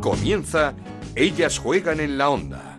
Comienza 0.00 0.72
Ellas 1.14 1.58
juegan 1.58 2.00
en 2.00 2.16
la 2.16 2.30
onda. 2.30 2.78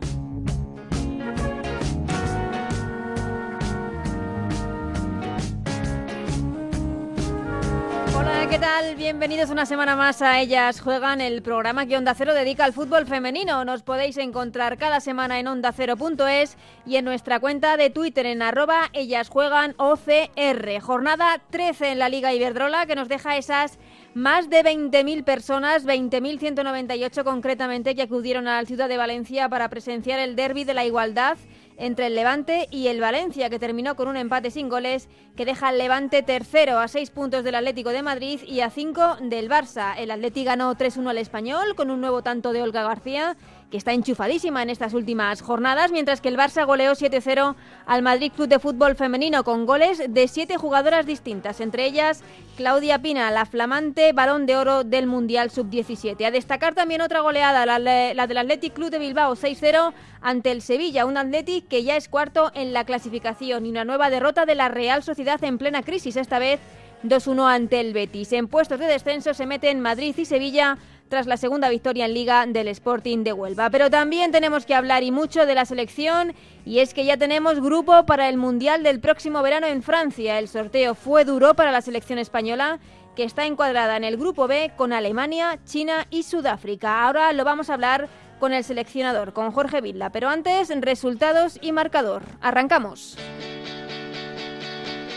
Hola, 8.18 8.48
¿qué 8.50 8.58
tal? 8.58 8.96
Bienvenidos 8.96 9.52
una 9.52 9.68
semana 9.68 9.96
más 9.96 10.24
a 10.24 10.42
Ellas 10.42 10.82
Juegan, 10.82 11.22
el 11.22 11.44
programa 11.44 11.86
que 11.86 11.96
Onda 11.96 12.16
Cero 12.16 12.34
dedica 12.34 12.66
al 12.66 12.74
fútbol 12.74 13.06
femenino. 13.06 13.66
Nos 13.66 13.84
podéis 13.84 14.18
encontrar 14.18 14.80
cada 14.80 15.00
semana 15.00 15.40
en 15.40 15.48
ondacero.es 15.48 16.58
y 16.88 16.96
en 16.96 17.06
nuestra 17.06 17.40
cuenta 17.40 17.78
de 17.78 17.92
Twitter 17.92 18.26
en 18.26 18.42
arroba 18.42 18.90
Ellas 18.94 19.30
Juegan 19.30 19.76
OCR. 19.78 20.82
Jornada 20.82 21.40
13 21.52 21.92
en 21.92 22.00
la 22.00 22.10
Liga 22.10 22.34
Iberdrola 22.34 22.88
que 22.88 22.96
nos 22.96 23.10
deja 23.10 23.38
esas 23.38 23.78
más 24.14 24.50
de 24.50 24.64
20.000 24.64 25.24
personas, 25.24 25.86
20.198 25.86 27.24
concretamente, 27.24 27.96
que 27.96 28.02
acudieron 28.02 28.48
a 28.48 28.62
la 28.62 28.68
ciudad 28.68 28.90
de 28.90 28.98
Valencia 28.98 29.48
para 29.48 29.70
presenciar 29.70 30.20
el 30.20 30.36
derby 30.36 30.64
de 30.64 30.74
la 30.74 30.86
igualdad 30.86 31.38
entre 31.78 32.08
el 32.08 32.16
Levante 32.16 32.68
y 32.70 32.88
el 32.88 33.00
Valencia, 33.00 33.50
que 33.50 33.58
terminó 33.58 33.96
con 33.96 34.08
un 34.08 34.18
empate 34.18 34.52
sin 34.52 34.70
goles 34.70 35.08
que 35.36 35.46
deja 35.46 35.70
al 35.70 35.78
Levante 35.78 36.22
tercero 36.22 36.78
a 36.80 36.88
seis 36.88 37.10
puntos 37.10 37.44
del 37.44 37.56
Atlético 37.56 37.90
de 37.90 38.04
Madrid 38.04 38.42
y 38.46 38.60
a 38.60 38.70
cinco 38.70 39.16
del 39.22 39.50
Barça. 39.50 39.96
El 39.98 40.12
Atlético 40.12 40.48
ganó 40.48 40.76
3-1 40.76 41.10
al 41.10 41.18
Español 41.18 41.76
con 41.76 41.90
un 41.90 42.02
nuevo 42.02 42.22
tanto 42.22 42.54
de 42.54 42.62
Olga 42.62 42.84
García 42.84 43.36
que 43.72 43.78
está 43.78 43.94
enchufadísima 43.94 44.62
en 44.62 44.70
estas 44.70 44.94
últimas 44.94 45.42
jornadas, 45.42 45.92
mientras 45.92 46.22
que 46.22 46.28
el 46.28 46.38
Barça 46.38 46.66
goleó 46.66 46.92
7-0 46.92 47.56
al 47.88 48.02
Madrid 48.04 48.32
Club 48.36 48.50
de 48.50 48.60
Fútbol 48.60 48.96
Femenino 48.96 49.44
con 49.44 49.66
goles 49.66 50.04
de 50.10 50.28
siete 50.28 50.58
jugadoras 50.58 51.06
distintas, 51.06 51.62
entre 51.62 51.86
ellas 51.86 52.22
Claudia 52.58 53.00
Pina, 53.00 53.32
la 53.32 53.46
flamante 53.46 54.12
balón 54.14 54.46
de 54.46 54.58
oro 54.58 54.84
del 54.84 55.08
Mundial 55.08 55.50
Sub-17. 55.50 56.26
A 56.26 56.32
destacar 56.32 56.76
también 56.76 57.02
otra 57.02 57.22
goleada, 57.22 57.66
la, 57.66 57.80
la 57.80 58.28
del 58.28 58.38
Athletic 58.38 58.74
Club 58.74 58.92
de 58.92 59.00
Bilbao 59.00 59.36
6-0 59.36 59.94
ante 60.22 60.52
el 60.52 60.62
Sevilla, 60.62 61.06
un 61.06 61.18
Athletic 61.18 61.68
que 61.68 61.84
ya 61.84 61.96
es 61.96 62.10
cuarto 62.10 62.52
en 62.54 62.74
la 62.74 62.84
clasificación 62.84 63.66
y 63.66 63.70
una 63.70 63.86
nueva 63.86 64.10
derrota 64.10 64.46
de 64.46 64.56
la 64.56 64.68
Real 64.68 65.02
Sociedad 65.02 65.42
en 65.44 65.58
plena 65.58 65.82
crisis, 65.82 66.18
esta 66.18 66.38
vez 66.40 66.60
2-1 67.04 67.54
ante 67.54 67.80
el 67.80 67.94
Betis. 67.94 68.32
En 68.34 68.48
puestos 68.48 68.80
de 68.80 68.86
descenso 68.86 69.34
se 69.34 69.46
meten 69.46 69.80
Madrid 69.80 70.16
y 70.18 70.26
Sevilla 70.26 70.78
tras 71.10 71.28
la 71.28 71.36
segunda 71.36 71.68
victoria 71.70 72.06
en 72.06 72.14
Liga 72.14 72.46
del 72.46 72.70
Sporting 72.70 73.24
de 73.24 73.34
Huelva. 73.34 73.70
Pero 73.70 73.90
también 73.90 74.32
tenemos 74.32 74.66
que 74.66 74.76
hablar 74.76 75.04
y 75.04 75.12
mucho 75.12 75.46
de 75.46 75.56
la 75.56 75.66
selección 75.66 76.34
y 76.66 76.80
es 76.80 76.94
que 76.94 77.04
ya 77.04 77.18
tenemos 77.18 77.60
grupo 77.60 78.06
para 78.06 78.30
el 78.30 78.38
Mundial 78.38 78.82
del 78.82 79.02
próximo 79.02 79.42
verano 79.42 79.68
en 79.68 79.84
Francia. 79.84 80.40
El 80.40 80.48
sorteo 80.48 80.96
fue 80.96 81.26
duro 81.26 81.54
para 81.54 81.72
la 81.74 81.82
selección 81.82 82.18
española 82.18 82.80
que 83.16 83.26
está 83.26 83.46
encuadrada 83.46 83.98
en 83.98 84.06
el 84.06 84.16
grupo 84.16 84.48
B 84.48 84.72
con 84.78 84.94
Alemania, 84.94 85.60
China 85.66 86.08
y 86.10 86.24
Sudáfrica. 86.24 87.04
Ahora 87.04 87.34
lo 87.34 87.44
vamos 87.44 87.70
a 87.70 87.74
hablar 87.74 88.08
con 88.40 88.54
el 88.54 88.64
seleccionador, 88.64 89.34
con 89.34 89.52
Jorge 89.52 89.82
Villa. 89.82 90.12
Pero 90.12 90.30
antes, 90.30 90.70
resultados 90.82 91.60
y 91.62 91.74
marcador. 91.74 92.24
Arrancamos. 92.42 93.18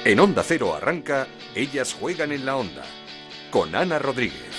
En 0.06 0.20
Onda 0.20 0.42
Cero 0.42 0.74
arranca 0.74 1.26
Ellas 1.54 1.94
juegan 1.98 2.30
en 2.30 2.44
la 2.44 2.56
onda 2.56 2.84
con 3.50 3.74
Ana 3.74 3.98
Rodríguez. 3.98 4.53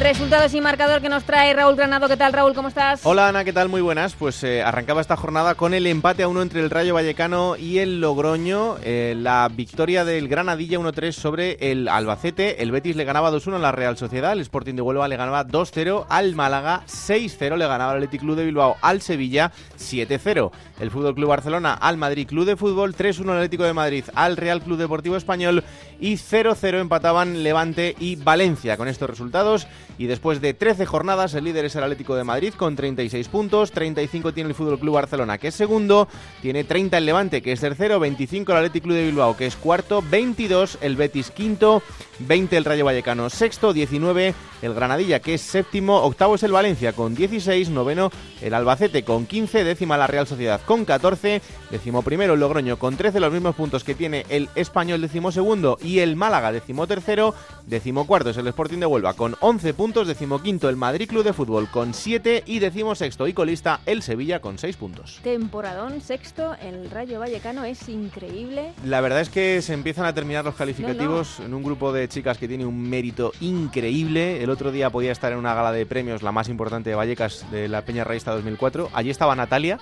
Resultados 0.00 0.54
y 0.54 0.60
marcador 0.60 1.02
que 1.02 1.08
nos 1.08 1.24
trae 1.24 1.52
Raúl 1.52 1.74
Granado. 1.74 2.06
¿Qué 2.06 2.16
tal, 2.16 2.32
Raúl? 2.32 2.54
¿Cómo 2.54 2.68
estás? 2.68 3.00
Hola, 3.02 3.28
Ana. 3.28 3.42
¿Qué 3.42 3.52
tal? 3.52 3.68
Muy 3.68 3.80
buenas. 3.80 4.14
Pues 4.14 4.44
eh, 4.44 4.62
arrancaba 4.62 5.00
esta 5.00 5.16
jornada 5.16 5.56
con 5.56 5.74
el 5.74 5.88
empate 5.88 6.22
a 6.22 6.28
uno 6.28 6.40
entre 6.40 6.60
el 6.60 6.70
Rayo 6.70 6.94
Vallecano 6.94 7.56
y 7.56 7.78
el 7.78 8.00
Logroño. 8.00 8.76
Eh, 8.84 9.14
la 9.16 9.50
victoria 9.52 10.04
del 10.04 10.28
Granadilla 10.28 10.78
1-3 10.78 11.10
sobre 11.10 11.72
el 11.72 11.88
Albacete. 11.88 12.62
El 12.62 12.70
Betis 12.70 12.94
le 12.94 13.04
ganaba 13.04 13.32
2-1 13.32 13.56
a 13.56 13.58
la 13.58 13.72
Real 13.72 13.96
Sociedad. 13.96 14.32
El 14.34 14.40
Sporting 14.40 14.74
de 14.74 14.82
Huelva 14.82 15.08
le 15.08 15.16
ganaba 15.16 15.44
2-0 15.44 16.06
al 16.08 16.36
Málaga. 16.36 16.84
6-0 16.86 17.56
le 17.56 17.66
ganaba 17.66 17.92
el 17.92 17.98
Athletic 17.98 18.20
Club 18.20 18.36
de 18.36 18.44
Bilbao 18.44 18.76
al 18.80 19.02
Sevilla. 19.02 19.50
7-0 19.76 20.52
el 20.78 20.90
Fútbol 20.92 21.16
Club 21.16 21.28
Barcelona 21.28 21.74
al 21.74 21.96
Madrid 21.96 22.28
Club 22.28 22.46
de 22.46 22.56
Fútbol. 22.56 22.94
3-1 22.94 23.24
el 23.24 23.30
Atlético 23.30 23.64
de 23.64 23.72
Madrid 23.72 24.04
al 24.14 24.36
Real 24.36 24.62
Club 24.62 24.78
Deportivo 24.78 25.16
Español. 25.16 25.64
Y 25.98 26.14
0-0 26.14 26.80
empataban 26.80 27.42
Levante 27.42 27.96
y 27.98 28.14
Valencia. 28.14 28.76
Con 28.76 28.86
estos 28.86 29.10
resultados 29.10 29.66
y 29.98 30.06
después 30.06 30.40
de 30.40 30.54
13 30.54 30.86
jornadas, 30.86 31.34
el 31.34 31.44
líder 31.44 31.64
es 31.64 31.76
el 31.76 31.82
Atlético 31.82 32.14
de 32.14 32.24
Madrid 32.24 32.54
con 32.56 32.76
36 32.76 33.28
puntos, 33.28 33.72
35 33.72 34.32
tiene 34.32 34.48
el 34.48 34.54
Fútbol 34.54 34.78
Club 34.78 34.94
Barcelona, 34.94 35.38
que 35.38 35.48
es 35.48 35.54
segundo, 35.54 36.08
tiene 36.40 36.64
30 36.64 36.98
el 36.98 37.06
Levante, 37.06 37.42
que 37.42 37.52
es 37.52 37.60
tercero, 37.60 37.98
25 37.98 38.52
el 38.52 38.58
Atlético 38.58 38.84
Club 38.84 38.96
de 38.96 39.06
Bilbao, 39.06 39.36
que 39.36 39.46
es 39.46 39.56
cuarto, 39.56 40.02
22 40.08 40.78
el 40.80 40.96
Betis 40.96 41.30
quinto, 41.30 41.82
20 42.20 42.56
el 42.56 42.64
Rayo 42.64 42.84
Vallecano 42.84 43.28
sexto, 43.30 43.72
19 43.72 44.34
el 44.62 44.74
Granadilla, 44.74 45.20
que 45.20 45.34
es 45.34 45.42
séptimo, 45.42 46.02
octavo 46.02 46.34
es 46.34 46.42
el 46.42 46.52
Valencia 46.52 46.92
con 46.92 47.14
16, 47.14 47.70
noveno 47.70 48.10
el 48.40 48.54
Albacete 48.54 49.04
con 49.04 49.26
15, 49.26 49.64
décima 49.64 49.96
la 49.96 50.06
Real 50.06 50.26
Sociedad 50.26 50.60
con 50.64 50.84
14, 50.84 51.42
décimo 51.70 52.02
primero 52.02 52.34
el 52.34 52.40
Logroño 52.40 52.78
con 52.78 52.96
13, 52.96 53.20
los 53.20 53.32
mismos 53.32 53.54
puntos 53.54 53.84
que 53.84 53.94
tiene 53.94 54.26
el 54.28 54.48
Español 54.54 55.00
décimo 55.00 55.32
segundo 55.32 55.78
y 55.82 56.00
el 56.00 56.16
Málaga 56.16 56.52
décimo 56.52 56.86
tercero, 56.86 57.34
décimo 57.66 58.06
cuarto 58.06 58.30
es 58.30 58.36
el 58.36 58.48
Sporting 58.48 58.78
de 58.78 58.86
Huelva 58.86 59.14
con 59.14 59.36
11 59.40 59.74
puntos, 59.74 59.87
décimo 59.92 60.42
quinto 60.42 60.68
el 60.68 60.76
Madrid 60.76 61.08
Club 61.08 61.24
de 61.24 61.32
Fútbol 61.32 61.68
con 61.70 61.94
7 61.94 62.42
y 62.46 62.58
décimo 62.58 62.94
sexto 62.94 63.26
y 63.26 63.32
colista 63.32 63.80
el 63.86 64.02
Sevilla 64.02 64.40
con 64.40 64.58
6 64.58 64.76
puntos. 64.76 65.18
Temporadón 65.22 66.00
sexto, 66.02 66.54
el 66.62 66.90
Rayo 66.90 67.18
Vallecano 67.20 67.64
es 67.64 67.88
increíble. 67.88 68.72
La 68.84 69.00
verdad 69.00 69.20
es 69.22 69.30
que 69.30 69.62
se 69.62 69.72
empiezan 69.72 70.04
a 70.04 70.12
terminar 70.14 70.44
los 70.44 70.54
calificativos 70.56 71.40
en 71.40 71.54
un 71.54 71.62
grupo 71.62 71.92
de 71.92 72.06
chicas 72.08 72.36
que 72.38 72.46
tiene 72.46 72.66
un 72.66 72.88
mérito 72.88 73.32
increíble. 73.40 74.42
El 74.42 74.50
otro 74.50 74.70
día 74.70 74.90
podía 74.90 75.10
estar 75.12 75.32
en 75.32 75.38
una 75.38 75.54
gala 75.54 75.72
de 75.72 75.86
premios, 75.86 76.22
la 76.22 76.32
más 76.32 76.48
importante 76.48 76.90
de 76.90 76.96
Vallecas, 76.96 77.50
de 77.50 77.68
la 77.68 77.82
Peña 77.82 78.04
Raísta 78.04 78.32
2004. 78.32 78.90
Allí 78.92 79.10
estaba 79.10 79.34
Natalia, 79.34 79.78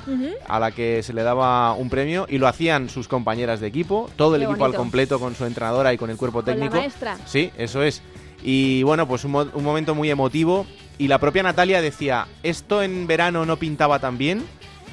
a 0.48 0.60
la 0.60 0.70
que 0.70 1.02
se 1.02 1.12
le 1.12 1.22
daba 1.24 1.72
un 1.72 1.90
premio 1.90 2.26
y 2.28 2.38
lo 2.38 2.46
hacían 2.46 2.88
sus 2.88 3.08
compañeras 3.08 3.60
de 3.60 3.66
equipo, 3.66 4.08
todo 4.16 4.36
el 4.36 4.42
Qué 4.42 4.44
equipo 4.44 4.60
bonito. 4.60 4.76
al 4.76 4.82
completo 4.82 5.18
con 5.20 5.34
su 5.34 5.44
entrenadora 5.44 5.92
y 5.92 5.98
con 5.98 6.10
el 6.10 6.16
cuerpo 6.16 6.42
Con 6.42 6.46
la 6.46 6.52
técnico. 6.54 6.76
maestra. 6.76 7.18
Sí, 7.26 7.50
eso 7.58 7.82
es. 7.82 8.02
Y 8.42 8.82
bueno, 8.82 9.06
pues 9.08 9.24
un, 9.24 9.32
mo- 9.32 9.50
un 9.52 9.64
momento 9.64 9.94
muy 9.94 10.10
emotivo. 10.10 10.66
Y 10.98 11.08
la 11.08 11.18
propia 11.18 11.42
Natalia 11.42 11.82
decía, 11.82 12.26
esto 12.42 12.82
en 12.82 13.06
verano 13.06 13.44
no 13.44 13.56
pintaba 13.58 13.98
tan 13.98 14.18
bien. 14.18 14.44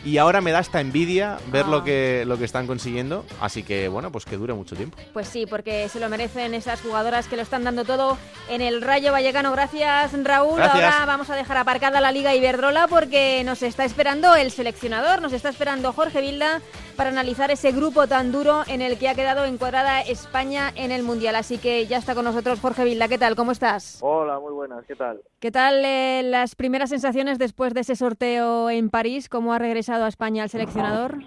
Y 0.05 0.17
ahora 0.17 0.41
me 0.41 0.51
da 0.51 0.59
esta 0.59 0.81
envidia 0.81 1.37
ver 1.49 1.63
Ah. 1.65 1.69
lo, 1.69 1.83
que, 1.85 2.25
lo 2.27 2.37
que 2.37 2.43
están 2.43 2.67
consiguiendo. 2.67 3.23
Así 3.39 3.63
que 3.63 3.87
bueno, 3.87 4.11
pues 4.11 4.25
que 4.25 4.35
dure 4.35 4.53
mucho 4.53 4.75
tiempo. 4.75 4.97
Pues 5.13 5.29
sí, 5.29 5.45
porque 5.45 5.87
se 5.87 6.01
lo 6.01 6.09
merecen 6.09 6.53
esas 6.53 6.81
jugadoras 6.81 7.27
que 7.29 7.37
lo 7.37 7.41
están 7.41 7.63
dando 7.63 7.85
todo 7.85 8.17
en 8.49 8.59
el 8.59 8.81
Rayo 8.81 9.13
Vallecano. 9.13 9.53
Gracias, 9.53 10.11
Raúl. 10.25 10.57
Gracias. 10.57 10.93
Ahora 10.93 11.05
vamos 11.05 11.29
a 11.29 11.37
dejar 11.37 11.55
aparcada 11.55 12.01
la 12.01 12.11
Liga 12.11 12.35
Iberdrola 12.35 12.87
porque 12.89 13.43
nos 13.45 13.63
está 13.63 13.85
esperando 13.85 14.35
el 14.35 14.51
seleccionador, 14.51 15.21
nos 15.21 15.31
está 15.31 15.47
esperando 15.47 15.93
Jorge 15.93 16.19
Vilda 16.19 16.59
para 16.95 17.09
analizar 17.09 17.51
ese 17.51 17.71
grupo 17.71 18.07
tan 18.07 18.31
duro 18.31 18.63
en 18.67 18.81
el 18.81 18.97
que 18.97 19.09
ha 19.09 19.15
quedado 19.15 19.45
encuadrada 19.45 20.01
España 20.01 20.71
en 20.75 20.91
el 20.91 21.03
Mundial. 21.03 21.35
Así 21.35 21.57
que 21.57 21.85
ya 21.87 21.97
está 21.97 22.15
con 22.15 22.25
nosotros 22.25 22.59
Jorge 22.59 22.83
Vilda. 22.83 23.07
¿Qué 23.07 23.17
tal? 23.17 23.35
¿Cómo 23.35 23.51
estás? 23.51 23.97
Hola, 24.01 24.39
muy 24.39 24.53
buenas, 24.53 24.85
¿qué 24.85 24.95
tal? 24.95 25.21
¿Qué 25.39 25.51
tal 25.51 25.83
eh, 25.85 26.21
las 26.23 26.55
primeras 26.55 26.89
sensaciones 26.89 27.39
después 27.39 27.73
de 27.73 27.81
ese 27.81 27.95
sorteo 27.95 28.69
en 28.69 28.89
París? 28.89 29.29
¿Cómo 29.29 29.53
ha 29.53 29.59
regresado 29.59 30.05
a 30.05 30.07
España 30.07 30.43
el 30.43 30.49
seleccionador? 30.49 31.19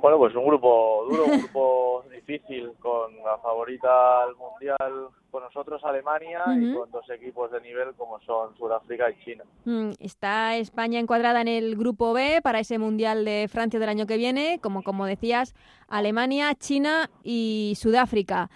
Bueno, 0.00 0.18
pues 0.18 0.34
un 0.34 0.46
grupo 0.46 1.06
duro, 1.10 1.24
un 1.24 1.38
grupo 1.40 2.04
difícil, 2.10 2.72
con 2.80 3.16
la 3.24 3.38
favorita 3.38 4.22
al 4.22 4.36
Mundial 4.36 5.08
con 5.30 5.42
nosotros, 5.42 5.84
Alemania, 5.84 6.42
y 6.56 6.72
con 6.72 6.90
dos 6.90 7.08
equipos 7.10 7.50
de 7.50 7.60
nivel 7.60 7.94
como 7.96 8.18
son 8.20 8.56
Sudáfrica 8.56 9.10
y 9.10 9.24
China. 9.24 9.44
Mm, 9.64 9.90
Está 10.00 10.56
España 10.56 11.00
encuadrada 11.00 11.40
en 11.42 11.48
el 11.48 11.76
grupo 11.76 12.12
B 12.12 12.40
para 12.42 12.60
ese 12.60 12.78
Mundial 12.78 13.24
de 13.24 13.46
Francia 13.50 13.78
del 13.78 13.88
año 13.88 14.06
que 14.06 14.16
viene, 14.16 14.58
como, 14.62 14.82
como 14.82 15.04
decías, 15.06 15.54
Alemania, 15.88 16.54
China 16.54 17.10
y 17.22 17.74
Sudáfrica. 17.76 18.48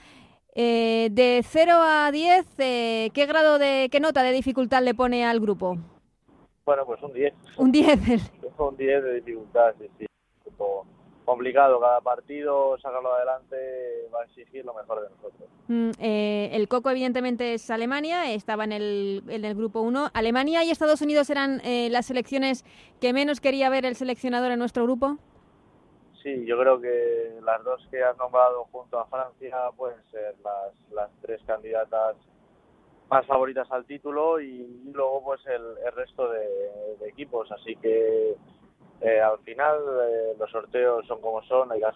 Eh, 0.54 1.08
de 1.12 1.42
0 1.42 1.72
a 1.78 2.10
10, 2.10 2.46
eh, 2.58 3.10
¿qué 3.14 3.26
grado 3.26 3.58
de, 3.58 3.88
qué 3.90 4.00
nota 4.00 4.22
de 4.22 4.32
dificultad 4.32 4.82
le 4.82 4.94
pone 4.94 5.24
al 5.24 5.40
grupo? 5.40 5.76
Bueno, 6.64 6.84
pues 6.86 7.02
un 7.02 7.12
10, 7.12 7.34
Un 7.56 7.72
10. 7.72 8.32
un 8.58 8.76
10 8.76 9.02
de 9.04 9.14
dificultad, 9.14 9.74
sí, 9.78 9.86
sí. 9.98 10.06
Un 10.58 10.84
complicado, 11.24 11.80
cada 11.80 12.00
partido, 12.00 12.78
sacarlo 12.78 13.14
adelante, 13.14 13.56
va 14.14 14.20
a 14.20 14.24
exigir 14.24 14.64
lo 14.64 14.74
mejor 14.74 15.02
de 15.02 15.10
nosotros. 15.10 15.48
Mm, 15.68 15.90
eh, 15.98 16.50
el 16.52 16.68
Coco 16.68 16.90
evidentemente 16.90 17.54
es 17.54 17.70
Alemania, 17.70 18.32
estaba 18.32 18.64
en 18.64 18.72
el, 18.72 19.22
en 19.28 19.44
el 19.44 19.54
grupo 19.54 19.80
1. 19.80 20.10
Alemania 20.12 20.64
y 20.64 20.70
Estados 20.70 21.02
Unidos 21.02 21.30
eran 21.30 21.60
eh, 21.64 21.88
las 21.90 22.06
selecciones 22.06 22.64
que 23.00 23.12
menos 23.12 23.40
quería 23.40 23.70
ver 23.70 23.86
el 23.86 23.96
seleccionador 23.96 24.52
en 24.52 24.58
nuestro 24.58 24.84
grupo. 24.84 25.18
Sí, 26.22 26.44
yo 26.46 26.56
creo 26.58 26.80
que 26.80 27.40
las 27.42 27.64
dos 27.64 27.86
que 27.90 28.02
has 28.02 28.16
nombrado 28.16 28.64
junto 28.70 28.98
a 28.98 29.06
Francia 29.06 29.56
pueden 29.76 29.98
ser 30.10 30.36
las, 30.44 30.72
las 30.92 31.10
tres 31.20 31.40
candidatas 31.44 32.16
más 33.10 33.26
favoritas 33.26 33.70
al 33.72 33.84
título 33.84 34.40
y 34.40 34.82
luego 34.92 35.22
pues 35.24 35.40
el, 35.46 35.62
el 35.84 35.92
resto 35.92 36.30
de, 36.30 36.46
de 37.00 37.08
equipos. 37.08 37.50
Así 37.50 37.74
que 37.76 38.36
eh, 39.04 39.20
al 39.20 39.38
final 39.40 39.78
eh, 40.08 40.34
los 40.38 40.50
sorteos 40.50 41.06
son 41.06 41.20
como 41.20 41.42
son, 41.42 41.72
hay 41.72 41.80
que 41.80 41.86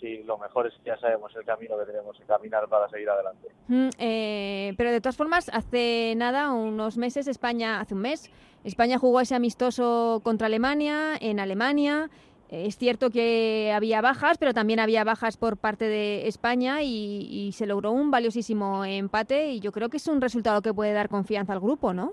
y 0.00 0.24
lo 0.24 0.38
mejor 0.38 0.66
es 0.66 0.74
que 0.74 0.86
ya 0.86 0.96
sabemos 0.98 1.32
el 1.36 1.44
camino 1.44 1.78
que 1.78 1.84
tenemos 1.84 2.18
que 2.18 2.24
caminar 2.24 2.68
para 2.68 2.88
seguir 2.88 3.08
adelante. 3.08 3.46
Mm, 3.68 3.88
eh, 3.96 4.74
pero 4.76 4.90
de 4.90 5.00
todas 5.00 5.16
formas, 5.16 5.48
hace 5.52 6.14
nada, 6.16 6.50
unos 6.50 6.96
meses, 6.96 7.28
España, 7.28 7.78
hace 7.78 7.94
un 7.94 8.00
mes, 8.00 8.28
España 8.64 8.98
jugó 8.98 9.20
ese 9.20 9.36
amistoso 9.36 10.20
contra 10.24 10.48
Alemania, 10.48 11.14
en 11.20 11.38
Alemania. 11.38 12.10
Es 12.48 12.76
cierto 12.76 13.10
que 13.10 13.72
había 13.72 14.00
bajas, 14.00 14.36
pero 14.36 14.52
también 14.52 14.80
había 14.80 15.04
bajas 15.04 15.36
por 15.36 15.56
parte 15.56 15.84
de 15.84 16.26
España 16.26 16.82
y 16.82 17.50
se 17.54 17.66
logró 17.66 17.92
un 17.92 18.10
valiosísimo 18.10 18.84
empate 18.84 19.52
y 19.52 19.60
yo 19.60 19.70
creo 19.70 19.88
que 19.88 19.96
es 19.96 20.06
un 20.08 20.20
resultado 20.20 20.60
que 20.60 20.74
puede 20.74 20.92
dar 20.92 21.08
confianza 21.08 21.52
al 21.52 21.60
grupo, 21.60 21.94
¿no? 21.94 22.12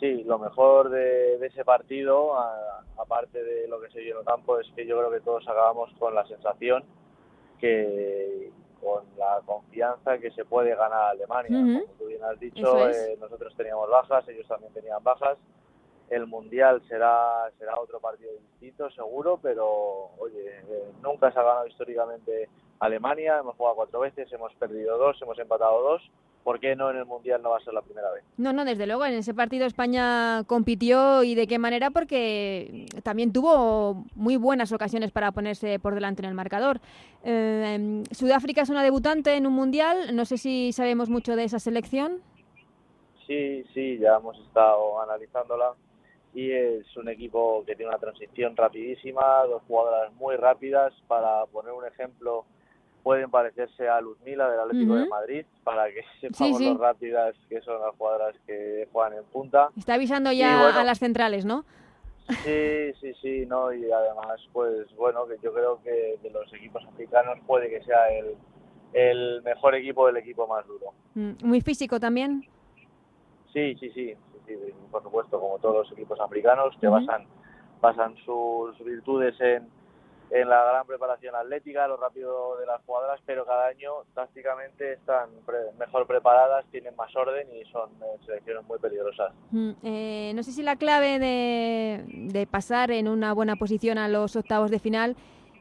Sí, 0.00 0.24
lo 0.24 0.38
mejor 0.38 0.88
de, 0.88 1.34
ese 1.46 1.62
partido, 1.62 2.34
aparte 2.96 3.44
de 3.44 3.68
lo 3.68 3.78
que 3.82 3.90
se 3.90 4.00
vio 4.00 4.14
en 4.14 4.20
el 4.20 4.24
campo, 4.24 4.58
es 4.58 4.66
que 4.74 4.86
yo 4.86 4.98
creo 4.98 5.10
que 5.10 5.20
todos 5.20 5.46
acabamos 5.46 5.92
con 5.98 6.14
la 6.14 6.26
sensación 6.26 6.82
que 7.60 8.50
con 8.80 9.04
la 9.18 9.42
confianza 9.44 10.16
que 10.16 10.30
se 10.30 10.46
puede 10.46 10.74
ganar 10.74 11.02
a 11.02 11.10
Alemania. 11.10 11.50
Como 11.50 11.94
tú 11.98 12.06
bien 12.06 12.24
has 12.24 12.40
dicho, 12.40 12.88
eh, 12.88 13.14
nosotros 13.20 13.54
teníamos 13.54 13.90
bajas, 13.90 14.26
ellos 14.28 14.48
también 14.48 14.72
tenían 14.72 15.04
bajas. 15.04 15.36
El 16.08 16.26
Mundial 16.26 16.80
será, 16.88 17.50
será 17.58 17.78
otro 17.78 18.00
partido 18.00 18.32
distinto, 18.32 18.90
seguro, 18.92 19.38
pero 19.42 20.12
oye, 20.18 20.60
eh, 20.66 20.92
nunca 21.02 21.30
se 21.30 21.38
ha 21.38 21.42
ganado 21.42 21.66
históricamente 21.66 22.48
Alemania. 22.78 23.38
Hemos 23.38 23.54
jugado 23.56 23.76
cuatro 23.76 24.00
veces, 24.00 24.32
hemos 24.32 24.54
perdido 24.54 24.96
dos, 24.96 25.20
hemos 25.20 25.38
empatado 25.38 25.82
dos 25.82 26.10
¿por 26.44 26.60
qué 26.60 26.74
no 26.76 26.90
en 26.90 26.96
el 26.96 27.06
Mundial 27.06 27.42
no 27.42 27.50
va 27.50 27.58
a 27.58 27.60
ser 27.60 27.74
la 27.74 27.82
primera 27.82 28.10
vez? 28.12 28.24
No, 28.36 28.52
no, 28.52 28.64
desde 28.64 28.86
luego, 28.86 29.04
en 29.04 29.14
ese 29.14 29.34
partido 29.34 29.66
España 29.66 30.44
compitió 30.46 31.22
y 31.22 31.34
de 31.34 31.46
qué 31.46 31.58
manera, 31.58 31.90
porque 31.90 32.86
también 33.02 33.32
tuvo 33.32 34.04
muy 34.14 34.36
buenas 34.36 34.72
ocasiones 34.72 35.10
para 35.10 35.32
ponerse 35.32 35.78
por 35.78 35.94
delante 35.94 36.22
en 36.22 36.28
el 36.28 36.34
marcador. 36.34 36.80
Eh, 37.24 38.02
Sudáfrica 38.10 38.62
es 38.62 38.70
una 38.70 38.82
debutante 38.82 39.34
en 39.34 39.46
un 39.46 39.52
Mundial, 39.52 40.16
no 40.16 40.24
sé 40.24 40.38
si 40.38 40.72
sabemos 40.72 41.10
mucho 41.10 41.36
de 41.36 41.44
esa 41.44 41.58
selección. 41.58 42.22
Sí, 43.26 43.64
sí, 43.74 43.98
ya 43.98 44.16
hemos 44.16 44.38
estado 44.38 45.00
analizándola 45.02 45.74
y 46.34 46.50
es 46.50 46.96
un 46.96 47.08
equipo 47.08 47.64
que 47.66 47.76
tiene 47.76 47.90
una 47.90 47.98
transición 47.98 48.56
rapidísima, 48.56 49.44
dos 49.46 49.62
jugadoras 49.66 50.12
muy 50.14 50.36
rápidas, 50.36 50.92
para 51.06 51.44
poner 51.46 51.72
un 51.72 51.84
ejemplo 51.86 52.44
pueden 53.02 53.30
parecerse 53.30 53.88
a 53.88 54.00
Luzmila 54.00 54.50
del 54.50 54.60
Atlético 54.60 54.94
de 54.94 55.08
Madrid, 55.08 55.44
para 55.64 55.86
que 55.88 56.02
sepamos 56.20 56.60
lo 56.60 56.78
rápidas 56.78 57.34
que 57.48 57.60
son 57.62 57.80
las 57.80 57.94
jugadoras 57.96 58.36
que 58.46 58.88
juegan 58.92 59.14
en 59.14 59.24
punta. 59.24 59.70
Está 59.76 59.94
avisando 59.94 60.32
ya 60.32 60.68
a 60.68 60.84
las 60.84 60.98
centrales, 60.98 61.44
¿no? 61.44 61.64
Sí, 62.44 62.92
sí, 63.00 63.12
sí, 63.20 63.46
no, 63.46 63.72
y 63.72 63.90
además, 63.90 64.40
pues 64.52 64.86
bueno, 64.96 65.26
que 65.26 65.36
yo 65.42 65.52
creo 65.52 65.82
que 65.82 66.16
de 66.22 66.30
los 66.30 66.52
equipos 66.54 66.84
africanos 66.86 67.38
puede 67.46 67.68
que 67.68 67.82
sea 67.82 68.08
el, 68.10 68.36
el 68.92 69.42
mejor 69.42 69.74
equipo 69.74 70.06
del 70.06 70.18
equipo 70.18 70.46
más 70.46 70.64
duro. 70.66 70.92
Mm, 71.14 71.44
¿Muy 71.44 71.60
físico 71.60 71.98
también? 71.98 72.46
Sí, 73.52 73.74
sí, 73.80 73.90
sí, 73.90 74.14
sí, 74.46 74.54
por 74.92 75.02
supuesto, 75.02 75.40
como 75.40 75.58
todos 75.58 75.88
los 75.88 75.92
equipos 75.92 76.20
africanos 76.20 76.76
que 76.80 76.86
basan, 76.86 77.26
basan 77.80 78.14
sus 78.24 78.78
virtudes 78.84 79.34
en, 79.40 79.68
en 80.30 80.48
la 80.48 80.64
gran 80.64 80.86
preparación 80.86 81.34
atlética, 81.34 81.88
lo 81.88 81.96
rápido 81.96 82.56
de 82.58 82.66
las 82.66 82.80
jugadoras, 82.84 83.20
pero 83.26 83.44
cada 83.44 83.66
año 83.66 83.90
tácticamente 84.14 84.92
están 84.92 85.28
mejor 85.78 86.06
preparadas, 86.06 86.64
tienen 86.70 86.94
más 86.96 87.14
orden 87.16 87.48
y 87.52 87.64
son 87.70 87.90
eh, 88.00 88.18
selecciones 88.24 88.64
muy 88.66 88.78
peligrosas. 88.78 89.32
Mm, 89.50 89.70
eh, 89.82 90.32
no 90.34 90.42
sé 90.42 90.52
si 90.52 90.62
la 90.62 90.76
clave 90.76 91.18
de, 91.18 92.46
pasar 92.50 92.90
en 92.90 93.08
una 93.08 93.32
buena 93.32 93.56
posición 93.56 93.98
a 93.98 94.08
los 94.08 94.34
octavos 94.36 94.70
de 94.70 94.78
final 94.78 95.16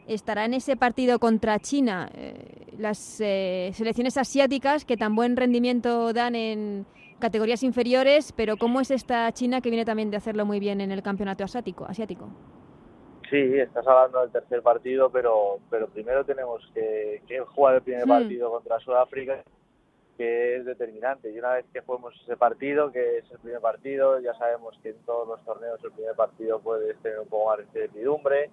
estará 0.08 0.46
en 0.46 0.54
ese 0.54 0.76
partido 0.76 1.20
contra 1.20 1.60
China. 1.60 2.10
Eh, 2.14 2.68
las 2.78 2.98
selecciones 2.98 4.18
asiáticas 4.18 4.86
que 4.86 4.98
tan 4.98 5.16
buen 5.16 5.36
rendimiento 5.36 6.14
dan 6.14 6.36
en 6.36 6.86
categorías 7.20 7.64
inferiores, 7.64 8.32
pero 8.32 8.58
¿cómo 8.58 8.82
es 8.82 8.92
esta 8.92 9.32
China 9.34 9.62
que 9.62 9.70
viene 9.70 9.86
también 9.86 10.10
de 10.10 10.18
hacerlo 10.18 10.46
muy 10.46 10.60
bien 10.60 10.80
en 10.80 10.92
el 10.92 11.04
campeonato 11.04 11.44
asiático? 11.44 11.86
asiático? 11.86 12.30
Sí, 13.30 13.60
estás 13.60 13.86
hablando 13.86 14.22
del 14.22 14.32
tercer 14.32 14.64
partido, 14.64 15.12
pero 15.12 15.60
pero 15.70 15.88
primero 15.88 16.26
tenemos 16.26 16.68
que, 16.74 17.22
jugar 17.50 17.76
el 17.76 17.82
primer 17.82 18.08
partido 18.08 18.50
contra 18.50 18.80
Sudáfrica, 18.80 19.44
que 20.18 20.58
es 20.58 20.66
determinante. 20.66 21.32
Y 21.32 21.38
una 21.38 21.54
vez 21.54 21.66
que 21.72 21.82
juguemos 21.82 22.20
ese 22.24 22.36
partido, 22.38 22.92
que 22.92 23.20
es 23.20 23.32
el 23.32 23.38
primer 23.40 23.62
partido, 23.62 24.20
ya 24.20 24.34
sabemos 24.34 24.78
que 24.82 24.90
en 24.90 24.98
todos 25.06 25.28
los 25.28 25.46
torneos 25.46 25.80
el 25.84 25.92
primer 25.92 26.16
partido 26.16 26.60
puede 26.60 26.96
tener 26.96 27.20
un 27.20 27.28
poco 27.28 27.50
más 27.50 27.60
de 27.60 27.66
incertidumbre, 27.66 28.50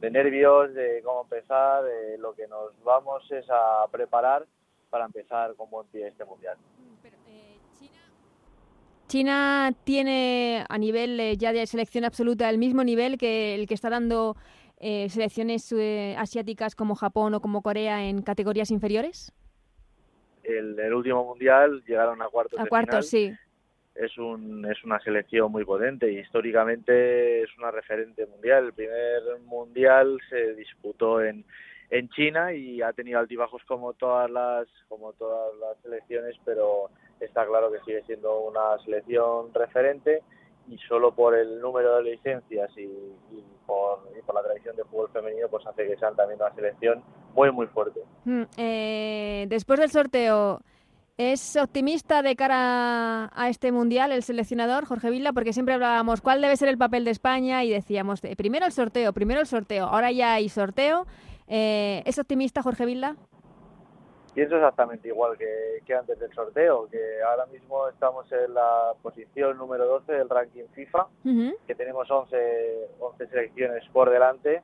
de 0.00 0.10
nervios, 0.10 0.74
de 0.74 1.02
cómo 1.02 1.22
empezar. 1.22 1.82
De 1.82 2.16
lo 2.18 2.32
que 2.34 2.46
nos 2.46 2.72
vamos 2.84 3.28
es 3.32 3.46
a 3.50 3.84
preparar 3.90 4.46
para 4.90 5.06
empezar 5.06 5.54
con 5.56 5.68
buen 5.70 5.88
pie 5.88 6.06
este 6.06 6.24
mundial. 6.24 6.56
China 9.10 9.72
tiene 9.82 10.64
a 10.68 10.78
nivel 10.78 11.18
eh, 11.18 11.36
ya 11.36 11.52
de 11.52 11.66
selección 11.66 12.04
absoluta 12.04 12.48
el 12.48 12.58
mismo 12.58 12.84
nivel 12.84 13.18
que 13.18 13.56
el 13.56 13.66
que 13.66 13.74
está 13.74 13.90
dando 13.90 14.36
eh, 14.78 15.08
selecciones 15.08 15.72
eh, 15.72 16.14
asiáticas 16.16 16.76
como 16.76 16.94
Japón 16.94 17.34
o 17.34 17.40
como 17.40 17.60
Corea 17.60 18.04
en 18.04 18.22
categorías 18.22 18.70
inferiores. 18.70 19.32
El, 20.44 20.78
el 20.78 20.94
último 20.94 21.24
mundial 21.24 21.82
llegaron 21.88 22.22
a 22.22 22.28
cuartos. 22.28 22.60
A 22.60 22.66
cuartos, 22.66 23.08
sí. 23.08 23.32
Es, 23.96 24.16
un, 24.16 24.64
es 24.70 24.82
una 24.84 25.00
selección 25.00 25.50
muy 25.50 25.64
potente 25.64 26.10
y 26.12 26.20
históricamente 26.20 27.42
es 27.42 27.50
una 27.58 27.72
referente 27.72 28.26
mundial. 28.26 28.66
El 28.66 28.72
primer 28.74 29.22
mundial 29.44 30.20
se 30.30 30.54
disputó 30.54 31.20
en, 31.20 31.44
en 31.90 32.08
China 32.10 32.52
y 32.52 32.80
ha 32.82 32.92
tenido 32.92 33.18
altibajos 33.18 33.62
como 33.66 33.92
todas 33.94 34.30
las 34.30 34.66
como 34.88 35.12
todas 35.14 35.52
las 35.58 35.76
selecciones, 35.82 36.36
pero 36.44 36.90
está 37.18 37.46
claro 37.46 37.70
que 37.70 37.80
sigue 37.80 38.02
siendo 38.04 38.40
una 38.40 38.78
selección 38.84 39.52
referente 39.52 40.22
y 40.68 40.78
solo 40.88 41.12
por 41.12 41.36
el 41.36 41.60
número 41.60 41.96
de 41.96 42.12
licencias 42.12 42.70
y, 42.76 42.88
por, 43.66 43.98
la 44.32 44.42
tradición 44.42 44.76
de 44.76 44.84
fútbol 44.84 45.10
femenino 45.12 45.48
pues 45.48 45.66
hace 45.66 45.86
que 45.86 45.96
sean 45.96 46.14
también 46.14 46.40
una 46.40 46.54
selección 46.54 47.02
muy 47.34 47.50
muy 47.50 47.66
fuerte. 47.66 48.00
Mm, 48.24 48.42
eh, 48.56 49.46
después 49.48 49.80
del 49.80 49.90
sorteo, 49.90 50.60
¿es 51.20 51.54
optimista 51.56 52.22
de 52.22 52.34
cara 52.34 53.30
a 53.34 53.48
este 53.50 53.72
mundial 53.72 54.10
el 54.10 54.22
seleccionador 54.22 54.86
Jorge 54.86 55.10
Villa? 55.10 55.34
Porque 55.34 55.52
siempre 55.52 55.74
hablábamos 55.74 56.22
cuál 56.22 56.40
debe 56.40 56.56
ser 56.56 56.70
el 56.70 56.78
papel 56.78 57.04
de 57.04 57.10
España 57.10 57.62
y 57.62 57.70
decíamos 57.70 58.24
eh, 58.24 58.34
primero 58.36 58.64
el 58.64 58.72
sorteo, 58.72 59.12
primero 59.12 59.38
el 59.40 59.46
sorteo, 59.46 59.84
ahora 59.84 60.10
ya 60.12 60.32
hay 60.32 60.48
sorteo. 60.48 61.06
Eh, 61.46 62.02
¿Es 62.06 62.18
optimista 62.18 62.62
Jorge 62.62 62.86
Villa? 62.86 63.16
Pienso 64.32 64.56
exactamente 64.56 65.08
igual 65.08 65.36
que, 65.36 65.94
antes 65.94 66.18
del 66.18 66.32
sorteo, 66.32 66.88
que 66.88 67.20
ahora 67.28 67.44
mismo 67.46 67.88
estamos 67.88 68.30
en 68.32 68.54
la 68.54 68.92
posición 69.02 69.58
número 69.58 69.86
12 69.86 70.12
del 70.12 70.28
ranking 70.28 70.68
FIFA, 70.72 71.06
que 71.66 71.74
tenemos 71.74 72.10
11, 72.10 72.36
11 72.98 73.26
selecciones 73.26 73.84
por 73.92 74.08
delante 74.08 74.62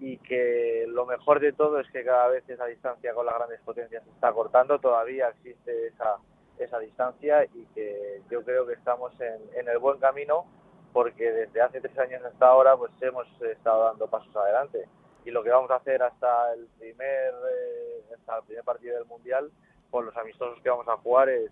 y 0.00 0.18
que 0.18 0.84
lo 0.88 1.06
mejor 1.06 1.40
de 1.40 1.52
todo 1.52 1.80
es 1.80 1.90
que 1.90 2.04
cada 2.04 2.28
vez 2.28 2.48
esa 2.48 2.66
distancia 2.66 3.14
con 3.14 3.26
las 3.26 3.34
grandes 3.34 3.60
potencias 3.62 4.04
se 4.04 4.10
está 4.10 4.32
cortando, 4.32 4.78
todavía 4.78 5.28
existe 5.28 5.88
esa, 5.88 6.18
esa 6.58 6.78
distancia 6.78 7.44
y 7.44 7.64
que 7.74 8.20
yo 8.30 8.42
creo 8.42 8.66
que 8.66 8.74
estamos 8.74 9.12
en, 9.20 9.68
el 9.68 9.78
buen 9.78 9.98
camino 9.98 10.44
porque 10.92 11.30
desde 11.30 11.60
hace 11.60 11.80
tres 11.80 11.98
años 11.98 12.22
hasta 12.24 12.46
ahora 12.46 12.76
pues 12.76 12.92
hemos 13.00 13.26
estado 13.42 13.84
dando 13.84 14.06
pasos 14.08 14.34
adelante. 14.36 14.88
Y 15.24 15.30
lo 15.30 15.42
que 15.42 15.50
vamos 15.50 15.70
a 15.70 15.76
hacer 15.76 16.02
hasta 16.02 16.54
el 16.54 16.66
primer 16.78 17.34
eh, 17.50 18.14
hasta 18.14 18.38
el 18.38 18.44
primer 18.44 18.64
partido 18.64 18.96
del 18.96 19.06
mundial 19.06 19.50
con 19.90 20.06
los 20.06 20.16
amistosos 20.16 20.60
que 20.62 20.70
vamos 20.70 20.86
a 20.88 20.96
jugar 20.98 21.28
es, 21.28 21.50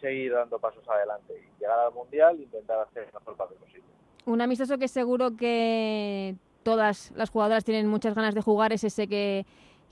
seguir 0.00 0.32
dando 0.32 0.58
pasos 0.58 0.82
adelante 0.88 1.32
y 1.32 1.60
llegar 1.60 1.78
al 1.78 1.92
mundial 1.92 2.36
e 2.40 2.42
intentar 2.42 2.80
hacer 2.80 3.04
el 3.04 3.12
mejor 3.12 3.36
papel 3.36 3.56
posible. 3.58 3.86
Un 4.24 4.40
amistoso 4.40 4.76
que 4.78 4.88
seguro 4.88 5.36
que 5.36 6.34
todas 6.66 7.12
las 7.14 7.30
jugadoras 7.30 7.62
tienen 7.62 7.86
muchas 7.86 8.16
ganas 8.16 8.34
de 8.34 8.42
jugar 8.42 8.72
es 8.72 8.82
ese 8.82 9.06
que 9.06 9.46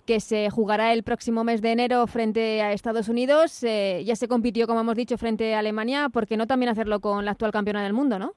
que 0.07 0.19
se 0.19 0.51
jugará 0.51 0.93
el 0.93 1.03
próximo 1.03 1.45
mes 1.45 1.63
de 1.63 1.71
enero 1.71 2.07
frente 2.07 2.61
a 2.61 2.73
Estados 2.73 3.09
Unidos. 3.09 3.63
Eh, 3.63 4.03
ya 4.05 4.17
se 4.17 4.29
compitió, 4.29 4.67
como 4.67 4.81
hemos 4.81 4.97
dicho, 4.97 5.17
frente 5.17 5.55
a 5.55 5.61
Alemania. 5.61 6.11
¿Por 6.11 6.27
qué 6.27 6.37
no 6.37 6.47
también 6.47 6.71
hacerlo 6.71 7.01
con 7.01 7.25
la 7.25 7.31
actual 7.31 7.53
campeona 7.53 7.83
del 7.83 7.95
mundo, 7.95 8.19
no? 8.19 8.35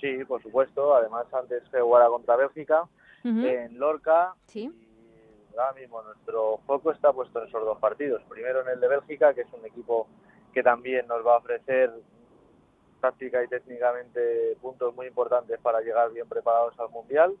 Sí, 0.00 0.24
por 0.24 0.40
supuesto. 0.40 0.94
Además, 0.94 1.26
antes 1.32 1.64
se 1.72 1.80
jugara 1.80 2.06
contra 2.06 2.36
Bélgica 2.36 2.84
en 3.24 3.76
Lorca. 3.76 4.34
Y 4.54 4.70
ahora 5.58 5.72
mismo 5.72 6.00
nuestro 6.02 6.60
foco 6.64 6.92
está 6.92 7.12
puesto 7.12 7.42
en 7.42 7.48
esos 7.48 7.64
dos 7.64 7.78
partidos. 7.78 8.22
Primero 8.28 8.60
en 8.60 8.68
el 8.68 8.78
de 8.78 8.86
Bélgica, 8.86 9.34
que 9.34 9.40
es 9.40 9.52
un 9.52 9.66
equipo 9.66 10.06
que 10.54 10.62
también 10.62 11.08
nos 11.08 11.26
va 11.26 11.34
a 11.34 11.38
ofrecer 11.38 11.90
táctica 13.02 13.44
y 13.44 13.48
técnicamente 13.48 14.56
puntos 14.62 14.94
muy 14.96 15.06
importantes 15.08 15.60
para 15.60 15.82
llegar 15.82 16.10
bien 16.12 16.26
preparados 16.26 16.72
al 16.80 16.88
Mundial. 16.88 17.34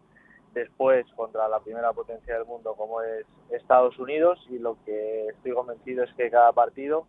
Después 0.52 1.06
contra 1.16 1.48
la 1.48 1.60
primera 1.60 1.94
potencia 1.94 2.34
del 2.34 2.44
mundo 2.44 2.74
como 2.74 3.00
es 3.00 3.24
Estados 3.50 3.98
Unidos 3.98 4.38
y 4.50 4.58
lo 4.58 4.76
que 4.84 5.28
estoy 5.28 5.52
convencido 5.52 6.04
es 6.04 6.12
que 6.12 6.30
cada 6.30 6.52
partido 6.52 7.06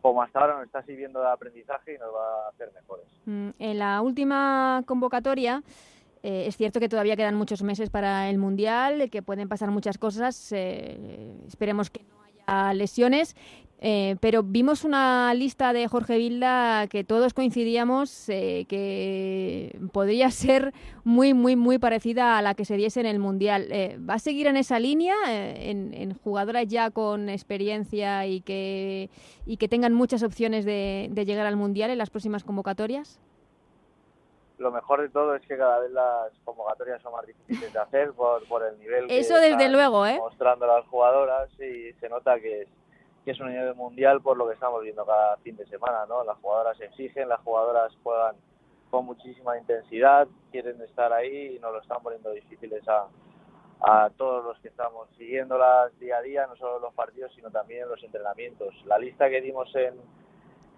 como 0.00 0.22
hasta 0.22 0.38
ahora 0.38 0.54
nos 0.58 0.66
está 0.66 0.84
sirviendo 0.84 1.20
de 1.20 1.28
aprendizaje 1.28 1.94
y 1.94 1.98
nos 1.98 2.14
va 2.14 2.44
a 2.44 2.48
hacer 2.50 2.70
mejores. 2.72 3.06
Mm, 3.24 3.48
en 3.58 3.78
la 3.80 4.00
última 4.02 4.84
convocatoria 4.86 5.64
Eh, 6.26 6.48
es 6.48 6.56
cierto 6.56 6.80
que 6.80 6.88
todavía 6.88 7.14
quedan 7.14 7.36
muchos 7.36 7.62
meses 7.62 7.88
para 7.88 8.28
el 8.28 8.38
Mundial, 8.38 9.10
que 9.10 9.22
pueden 9.22 9.48
pasar 9.48 9.70
muchas 9.70 9.96
cosas. 9.96 10.50
Eh, 10.50 10.98
esperemos 11.46 11.88
que 11.88 12.02
no 12.02 12.16
haya 12.24 12.74
lesiones. 12.74 13.36
Eh, 13.80 14.16
pero 14.20 14.42
vimos 14.42 14.84
una 14.84 15.32
lista 15.34 15.72
de 15.74 15.86
Jorge 15.86 16.16
Vilda 16.16 16.86
que 16.88 17.04
todos 17.04 17.34
coincidíamos 17.34 18.24
que 18.26 19.78
podría 19.92 20.30
ser 20.30 20.72
muy, 21.04 21.34
muy, 21.34 21.56
muy 21.56 21.78
parecida 21.78 22.38
a 22.38 22.42
la 22.42 22.54
que 22.54 22.64
se 22.64 22.76
diese 22.76 23.00
en 23.00 23.06
el 23.06 23.18
Mundial. 23.18 23.68
¿Va 24.08 24.14
a 24.14 24.18
seguir 24.18 24.46
en 24.46 24.56
esa 24.56 24.78
línea, 24.78 25.14
en, 25.26 25.92
en, 25.92 26.14
jugadoras 26.14 26.66
ya 26.66 26.90
con 26.90 27.28
experiencia 27.28 28.26
y 28.26 28.40
que, 28.40 29.10
y 29.44 29.58
que 29.58 29.68
tengan 29.68 29.92
muchas 29.92 30.22
opciones 30.22 30.64
de, 30.64 31.08
de 31.10 31.24
llegar 31.24 31.46
al 31.46 31.56
Mundial 31.56 31.90
en 31.90 31.98
las 31.98 32.10
próximas 32.10 32.44
convocatorias? 32.44 33.20
lo 34.58 34.70
mejor 34.70 35.02
de 35.02 35.08
todo 35.08 35.34
es 35.34 35.46
que 35.46 35.56
cada 35.56 35.80
vez 35.80 35.90
las 35.90 36.32
convocatorias 36.44 37.00
son 37.02 37.12
más 37.12 37.26
difíciles 37.26 37.72
de 37.72 37.78
hacer 37.78 38.12
por, 38.12 38.46
por 38.48 38.62
el 38.64 38.78
nivel 38.78 39.06
Eso 39.10 39.34
que 39.34 39.40
desde 39.40 39.68
luego, 39.68 40.06
¿eh? 40.06 40.18
mostrando 40.18 40.66
las 40.66 40.86
jugadoras 40.86 41.50
y 41.60 41.92
se 41.94 42.08
nota 42.08 42.40
que 42.40 42.62
es, 42.62 42.68
que 43.26 43.32
es 43.32 43.40
un 43.40 43.48
nivel 43.50 43.74
mundial 43.74 44.22
por 44.22 44.36
lo 44.36 44.46
que 44.46 44.54
estamos 44.54 44.82
viendo 44.82 45.04
cada 45.04 45.36
fin 45.38 45.56
de 45.56 45.66
semana, 45.66 46.06
¿no? 46.06 46.24
Las 46.24 46.38
jugadoras 46.38 46.80
exigen, 46.80 47.28
las 47.28 47.40
jugadoras 47.40 47.92
juegan 48.02 48.36
con 48.88 49.04
muchísima 49.04 49.58
intensidad, 49.58 50.28
quieren 50.52 50.80
estar 50.80 51.12
ahí 51.12 51.56
y 51.56 51.58
nos 51.58 51.72
lo 51.72 51.82
están 51.82 52.02
poniendo 52.02 52.30
difíciles 52.30 52.88
a, 52.88 53.08
a 53.80 54.10
todos 54.16 54.44
los 54.44 54.58
que 54.60 54.68
estamos 54.68 55.08
siguiéndolas 55.18 55.98
día 55.98 56.18
a 56.18 56.22
día, 56.22 56.46
no 56.46 56.56
solo 56.56 56.78
los 56.78 56.94
partidos, 56.94 57.32
sino 57.34 57.50
también 57.50 57.88
los 57.88 58.02
entrenamientos. 58.02 58.72
La 58.86 58.96
lista 58.96 59.28
que 59.28 59.40
dimos 59.40 59.74
en 59.74 59.94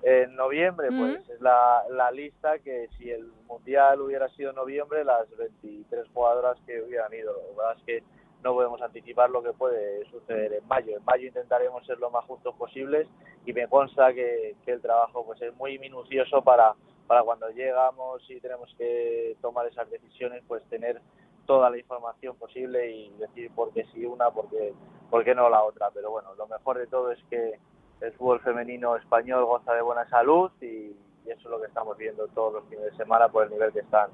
en 0.02 0.36
noviembre, 0.36 0.88
pues 0.90 1.28
es 1.28 1.40
la, 1.40 1.82
la 1.90 2.10
lista 2.10 2.58
que 2.60 2.88
si 2.96 3.10
el 3.10 3.32
Mundial 3.48 4.00
hubiera 4.00 4.28
sido 4.30 4.50
en 4.50 4.56
noviembre, 4.56 5.04
las 5.04 5.28
23 5.36 6.06
jugadoras 6.14 6.56
que 6.66 6.82
hubieran 6.82 7.12
ido. 7.12 7.34
La 7.56 7.56
verdad 7.56 7.76
es 7.78 7.84
que 7.84 8.02
no 8.42 8.54
podemos 8.54 8.80
anticipar 8.82 9.30
lo 9.30 9.42
que 9.42 9.52
puede 9.52 10.04
suceder 10.10 10.52
en 10.52 10.66
mayo. 10.68 10.96
En 10.96 11.04
mayo 11.04 11.26
intentaremos 11.26 11.84
ser 11.86 11.98
lo 11.98 12.10
más 12.10 12.24
justos 12.24 12.54
posibles 12.54 13.08
y 13.44 13.52
me 13.52 13.68
consta 13.68 14.12
que, 14.12 14.56
que 14.64 14.72
el 14.72 14.80
trabajo 14.80 15.24
pues 15.24 15.40
es 15.42 15.54
muy 15.56 15.78
minucioso 15.78 16.42
para, 16.42 16.74
para 17.08 17.22
cuando 17.22 17.48
llegamos 17.48 18.22
y 18.30 18.38
tenemos 18.40 18.72
que 18.76 19.36
tomar 19.40 19.66
esas 19.66 19.90
decisiones, 19.90 20.44
pues 20.46 20.62
tener 20.68 21.00
toda 21.46 21.70
la 21.70 21.78
información 21.78 22.36
posible 22.36 22.92
y 22.92 23.08
decir 23.18 23.50
por 23.54 23.72
qué 23.72 23.86
sí 23.94 24.04
una, 24.04 24.30
por 24.30 24.50
qué, 24.50 25.34
no 25.34 25.48
la 25.48 25.64
otra. 25.64 25.90
Pero 25.92 26.10
bueno, 26.10 26.34
lo 26.34 26.46
mejor 26.46 26.78
de 26.78 26.86
todo 26.86 27.10
es 27.10 27.18
que 27.30 27.58
el 28.02 28.12
fútbol 28.12 28.40
femenino 28.40 28.94
español 28.96 29.46
goza 29.46 29.72
de 29.72 29.80
buena 29.80 30.06
salud 30.10 30.52
y, 30.60 30.94
eso 31.24 31.40
es 31.40 31.50
lo 31.50 31.60
que 31.60 31.66
estamos 31.66 31.96
viendo 31.98 32.26
todos 32.28 32.54
los 32.54 32.64
fines 32.70 32.84
de 32.84 32.96
semana 32.96 33.28
por 33.28 33.44
el 33.44 33.50
nivel 33.50 33.70
que 33.70 33.80
están 33.80 34.08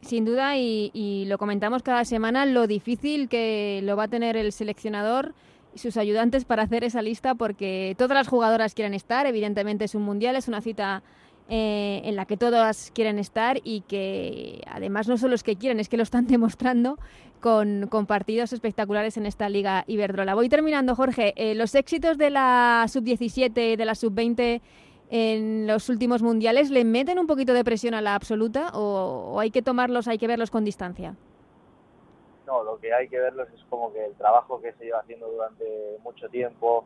Sin 0.00 0.24
duda, 0.24 0.56
y, 0.56 1.24
lo 1.28 1.38
comentamos 1.38 1.82
cada 1.82 2.04
semana, 2.04 2.46
lo 2.46 2.66
difícil 2.66 3.28
que 3.28 3.80
lo 3.82 3.96
va 3.96 4.04
a 4.04 4.08
tener 4.08 4.36
el 4.36 4.52
seleccionador 4.52 5.34
y 5.74 5.78
sus 5.78 5.96
ayudantes 5.96 6.44
para 6.44 6.62
hacer 6.62 6.84
esa 6.84 7.02
lista, 7.02 7.34
porque 7.34 7.94
todas 7.98 8.14
las 8.16 8.28
jugadoras 8.28 8.74
quieren 8.74 8.94
estar, 8.94 9.26
evidentemente 9.26 9.84
es 9.84 9.94
un 9.94 10.02
mundial, 10.02 10.36
es 10.36 10.48
una 10.48 10.60
cita 10.60 11.02
eh, 11.50 12.02
en 12.04 12.14
la 12.14 12.26
que 12.26 12.36
todas 12.36 12.90
quieren 12.94 13.18
estar 13.18 13.58
y 13.64 13.80
que 13.82 14.62
además 14.66 15.08
no 15.08 15.16
solo 15.16 15.34
es 15.34 15.42
que 15.42 15.56
quieren, 15.56 15.80
es 15.80 15.88
que 15.88 15.96
lo 15.96 16.02
están 16.02 16.26
demostrando 16.28 16.98
con, 17.40 17.88
partidos 18.06 18.52
espectaculares 18.52 19.16
en 19.16 19.26
esta 19.26 19.48
Liga 19.48 19.84
Iberdrola. 19.86 20.34
Voy 20.34 20.48
terminando, 20.48 20.94
Jorge. 20.94 21.32
Eh, 21.36 21.54
¿Los 21.54 21.74
éxitos 21.74 22.18
de 22.18 22.30
la 22.30 22.86
sub-17 22.88 23.72
y 23.72 23.76
de 23.76 23.84
la 23.84 23.94
sub-20 23.94 24.60
en 25.10 25.66
los 25.66 25.88
últimos 25.88 26.22
mundiales 26.22 26.70
le 26.70 26.84
meten 26.84 27.18
un 27.18 27.26
poquito 27.26 27.54
de 27.54 27.64
presión 27.64 27.94
a 27.94 28.02
la 28.02 28.14
absoluta 28.14 28.70
o, 28.74 29.38
hay 29.40 29.50
que 29.50 29.62
tomarlos, 29.62 30.08
hay 30.08 30.18
que 30.18 30.26
verlos 30.26 30.50
con 30.50 30.64
distancia? 30.64 31.14
No, 32.46 32.62
lo 32.62 32.78
que 32.78 32.92
hay 32.92 33.08
que 33.08 33.18
verlos 33.18 33.48
es 33.54 33.62
como 33.68 33.92
que 33.92 34.04
el 34.04 34.14
trabajo 34.14 34.60
que 34.60 34.72
se 34.74 34.84
lleva 34.84 35.00
haciendo 35.00 35.28
durante 35.28 35.98
mucho 36.02 36.28
tiempo 36.28 36.84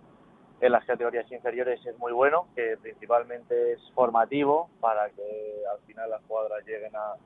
en 0.61 0.73
las 0.73 0.85
categorías 0.85 1.31
inferiores 1.31 1.85
es 1.85 1.99
muy 1.99 2.13
bueno, 2.13 2.47
que 2.55 2.77
principalmente 2.81 3.73
es 3.73 3.81
formativo 3.95 4.71
para 4.81 5.11
que 5.11 5.63
al 5.73 5.81
final 5.87 6.11
las 6.11 6.23
jugadoras 6.27 6.65
lleguen 6.65 6.95
a, 6.95 7.17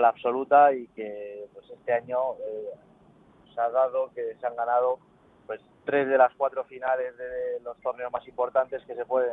la 0.00 0.08
absoluta 0.08 0.74
y 0.74 0.86
que 0.88 1.46
pues 1.54 1.70
este 1.70 1.90
año 1.90 2.34
eh, 2.46 2.70
se 3.54 3.60
ha 3.60 3.70
dado 3.70 4.10
que 4.14 4.36
se 4.38 4.46
han 4.46 4.54
ganado 4.54 4.98
tres 5.86 6.06
de 6.08 6.18
las 6.18 6.34
cuatro 6.34 6.64
finales 6.64 7.16
de 7.16 7.60
los 7.64 7.80
torneos 7.80 8.12
más 8.12 8.26
importantes 8.28 8.84
que 8.84 8.94
se 8.94 9.06
pueden 9.06 9.32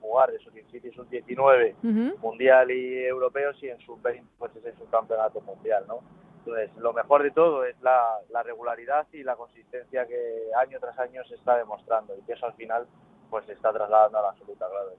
jugar 0.00 0.32
de 0.32 0.38
sub 0.40 0.52
17 0.52 0.88
y 0.88 0.92
sub 0.92 1.08
19 1.08 1.76
mundial 2.20 2.70
y 2.70 3.04
europeos 3.04 3.56
y 3.62 3.68
en 3.68 3.78
sub 3.80 4.02
20 4.02 4.26
pues 4.38 4.50
es 4.56 4.80
un 4.80 4.86
campeonato 4.86 5.40
mundial 5.42 5.84
no 5.86 6.00
entonces 6.38 6.74
lo 6.78 6.92
mejor 6.92 7.22
de 7.22 7.30
todo 7.30 7.64
es 7.64 7.80
la, 7.82 8.18
la 8.30 8.42
regularidad 8.42 9.06
y 9.12 9.22
la 9.22 9.36
consistencia 9.36 10.06
que 10.06 10.48
año 10.58 10.80
tras 10.80 10.98
año 10.98 11.22
se 11.24 11.34
está 11.34 11.56
demostrando 11.56 12.16
y 12.16 12.22
que 12.22 12.32
eso 12.32 12.46
al 12.46 12.54
final 12.54 12.86
pues 13.28 13.44
se 13.46 13.52
está 13.52 13.72
trasladando 13.72 14.18
a 14.18 14.22
la 14.22 14.28
absoluta 14.30 14.66
claro 14.68 14.90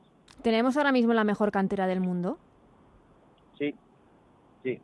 tenemos 0.44 0.78
ahora 0.78 0.92
mismo 0.92 1.14
la 1.14 1.24
mejor 1.24 1.52
cantera 1.52 1.88
del 1.88 2.00
mundo 2.00 2.38
sí 3.58 3.76
sí. 4.64 4.80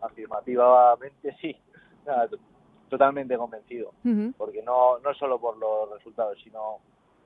Afirmativamente 0.00 1.36
sí, 1.40 1.56
totalmente 2.92 3.38
convencido, 3.38 3.92
porque 4.36 4.62
no, 4.62 4.98
no 4.98 5.14
solo 5.14 5.40
por 5.40 5.56
los 5.56 5.90
resultados, 5.92 6.38
sino 6.44 6.80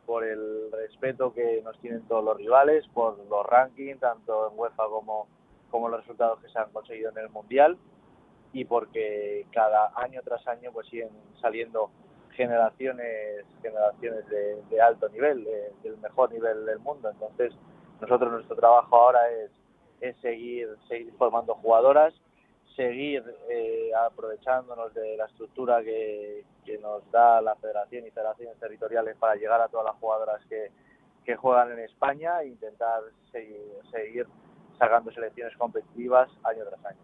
por 0.07 0.23
el 0.23 0.71
respeto 0.71 1.35
que 1.35 1.61
nos 1.65 1.77
tienen 1.81 2.03
todos 2.07 2.23
los 2.23 2.37
rivales, 2.37 2.87
por 2.95 3.19
los 3.19 3.45
rankings, 3.45 3.99
tanto 3.99 4.49
en 4.49 4.57
UEFA 4.57 4.85
como, 4.85 5.27
como 5.69 5.89
los 5.89 6.03
resultados 6.03 6.39
que 6.39 6.49
se 6.51 6.59
han 6.61 6.71
conseguido 6.71 7.11
en 7.11 7.19
el 7.19 7.31
Mundial, 7.31 7.77
y 8.53 8.65
porque 8.65 9.45
cada 9.51 9.91
año 9.97 10.21
tras 10.23 10.47
año 10.47 10.71
pues 10.73 10.87
siguen 10.87 11.11
saliendo 11.41 11.91
generaciones 12.37 13.45
generaciones 13.61 14.25
de, 14.71 14.81
alto 14.81 15.09
nivel, 15.09 15.43
del 15.83 15.99
mejor 15.99 16.31
nivel 16.31 16.65
del 16.65 16.79
mundo. 16.79 17.11
Entonces, 17.11 17.53
nosotros 18.01 18.31
nuestro 18.31 18.55
trabajo 18.55 18.95
ahora 18.95 19.19
es, 19.33 19.51
es 20.01 20.17
seguir, 20.19 20.69
seguir 20.87 21.13
formando 21.19 21.57
jugadoras, 21.57 22.15
seguir 22.75 23.23
eh, 23.49 23.91
aprovechándonos 24.07 24.93
de 24.95 25.17
la 25.17 25.27
estructura 25.27 25.83
que, 25.83 26.45
nos 26.83 27.09
da 27.13 27.41
la 27.41 27.55
federación 27.57 28.07
y 28.07 28.11
federaciones 28.11 28.59
territoriales 28.59 29.17
para 29.17 29.37
llegar 29.37 29.61
a 29.61 29.69
todas 29.69 29.87
las 29.87 29.95
jugadoras 29.97 30.45
que, 30.49 30.73
que 31.25 31.37
juegan 31.37 31.71
en 31.73 31.79
España 31.79 32.43
e 32.43 32.49
intentar 32.49 33.03
seguir, 33.31 33.57
seguir 33.91 34.27
sacando 34.77 35.13
selecciones 35.13 35.57
competitivas 35.57 36.29
año 36.43 36.65
tras 36.69 36.85
año. 36.87 36.99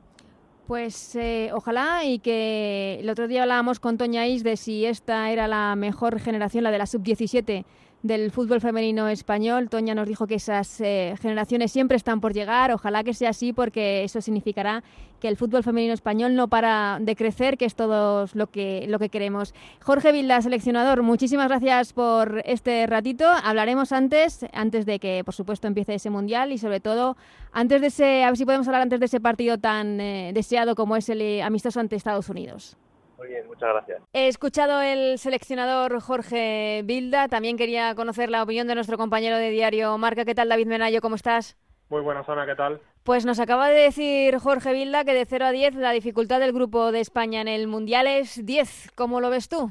Pues 0.66 1.16
eh, 1.16 1.50
ojalá 1.52 2.04
y 2.04 2.18
que 2.18 2.98
el 3.00 3.10
otro 3.10 3.28
día 3.28 3.42
hablábamos 3.42 3.78
con 3.78 3.98
Toña 3.98 4.26
Is 4.26 4.42
de 4.42 4.56
si 4.56 4.86
esta 4.86 5.30
era 5.30 5.46
la 5.46 5.76
mejor 5.76 6.18
generación, 6.18 6.64
la 6.64 6.70
de 6.70 6.78
la 6.78 6.86
sub-17 6.86 7.64
del 8.02 8.30
fútbol 8.30 8.60
femenino 8.60 9.08
español. 9.08 9.68
Toña 9.68 9.94
nos 9.94 10.08
dijo 10.08 10.26
que 10.26 10.34
esas 10.34 10.80
eh, 10.80 11.14
generaciones 11.20 11.70
siempre 11.72 11.96
están 11.96 12.20
por 12.20 12.32
llegar. 12.32 12.72
Ojalá 12.72 13.04
que 13.04 13.14
sea 13.14 13.30
así 13.30 13.52
porque 13.52 14.04
eso 14.04 14.20
significará 14.20 14.82
que 15.20 15.28
el 15.28 15.36
fútbol 15.36 15.62
femenino 15.62 15.94
español 15.94 16.34
no 16.34 16.48
para 16.48 16.98
de 17.00 17.14
crecer, 17.14 17.56
que 17.56 17.64
es 17.64 17.76
todo 17.76 18.26
lo 18.34 18.48
que, 18.48 18.86
lo 18.88 18.98
que 18.98 19.08
queremos. 19.08 19.54
Jorge 19.80 20.10
Vilda, 20.10 20.42
seleccionador, 20.42 21.02
muchísimas 21.02 21.48
gracias 21.48 21.92
por 21.92 22.42
este 22.44 22.88
ratito. 22.88 23.26
Hablaremos 23.44 23.92
antes, 23.92 24.44
antes 24.52 24.84
de 24.84 24.98
que, 24.98 25.22
por 25.24 25.34
supuesto, 25.34 25.68
empiece 25.68 25.94
ese 25.94 26.10
mundial 26.10 26.50
y 26.50 26.58
sobre 26.58 26.80
todo 26.80 27.16
antes 27.52 27.80
de 27.80 27.86
ese, 27.86 28.24
a 28.24 28.30
ver 28.30 28.36
si 28.36 28.44
podemos 28.44 28.66
hablar 28.66 28.82
antes 28.82 28.98
de 28.98 29.06
ese 29.06 29.20
partido 29.20 29.58
tan 29.58 30.00
eh, 30.00 30.32
deseado 30.34 30.74
como 30.74 30.96
es 30.96 31.08
el 31.08 31.20
eh, 31.20 31.42
amistoso 31.42 31.78
ante 31.78 31.94
Estados 31.94 32.28
Unidos. 32.28 32.76
Muy 33.22 33.28
bien, 33.28 33.46
muchas 33.46 33.68
gracias. 33.68 34.02
He 34.12 34.26
escuchado 34.26 34.82
el 34.82 35.16
seleccionador 35.16 36.00
Jorge 36.00 36.82
Bilda. 36.84 37.28
También 37.28 37.56
quería 37.56 37.94
conocer 37.94 38.28
la 38.28 38.42
opinión 38.42 38.66
de 38.66 38.74
nuestro 38.74 38.98
compañero 38.98 39.36
de 39.36 39.50
diario 39.50 39.96
Marca. 39.96 40.24
¿Qué 40.24 40.34
tal, 40.34 40.48
David 40.48 40.66
Menayo? 40.66 41.00
¿Cómo 41.00 41.14
estás? 41.14 41.56
Muy 41.88 42.00
buena 42.00 42.24
zona, 42.24 42.44
¿qué 42.46 42.56
tal? 42.56 42.80
Pues 43.04 43.24
nos 43.24 43.38
acaba 43.38 43.68
de 43.68 43.78
decir 43.78 44.36
Jorge 44.38 44.72
Bilda 44.72 45.04
que 45.04 45.14
de 45.14 45.24
0 45.24 45.44
a 45.44 45.52
10 45.52 45.76
la 45.76 45.92
dificultad 45.92 46.40
del 46.40 46.52
grupo 46.52 46.90
de 46.90 46.98
España 46.98 47.40
en 47.40 47.46
el 47.46 47.68
Mundial 47.68 48.08
es 48.08 48.44
10. 48.44 48.90
¿Cómo 48.96 49.20
lo 49.20 49.30
ves 49.30 49.48
tú? 49.48 49.70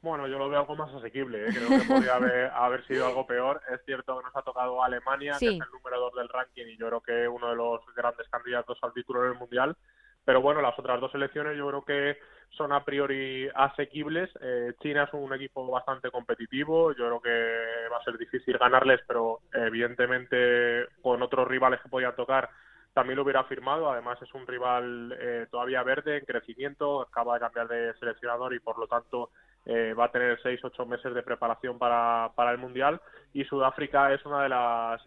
Bueno, 0.00 0.28
yo 0.28 0.38
lo 0.38 0.48
veo 0.48 0.60
algo 0.60 0.76
más 0.76 0.94
asequible. 0.94 1.48
¿eh? 1.48 1.48
Creo 1.52 1.80
que 1.80 1.88
podría 1.88 2.52
haber, 2.54 2.84
sido 2.86 3.08
algo 3.08 3.26
peor. 3.26 3.62
Es 3.74 3.80
cierto 3.84 4.16
que 4.16 4.26
nos 4.26 4.36
ha 4.36 4.42
tocado 4.42 4.80
Alemania, 4.80 5.34
que 5.40 5.46
es 5.46 5.52
el 5.54 5.72
número 5.72 5.98
2 6.02 6.14
del 6.14 6.28
ranking 6.28 6.66
y 6.66 6.76
yo 6.76 6.86
creo 6.86 7.00
que 7.00 7.26
uno 7.26 7.48
de 7.50 7.56
los 7.56 7.80
grandes 7.96 8.28
candidatos 8.28 8.78
al 8.80 8.92
título 8.92 9.24
en 9.24 9.32
el 9.32 9.38
Mundial. 9.38 9.76
Pero 10.24 10.40
bueno, 10.40 10.60
las 10.60 10.78
otras 10.78 11.00
dos 11.00 11.10
selecciones 11.10 11.56
yo 11.56 11.68
creo 11.68 11.84
que 11.84 12.18
son 12.50 12.72
a 12.72 12.84
priori 12.84 13.48
asequibles. 13.54 14.30
Eh, 14.40 14.74
China 14.80 15.04
es 15.04 15.12
un 15.12 15.32
equipo 15.34 15.66
bastante 15.70 16.10
competitivo, 16.10 16.92
yo 16.92 17.06
creo 17.06 17.20
que 17.20 17.88
va 17.92 17.98
a 17.98 18.04
ser 18.04 18.16
difícil 18.18 18.56
ganarles, 18.58 19.00
pero 19.06 19.40
evidentemente 19.52 20.86
con 21.02 21.22
otros 21.22 21.46
rivales 21.46 21.80
que 21.80 21.88
podían 21.88 22.16
tocar 22.16 22.48
también 22.96 23.16
lo 23.16 23.24
hubiera 23.24 23.44
firmado. 23.44 23.92
Además 23.92 24.20
es 24.22 24.32
un 24.32 24.46
rival 24.46 25.14
eh, 25.20 25.46
todavía 25.50 25.82
verde, 25.82 26.16
en 26.16 26.24
crecimiento, 26.24 27.02
acaba 27.02 27.34
de 27.34 27.40
cambiar 27.40 27.68
de 27.68 27.92
seleccionador 27.98 28.54
y 28.54 28.58
por 28.60 28.78
lo 28.78 28.86
tanto 28.86 29.32
eh, 29.66 29.94
va 29.94 30.06
a 30.06 30.12
tener 30.12 30.40
seis, 30.42 30.60
ocho 30.62 30.86
meses 30.86 31.12
de 31.12 31.22
preparación 31.22 31.78
para, 31.78 32.30
para 32.34 32.52
el 32.52 32.58
Mundial. 32.58 33.00
Y 33.32 33.44
Sudáfrica 33.44 34.14
es 34.14 34.24
una 34.24 34.44
de 34.44 34.48
las 34.48 35.02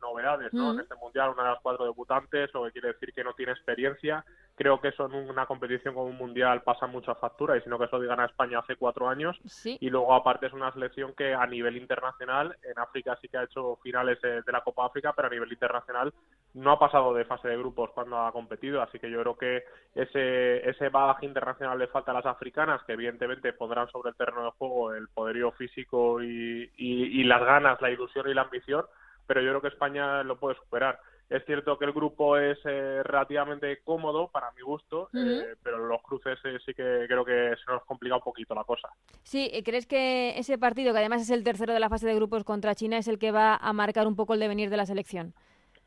novedades 0.00 0.52
¿no? 0.52 0.72
en 0.72 0.80
este 0.80 0.94
Mundial, 0.94 1.30
una 1.30 1.42
de 1.44 1.50
las 1.50 1.60
cuatro 1.62 1.84
debutantes, 1.84 2.52
lo 2.54 2.64
que 2.64 2.72
quiere 2.72 2.92
decir 2.92 3.12
que 3.12 3.24
no 3.24 3.32
tiene 3.32 3.52
experiencia. 3.52 4.24
Creo 4.56 4.80
que 4.80 4.88
eso 4.88 5.06
en 5.06 5.14
una 5.28 5.46
competición 5.46 5.94
como 5.94 6.06
un 6.06 6.16
mundial 6.16 6.62
pasa 6.62 6.86
mucha 6.86 7.14
factura 7.16 7.56
y 7.56 7.62
sino 7.62 7.76
que 7.76 7.86
eso 7.86 7.98
digan 7.98 8.20
a 8.20 8.26
España 8.26 8.60
hace 8.60 8.76
cuatro 8.76 9.08
años. 9.08 9.36
Y 9.64 9.90
luego 9.90 10.14
aparte 10.14 10.46
es 10.46 10.52
una 10.52 10.72
selección 10.72 11.12
que 11.14 11.34
a 11.34 11.46
nivel 11.46 11.76
internacional 11.76 12.56
en 12.62 12.78
África 12.78 13.18
sí 13.20 13.28
que 13.28 13.38
ha 13.38 13.44
hecho 13.44 13.76
finales 13.82 14.20
de, 14.20 14.42
la 14.46 14.60
Copa 14.60 14.86
África 14.86 15.12
pero 15.16 15.26
a 15.26 15.30
nivel 15.30 15.50
internacional 15.50 16.12
no 16.54 16.72
ha 16.72 16.78
pasado 16.78 17.12
de 17.14 17.24
fase 17.24 17.48
de 17.48 17.56
grupos 17.56 17.90
cuando 17.90 18.18
ha 18.18 18.32
competido 18.32 18.80
así 18.80 18.98
que 18.98 19.10
yo 19.10 19.20
creo 19.20 19.36
que 19.36 19.64
ese 19.94 20.68
ese 20.68 20.88
bagaje 20.88 21.26
internacional 21.26 21.78
le 21.78 21.88
falta 21.88 22.12
a 22.12 22.14
las 22.14 22.26
africanas 22.26 22.82
que 22.84 22.92
evidentemente 22.92 23.52
pondrán 23.52 23.88
sobre 23.90 24.10
el 24.10 24.16
terreno 24.16 24.44
de 24.44 24.50
juego 24.52 24.94
el 24.94 25.08
poderío 25.08 25.52
físico 25.52 26.22
y, 26.22 26.70
y 26.76 27.24
las 27.24 27.42
ganas 27.44 27.80
la 27.80 27.90
ilusión 27.90 28.28
y 28.28 28.34
la 28.34 28.42
ambición 28.42 28.84
pero 29.26 29.40
yo 29.40 29.50
creo 29.50 29.60
que 29.62 29.68
España 29.68 30.22
lo 30.22 30.38
puede 30.38 30.56
superar 30.56 31.00
es 31.30 31.44
cierto 31.46 31.78
que 31.78 31.86
el 31.86 31.92
grupo 31.92 32.36
es 32.36 32.58
eh, 32.64 33.02
relativamente 33.02 33.80
cómodo 33.82 34.28
para 34.28 34.50
mi 34.52 34.60
gusto, 34.60 35.08
eh, 35.14 35.56
pero 35.62 35.78
los 35.78 36.02
cruces 36.02 36.38
eh, 36.44 36.58
sí 36.64 36.74
que 36.74 37.06
creo 37.08 37.24
que 37.24 37.54
se 37.56 37.72
nos 37.72 37.82
complica 37.84 38.16
un 38.16 38.22
poquito 38.22 38.54
la 38.54 38.64
cosa. 38.64 38.88
Sí, 39.22 39.50
¿crees 39.64 39.86
que 39.86 40.38
ese 40.38 40.58
partido, 40.58 40.92
que 40.92 40.98
además 40.98 41.22
es 41.22 41.30
el 41.30 41.42
tercero 41.42 41.72
de 41.72 41.80
la 41.80 41.88
fase 41.88 42.06
de 42.06 42.14
grupos 42.14 42.44
contra 42.44 42.74
China, 42.74 42.98
es 42.98 43.08
el 43.08 43.18
que 43.18 43.32
va 43.32 43.56
a 43.56 43.72
marcar 43.72 44.06
un 44.06 44.16
poco 44.16 44.34
el 44.34 44.40
devenir 44.40 44.68
de 44.68 44.76
la 44.76 44.86
selección? 44.86 45.34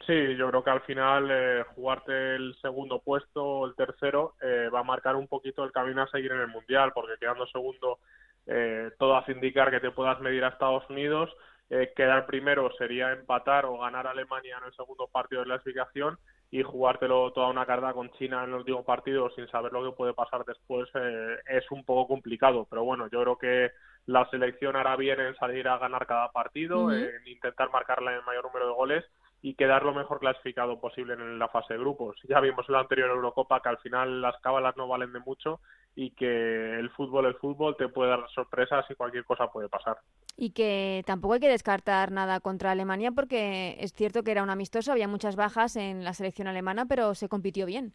Sí, 0.06 0.36
yo 0.38 0.50
creo 0.50 0.64
que 0.64 0.70
al 0.70 0.82
final 0.82 1.66
jugarte 1.76 2.36
el 2.36 2.56
segundo 2.62 3.00
puesto 3.00 3.44
o 3.44 3.66
el 3.66 3.76
tercero 3.76 4.36
va 4.74 4.80
a 4.80 4.84
marcar 4.84 5.16
un 5.16 5.28
poquito 5.28 5.64
el 5.64 5.72
camino 5.72 6.04
a 6.04 6.08
seguir 6.08 6.32
en 6.32 6.40
el 6.40 6.48
Mundial, 6.48 6.92
porque 6.94 7.18
quedando 7.20 7.46
segundo 7.48 8.00
todo 8.98 9.18
hace 9.18 9.34
indicar 9.34 9.70
que 9.70 9.82
te 9.82 9.92
puedas 9.92 10.20
medir 10.22 10.46
a 10.46 10.50
Estados 10.50 10.90
Unidos. 10.90 11.30
Eh, 11.70 11.92
quedar 11.98 12.26
primero 12.26 12.72
sería 12.78 13.12
empatar 13.12 13.66
o 13.66 13.78
ganar 13.78 14.08
a 14.08 14.12
Alemania 14.12 14.58
en 14.58 14.68
el 14.68 14.74
segundo 14.74 15.08
partido 15.08 15.42
de 15.42 15.50
la 15.50 15.56
clasificación 15.56 16.18
y 16.50 16.64
jugártelo 16.64 17.34
toda 17.34 17.50
una 17.50 17.66
carta 17.66 17.92
con 17.92 18.10
China 18.12 18.46
en 18.46 18.52
el 18.52 18.56
último 18.56 18.86
partido 18.86 19.30
sin 19.32 19.50
saber 19.50 19.74
lo 19.74 19.84
que 19.84 19.98
puede 19.98 20.14
pasar 20.14 20.46
después 20.46 20.88
eh, 20.94 21.38
es 21.46 21.70
un 21.72 21.84
poco 21.84 22.08
complicado. 22.08 22.66
Pero 22.70 22.86
bueno, 22.86 23.10
yo 23.10 23.22
creo 23.22 23.38
que 23.38 23.72
la 24.06 24.30
selección 24.30 24.78
hará 24.78 24.96
bien 24.96 25.20
en 25.20 25.36
salir 25.36 25.68
a 25.68 25.78
ganar 25.78 26.08
cada 26.08 26.32
partido, 26.32 26.90
en 26.94 27.28
intentar 27.28 27.70
marcarle 27.70 28.16
el 28.16 28.24
mayor 28.24 28.46
número 28.46 28.68
de 28.68 28.74
goles 28.74 29.06
y 29.48 29.54
quedar 29.54 29.84
lo 29.84 29.94
mejor 29.94 30.20
clasificado 30.20 30.78
posible 30.78 31.14
en 31.14 31.40
la 31.40 31.48
fase 31.48 31.74
de 31.74 31.80
grupos. 31.80 32.18
Ya 32.28 32.42
vimos 32.42 32.68
en 32.68 32.74
la 32.74 32.82
anterior 32.82 33.10
Eurocopa 33.10 33.62
que 33.62 33.70
al 33.70 33.78
final 33.78 34.22
las 34.22 34.36
cábalas 34.42 34.76
no 34.76 34.90
valen 34.90 35.14
de 35.14 35.22
mucho 35.22 35.62
y 35.96 36.10
que 36.12 36.78
el 36.78 36.90
fútbol, 36.90 37.28
el 37.28 37.36
fútbol 37.36 37.78
te 37.78 37.88
puede 37.88 38.10
dar 38.10 38.28
sorpresas 38.36 38.86
y 38.90 38.96
cualquier 38.96 39.24
cosa 39.24 39.48
puede 39.48 39.70
pasar. 39.70 40.00
Y 40.36 40.52
que 40.52 41.02
tampoco 41.06 41.36
hay 41.36 41.40
que 41.40 41.48
descartar 41.48 42.12
nada 42.12 42.42
contra 42.42 42.72
Alemania 42.72 43.12
porque 43.14 43.78
es 43.80 43.94
cierto 43.94 44.22
que 44.22 44.32
era 44.32 44.44
un 44.44 44.50
amistoso, 44.50 44.92
había 44.92 45.08
muchas 45.08 45.38
bajas 45.38 45.78
en 45.78 46.04
la 46.04 46.12
selección 46.12 46.50
alemana, 46.50 46.86
pero 46.86 47.16
se 47.16 47.30
compitió 47.30 47.66
bien. 47.66 47.94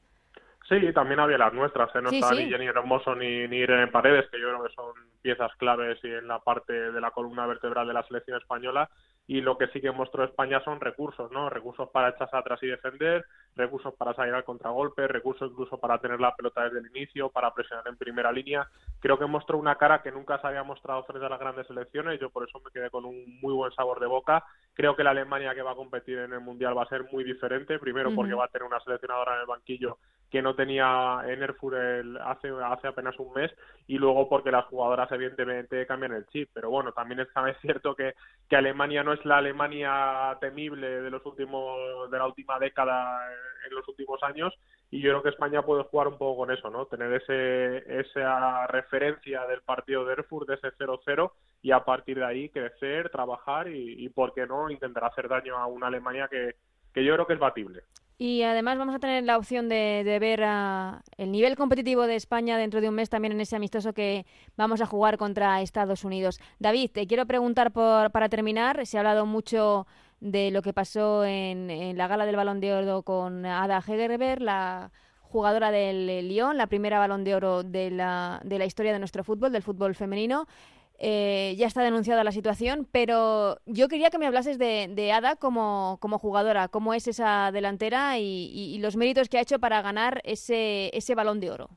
Sí, 0.71 0.91
también 0.95 1.21
había 1.21 1.37
las 1.37 1.53
nuestras, 1.53 1.95
¿eh? 1.95 2.01
no 2.01 2.09
está 2.09 2.33
ni 2.33 2.49
Jenny 2.49 2.67
Hermoso 2.67 3.15
ni, 3.15 3.47
ni 3.47 3.59
Irene 3.59 3.89
Paredes, 3.89 4.25
que 4.31 4.41
yo 4.41 4.49
creo 4.49 4.63
que 4.63 4.75
son 4.75 4.95
piezas 5.21 5.53
claves 5.59 5.99
y 6.03 6.07
en 6.07 6.29
la 6.29 6.39
parte 6.39 6.73
de 6.73 7.01
la 7.01 7.11
columna 7.11 7.47
vertebral 7.47 7.87
de 7.87 7.93
la 7.93 8.05
selección 8.05 8.39
española 8.39 8.89
y 9.33 9.41
lo 9.41 9.57
que 9.57 9.67
sí 9.69 9.81
que 9.81 9.91
mostró 9.91 10.25
España 10.25 10.63
son 10.63 10.79
recursos, 10.79 11.33
¿no? 11.33 11.49
Recursos 11.49 11.89
para 11.89 12.11
echarse 12.11 12.37
atrás 12.37 12.63
y 12.63 12.67
defender, 12.67 13.25
recursos 13.57 13.95
para 13.95 14.13
salir 14.13 14.35
al 14.35 14.45
contragolpe, 14.45 15.09
recursos 15.09 15.51
incluso 15.51 15.79
para 15.79 15.97
tener 16.01 16.21
la 16.21 16.37
pelota 16.37 16.65
desde 16.65 16.81
el 16.81 16.95
inicio, 16.95 17.31
para 17.31 17.55
presionar 17.55 17.89
en 17.89 17.97
primera 17.97 18.31
línea. 18.31 18.69
Creo 19.01 19.19
que 19.19 19.25
mostró 19.25 19.57
una 19.57 19.77
cara 19.77 20.03
que 20.03 20.13
nunca 20.13 20.39
se 20.39 20.49
había 20.49 20.63
mostrado 20.65 21.05
frente 21.05 21.25
a 21.25 21.31
las 21.31 21.41
grandes 21.41 21.67
selecciones, 21.67 22.21
yo 22.21 22.29
por 22.29 22.47
eso 22.47 22.61
me 22.63 22.71
quedé 22.71 22.91
con 22.91 23.07
un 23.07 23.41
muy 23.41 23.55
buen 23.55 23.73
sabor 23.73 24.01
de 24.01 24.07
boca. 24.07 24.45
Creo 24.75 24.95
que 24.97 25.03
la 25.03 25.13
Alemania 25.13 25.55
que 25.55 25.63
va 25.63 25.71
a 25.71 25.77
competir 25.77 26.19
en 26.19 26.35
el 26.35 26.41
Mundial 26.41 26.77
va 26.77 26.83
a 26.83 26.89
ser 26.91 27.11
muy 27.11 27.25
diferente, 27.25 27.79
primero 27.79 28.15
porque 28.15 28.35
va 28.35 28.45
a 28.45 28.49
tener 28.49 28.69
una 28.69 28.81
seleccionadora 28.81 29.37
en 29.37 29.41
el 29.41 29.47
banquillo 29.47 29.97
que 30.33 30.41
no 30.41 30.55
tenía 30.55 31.21
en 31.27 31.43
Erfurt 31.43 31.77
hace, 32.25 32.49
hace 32.65 32.89
apenas 32.89 33.19
un 33.19 33.35
mes 33.35 33.53
y 33.87 33.99
luego 33.99 34.31
porque 34.31 34.51
las 34.51 34.65
jugadoras 34.65 35.13
evidentemente 35.13 35.87
cambian 35.87 36.13
el 36.13 36.27
chip. 36.29 36.49
Pero 36.55 36.71
bueno, 36.71 36.93
también 36.93 37.21
es, 37.21 37.29
es 37.29 37.57
cierto 37.61 37.95
que, 37.95 38.15
que 38.49 38.57
Alemania 38.57 39.05
no 39.05 39.13
es 39.13 39.23
la 39.27 39.37
Alemania 39.37 40.39
temible 40.41 41.03
de 41.03 41.11
los 41.11 41.25
últimos 41.27 42.11
de 42.11 42.17
la 42.17 42.27
última 42.27 42.59
década 42.59 43.21
en 43.69 43.75
los 43.75 43.87
últimos 43.87 44.23
años 44.23 44.55
y 44.91 45.03
yo 45.03 45.11
creo 45.11 45.23
que 45.23 45.29
España 45.29 45.61
puede 45.63 45.85
jugar 45.85 46.09
un 46.09 46.17
poco 46.17 46.39
con 46.39 46.51
eso, 46.51 46.71
¿no? 46.71 46.87
Tener 46.87 47.13
ese 47.13 48.01
esa 48.01 48.67
referencia 48.69 49.47
del 49.47 49.61
partido 49.61 50.07
de 50.07 50.15
Erfurt 50.15 50.49
de 50.49 50.55
ese 50.55 50.69
0-0 50.79 51.31
y 51.61 51.73
a 51.73 51.85
partir 51.85 52.17
de 52.17 52.25
ahí 52.25 52.49
crecer, 52.49 53.11
trabajar 53.11 53.69
y, 53.69 54.03
y 54.03 54.09
por 54.09 54.33
qué 54.33 54.47
no 54.47 54.71
intentar 54.71 55.05
hacer 55.05 55.29
daño 55.29 55.59
a 55.59 55.67
una 55.67 55.89
Alemania 55.89 56.27
que, 56.29 56.55
que 56.95 57.05
yo 57.05 57.13
creo 57.13 57.27
que 57.27 57.35
es 57.35 57.39
batible. 57.39 57.83
Y 58.25 58.45
además 58.45 58.79
vamos 58.79 58.95
a 58.95 59.01
tener 59.01 59.25
la 59.25 59.37
opción 59.37 59.69
de, 59.69 60.05
ver 60.21 60.45
el 61.17 61.33
nivel 61.33 61.57
competitivo 61.57 62.07
de 62.07 62.15
España 62.15 62.57
dentro 62.57 62.81
de 62.81 62.89
un 62.89 62.95
mes 62.95 63.11
también 63.11 63.33
en 63.33 63.41
ese 63.41 63.57
amistoso 63.57 63.95
que 63.95 64.27
vamos 64.57 64.81
a 64.81 64.87
jugar 64.87 65.19
contra 65.19 65.61
Estados 65.61 66.05
Unidos. 66.05 66.39
David, 66.61 66.93
te 66.93 67.09
quiero 67.09 67.27
preguntar 67.27 67.73
por, 67.73 68.13
para 68.13 68.29
terminar, 68.29 68.87
se 68.87 68.97
ha 68.97 69.01
hablado 69.01 69.27
mucho 69.27 69.89
de 70.21 70.53
lo 70.53 70.63
que 70.63 70.73
pasó 70.73 71.25
en, 71.25 71.99
la 71.99 72.07
gala 72.07 72.25
del 72.25 72.37
Balón 72.37 72.61
de 72.61 72.73
Oro 72.73 73.03
con 73.03 73.45
Ada 73.45 73.79
Hegerberg, 73.79 74.41
la 74.41 74.93
jugadora 75.23 75.73
del 75.73 76.29
Lyon, 76.29 76.57
la 76.57 76.69
primera 76.69 77.01
Balón 77.01 77.25
de 77.25 77.35
Oro 77.35 77.65
de 77.65 77.91
la, 77.91 78.41
de 78.45 78.57
la 78.57 78.67
historia 78.67 78.93
de 78.93 79.01
nuestro 79.01 79.25
fútbol, 79.25 79.51
del 79.51 79.65
fútbol 79.65 79.97
femenino. 79.97 80.47
Eh, 81.05 81.57
ya 81.59 81.67
está 81.67 81.83
denunciada 81.83 82.23
la 82.23 82.31
situación, 82.31 82.87
pero 82.93 83.59
yo 83.67 83.89
quería 83.89 84.11
que 84.11 84.19
me 84.19 84.27
hablases 84.29 84.57
de, 84.57 85.13
Ada 85.13 85.35
como, 85.35 85.99
como, 86.01 86.21
jugadora, 86.21 86.69
cómo 86.69 86.95
es 86.95 87.09
esa 87.09 87.51
delantera 87.51 88.19
y, 88.21 88.79
los 88.81 88.97
méritos 88.97 89.29
que 89.29 89.39
ha 89.39 89.41
hecho 89.41 89.59
para 89.59 89.83
ganar 89.83 90.21
ese, 90.23 90.97
ese 90.97 91.17
balón 91.17 91.41
de 91.41 91.51
oro. 91.51 91.71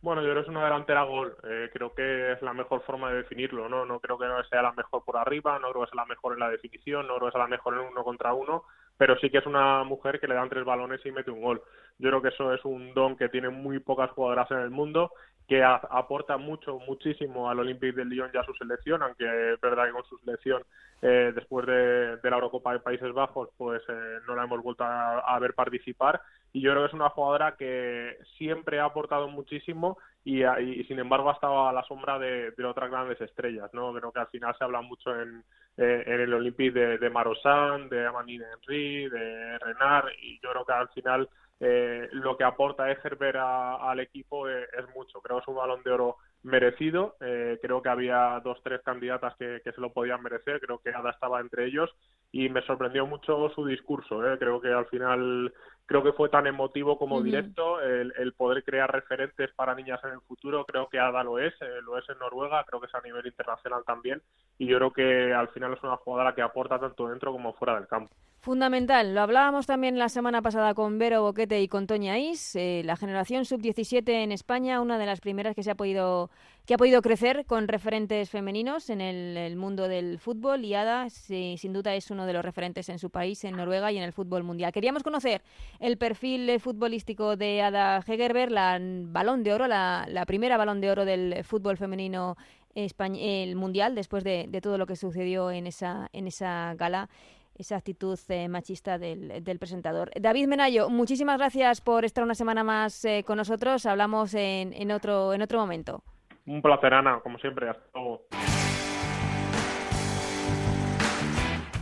Bueno, 0.00 0.22
yo 0.22 0.28
creo 0.30 0.36
que 0.36 0.48
es 0.48 0.56
una 0.56 0.64
delantera 0.64 1.02
gol. 1.02 1.36
Eh, 1.44 1.68
creo 1.70 1.94
que 1.94 2.32
es 2.32 2.40
la 2.40 2.54
mejor 2.54 2.80
forma 2.84 3.10
de 3.10 3.18
definirlo, 3.18 3.68
¿no? 3.68 3.84
No 3.84 4.00
creo 4.00 4.16
que 4.16 4.24
sea 4.48 4.62
la 4.62 4.72
mejor 4.72 5.04
por 5.04 5.18
arriba, 5.18 5.58
no 5.58 5.70
creo 5.72 5.84
que 5.84 5.90
sea 5.90 6.02
la 6.02 6.06
mejor 6.06 6.32
en 6.32 6.40
la 6.40 6.48
definición, 6.48 7.06
no 7.06 7.16
creo 7.16 7.28
que 7.28 7.32
sea 7.32 7.42
la 7.42 7.48
mejor 7.48 7.74
en 7.74 7.80
uno 7.80 8.04
contra 8.04 8.32
uno, 8.32 8.64
pero 8.96 9.18
sí 9.18 9.28
que 9.28 9.38
es 9.38 9.46
una 9.46 9.84
mujer 9.84 10.18
que 10.18 10.28
le 10.28 10.34
dan 10.34 10.48
tres 10.48 10.64
balones 10.64 11.04
y 11.04 11.12
mete 11.12 11.30
un 11.30 11.42
gol. 11.42 11.60
Yo 11.98 12.08
creo 12.08 12.22
que 12.22 12.28
eso 12.28 12.54
es 12.54 12.64
un 12.64 12.94
don 12.94 13.16
que 13.16 13.28
tienen 13.28 13.52
muy 13.52 13.80
pocas 13.80 14.10
jugadoras 14.12 14.50
en 14.50 14.58
el 14.58 14.70
mundo 14.70 15.12
que 15.46 15.62
aporta 15.62 16.36
mucho, 16.38 16.80
muchísimo 16.80 17.48
al 17.48 17.60
Olympique 17.60 17.96
de 17.96 18.04
Lyon 18.04 18.30
y 18.34 18.36
a 18.36 18.44
su 18.44 18.52
selección, 18.54 19.02
aunque 19.02 19.52
es 19.52 19.60
verdad 19.60 19.86
que 19.86 19.92
con 19.92 20.04
su 20.04 20.18
selección 20.18 20.62
eh, 21.02 21.30
después 21.34 21.66
de, 21.66 22.18
la 22.22 22.36
Eurocopa 22.36 22.72
de 22.72 22.80
Países 22.80 23.12
Bajos 23.12 23.50
pues 23.56 23.80
eh, 23.88 24.18
no 24.26 24.34
la 24.34 24.44
hemos 24.44 24.60
vuelto 24.62 24.82
a, 24.82 25.38
ver 25.38 25.54
participar 25.54 26.20
y 26.52 26.62
yo 26.62 26.72
creo 26.72 26.82
que 26.82 26.88
es 26.88 26.94
una 26.94 27.10
jugadora 27.10 27.54
que 27.56 28.18
siempre 28.38 28.80
ha 28.80 28.86
aportado 28.86 29.28
muchísimo 29.28 29.98
y, 30.24 30.42
sin 30.88 30.98
embargo 30.98 31.30
ha 31.30 31.34
estado 31.34 31.68
a 31.68 31.72
la 31.72 31.84
sombra 31.84 32.18
de, 32.18 32.52
otras 32.64 32.90
grandes 32.90 33.20
estrellas, 33.20 33.70
¿no? 33.72 33.92
Creo 33.92 34.10
que 34.10 34.18
al 34.18 34.26
final 34.28 34.56
se 34.58 34.64
habla 34.64 34.80
mucho 34.80 35.14
en, 35.20 35.44
eh, 35.76 36.02
el 36.06 36.34
Olympique 36.34 36.72
de, 36.72 36.98
de 36.98 37.10
Marosan, 37.10 37.88
de 37.88 38.06
Amandine 38.06 38.46
Henry, 38.54 39.08
de 39.08 39.58
Renard 39.58 40.08
y 40.20 40.40
yo 40.40 40.50
creo 40.50 40.64
que 40.64 40.72
al 40.72 40.88
final 40.88 41.28
eh, 41.60 42.08
lo 42.12 42.36
que 42.36 42.44
aporta 42.44 42.90
Egerber 42.90 43.36
al 43.38 44.00
equipo 44.00 44.48
es, 44.48 44.66
mucho. 44.94 45.20
Creo 45.20 45.38
que 45.38 45.42
es 45.42 45.48
un 45.48 45.56
balón 45.56 45.82
de 45.82 45.90
oro 45.90 46.16
merecido. 46.42 47.16
Eh, 47.20 47.58
creo 47.62 47.82
que 47.82 47.88
había 47.88 48.40
dos, 48.44 48.60
tres 48.62 48.82
candidatas 48.82 49.34
que, 49.36 49.60
se 49.64 49.80
lo 49.80 49.92
podían 49.92 50.22
merecer. 50.22 50.60
Creo 50.60 50.78
que 50.78 50.90
Ada 50.90 51.10
estaba 51.10 51.40
entre 51.40 51.66
ellos 51.66 51.90
y 52.30 52.48
me 52.48 52.62
sorprendió 52.62 53.06
mucho 53.06 53.50
su 53.54 53.64
discurso. 53.64 54.26
Eh. 54.26 54.38
Creo 54.38 54.60
que 54.60 54.68
al 54.68 54.86
final 54.86 55.52
creo 55.86 56.02
que 56.02 56.12
fue 56.12 56.28
tan 56.28 56.46
emotivo 56.46 56.98
como 56.98 57.22
directo 57.22 57.80
el, 57.80 58.32
poder 58.34 58.64
crear 58.64 58.90
referentes 58.92 59.50
para 59.54 59.74
niñas 59.74 60.00
en 60.04 60.10
el 60.10 60.20
futuro 60.22 60.64
creo 60.64 60.88
que 60.88 60.98
Ada 60.98 61.22
lo 61.22 61.38
es 61.38 61.54
eh, 61.60 61.80
lo 61.82 61.96
es 61.96 62.08
en 62.08 62.18
Noruega 62.18 62.64
creo 62.64 62.80
que 62.80 62.88
es 62.88 62.94
a 62.94 63.00
nivel 63.00 63.24
internacional 63.24 63.84
también 63.86 64.20
y 64.58 64.66
yo 64.66 64.78
creo 64.78 64.92
que 64.92 65.34
al 65.34 65.48
final 65.48 65.74
es 65.74 65.82
una 65.82 65.96
jugadora 65.96 66.34
que 66.34 66.42
aporta 66.42 66.78
tanto 66.78 67.08
dentro 67.08 67.32
como 67.32 67.52
fuera 67.52 67.74
del 67.74 67.86
campo 67.86 68.14
Fundamental. 68.46 69.12
Lo 69.12 69.22
hablábamos 69.22 69.66
también 69.66 69.98
la 69.98 70.08
semana 70.08 70.40
pasada 70.40 70.72
con 70.72 71.00
Vero 71.00 71.20
Boquete 71.20 71.60
y 71.62 71.66
con 71.66 71.88
Toña 71.88 72.16
Is. 72.16 72.54
Eh, 72.54 72.82
la 72.84 72.94
generación 72.94 73.44
sub-17 73.44 74.08
en 74.08 74.30
España, 74.30 74.80
una 74.80 74.98
de 74.98 75.06
las 75.06 75.20
primeras 75.20 75.56
que 75.56 75.64
se 75.64 75.72
ha 75.72 75.74
podido 75.74 76.30
que 76.64 76.74
ha 76.74 76.78
podido 76.78 77.02
crecer 77.02 77.44
con 77.46 77.66
referentes 77.66 78.30
femeninos 78.30 78.90
en 78.90 79.00
el, 79.00 79.56
mundo 79.56 79.88
del 79.88 80.18
fútbol 80.18 80.64
y 80.64 80.74
Ada 80.74 81.10
sin 81.10 81.72
duda 81.72 81.94
es 81.94 82.10
uno 82.10 82.26
de 82.26 82.32
los 82.32 82.44
referentes 82.44 82.88
en 82.88 82.98
su 82.98 83.10
país, 83.10 83.44
en 83.44 83.56
Noruega 83.56 83.90
y 83.92 83.98
en 83.98 84.02
el 84.02 84.12
fútbol 84.12 84.42
mundial. 84.42 84.72
Queríamos 84.72 85.04
conocer 85.04 85.42
el 85.78 85.96
perfil 85.96 86.58
futbolístico 86.60 87.36
de 87.36 87.62
Ada 87.62 88.02
Hegerberg, 88.06 88.50
la 88.50 88.78
balón 88.80 89.44
de 89.44 89.54
oro, 89.54 89.68
la, 89.68 90.24
primera 90.26 90.56
balón 90.56 90.80
de 90.80 90.90
oro 90.90 91.04
del 91.04 91.44
fútbol 91.44 91.76
femenino 91.76 92.36
el 92.76 93.56
mundial 93.56 93.94
después 93.94 94.24
de, 94.24 94.48
todo 94.62 94.78
lo 94.78 94.86
que 94.86 94.96
sucedió 94.96 95.50
en 95.50 95.66
esa, 95.66 96.08
en 96.12 96.26
esa 96.26 96.74
gala 96.74 97.08
esa 97.56 97.76
actitud 97.76 98.18
eh, 98.28 98.48
machista 98.48 98.98
del, 98.98 99.58
presentador. 99.58 100.10
David 100.14 100.46
Menayo, 100.46 100.90
muchísimas 100.90 101.38
gracias 101.38 101.80
por 101.80 102.04
estar 102.04 102.22
una 102.22 102.34
semana 102.34 102.62
más 102.62 103.02
eh, 103.06 103.24
con 103.26 103.38
nosotros. 103.38 103.86
Hablamos 103.86 104.34
en, 104.34 104.74
en, 104.74 104.92
otro, 104.92 105.32
en 105.32 105.40
otro 105.40 105.58
momento. 105.58 106.02
Un 106.44 106.60
placer, 106.60 106.92
Ana, 106.92 107.20
como 107.20 107.38
siempre. 107.38 107.70
Hasta 107.70 107.82
luego. 107.94 108.26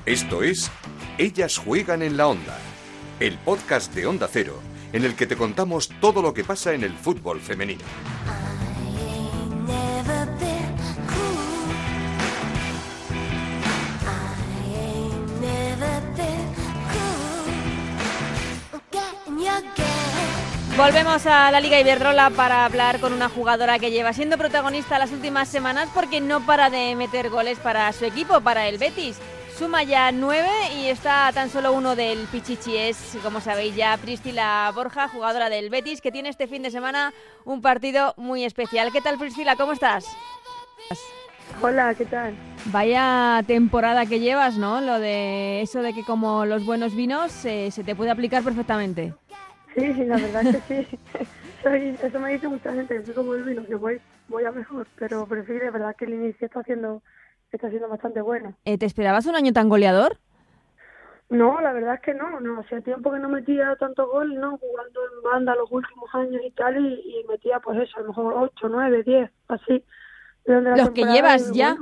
Esto 0.07 0.43
es 0.45 0.71
Ellas 1.19 1.59
juegan 1.59 2.03
en 2.03 2.17
la 2.17 2.29
onda, 2.29 2.57
el 3.19 3.37
podcast 3.39 3.93
de 3.95 4.07
Onda 4.07 4.29
Cero 4.31 4.61
en 4.95 5.05
el 5.05 5.17
que 5.17 5.27
te 5.27 5.37
contamos 5.37 5.89
todo 6.01 6.23
lo 6.23 6.33
que 6.33 6.45
pasa 6.45 6.73
en 6.73 6.85
el 6.85 6.93
fútbol 6.93 7.41
femenino. 7.41 7.83
Volvemos 20.77 21.25
a 21.27 21.53
la 21.53 21.61
Liga 21.61 21.79
Iberdrola 21.79 22.31
para 22.31 22.65
hablar 22.65 22.99
con 22.99 23.13
una 23.13 23.29
jugadora 23.29 23.79
que 23.79 23.93
lleva 23.93 24.13
siendo 24.13 24.37
protagonista 24.37 24.99
las 24.99 25.13
últimas 25.13 25.49
semanas 25.49 25.89
porque 25.95 26.21
no 26.21 26.45
para 26.45 26.69
de 26.69 26.97
meter 26.97 27.31
goles 27.31 27.61
para 27.61 27.93
su 27.93 28.05
equipo, 28.05 28.41
para 28.41 28.67
el 28.67 28.79
Betis. 28.79 29.17
Suma 29.57 29.85
ya 29.85 30.11
nueve 30.11 30.51
y 30.77 30.87
está 30.87 31.31
tan 31.33 31.49
solo 31.49 31.73
uno 31.73 31.95
del 31.95 32.27
Pichichi. 32.27 32.77
Es, 32.77 33.17
como 33.23 33.41
sabéis 33.41 33.77
ya, 33.77 33.97
Priscila 33.99 34.73
Borja, 34.75 35.07
jugadora 35.07 35.49
del 35.49 35.71
Betis, 35.71 36.01
que 36.01 36.11
tiene 36.11 36.29
este 36.29 36.49
fin 36.49 36.65
de 36.65 36.73
semana 36.73 37.15
un 37.45 37.63
partido 37.63 38.13
muy 38.17 38.45
especial. 38.45 38.91
¿Qué 38.91 39.01
tal, 39.01 39.17
Priscila? 39.17 39.55
¿Cómo 39.55 39.75
estás? 39.75 40.05
Hola, 41.63 41.95
¿qué 41.95 42.05
tal? 42.05 42.35
Vaya 42.65 43.45
temporada 43.47 44.07
que 44.07 44.19
llevas, 44.19 44.57
¿no? 44.57 44.81
Lo 44.81 44.99
de 44.99 45.63
eso 45.63 45.83
de 45.83 45.95
que 45.95 46.03
como 46.03 46.45
los 46.47 46.67
buenos 46.67 46.97
vinos 46.97 47.45
eh, 47.45 47.71
se 47.71 47.85
te 47.85 47.95
puede 47.95 48.11
aplicar 48.11 48.43
perfectamente. 48.43 49.15
Sí, 49.75 50.05
la 50.05 50.17
verdad 50.17 50.43
que 50.43 50.85
sí. 50.85 50.99
eso 52.03 52.21
me 52.21 52.33
dice 52.33 52.49
mucha 52.49 52.73
gente, 52.73 52.97
que 52.97 53.07
soy 53.07 53.15
como 53.15 53.35
el 53.35 53.45
vino, 53.45 53.65
que 53.67 53.75
voy, 53.75 54.01
voy 54.29 54.45
a 54.45 54.53
mejor, 54.53 54.87
pero, 54.97 55.27
pero 55.29 55.45
sí, 55.45 55.53
de 55.53 55.71
verdad 55.71 55.97
que 55.97 56.05
el 56.05 56.15
inicio 56.15 56.47
está 56.47 56.61
haciendo 56.61 57.03
está 57.57 57.69
siendo 57.71 57.89
bastante 57.89 58.21
bueno. 58.21 58.55
Eh, 58.65 58.79
¿Te 58.79 58.87
esperabas 58.87 59.27
un 59.27 59.37
año 59.37 59.53
tan 59.53 59.69
goleador? 59.69 60.19
No, 61.31 61.61
la 61.61 61.73
verdad 61.73 61.95
es 61.95 62.01
que 62.01 62.15
no, 62.15 62.41
no, 62.41 62.61
hacía 62.61 62.81
tiempo 62.81 63.11
que 63.11 63.19
no 63.19 63.29
metía 63.29 63.75
tanto 63.77 64.07
gol, 64.09 64.35
¿no? 64.39 64.59
Jugando 64.59 65.01
en 65.05 65.23
banda 65.23 65.55
los 65.55 65.71
últimos 65.73 66.15
años 66.15 66.43
y 66.45 66.51
tal, 66.51 66.77
y, 66.77 67.25
metía 67.29 67.61
pues 67.61 67.81
eso, 67.81 67.99
a 67.99 68.03
lo 68.03 68.09
mejor 68.09 68.35
8, 68.37 68.69
9, 68.69 69.03
10, 69.03 69.31
así. 69.49 69.85
Los 70.45 70.91
que 70.91 71.05
llevas 71.05 71.53
ya. 71.53 71.77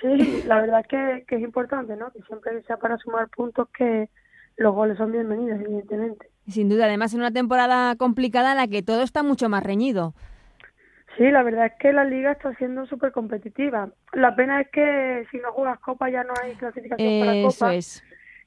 sí, 0.00 0.44
la 0.46 0.60
verdad 0.60 0.80
es 0.80 0.86
que, 0.86 1.24
que 1.26 1.36
es 1.36 1.42
importante, 1.42 1.96
¿no? 1.96 2.12
Que 2.12 2.22
siempre 2.22 2.62
sea 2.62 2.76
para 2.76 2.96
sumar 2.98 3.28
puntos 3.28 3.68
que 3.76 4.08
los 4.56 4.74
goles 4.74 4.96
son 4.96 5.10
bienvenidos, 5.10 5.60
evidentemente. 5.60 6.31
Sin 6.48 6.68
duda, 6.68 6.86
además 6.86 7.14
en 7.14 7.20
una 7.20 7.30
temporada 7.30 7.96
complicada 7.96 8.52
en 8.52 8.58
la 8.58 8.68
que 8.68 8.82
todo 8.82 9.02
está 9.02 9.22
mucho 9.22 9.48
más 9.48 9.62
reñido. 9.62 10.14
Sí, 11.16 11.30
la 11.30 11.42
verdad 11.42 11.66
es 11.66 11.72
que 11.78 11.92
la 11.92 12.04
liga 12.04 12.32
está 12.32 12.54
siendo 12.54 12.86
súper 12.86 13.12
competitiva. 13.12 13.90
La 14.12 14.34
pena 14.34 14.60
es 14.62 14.68
que 14.70 15.26
si 15.30 15.38
no 15.38 15.52
juegas 15.52 15.78
Copa 15.80 16.08
ya 16.10 16.24
no 16.24 16.32
hay 16.42 16.54
clasificación 16.54 17.20
para 17.20 17.42
Copa. 17.42 17.74
es. 17.74 18.02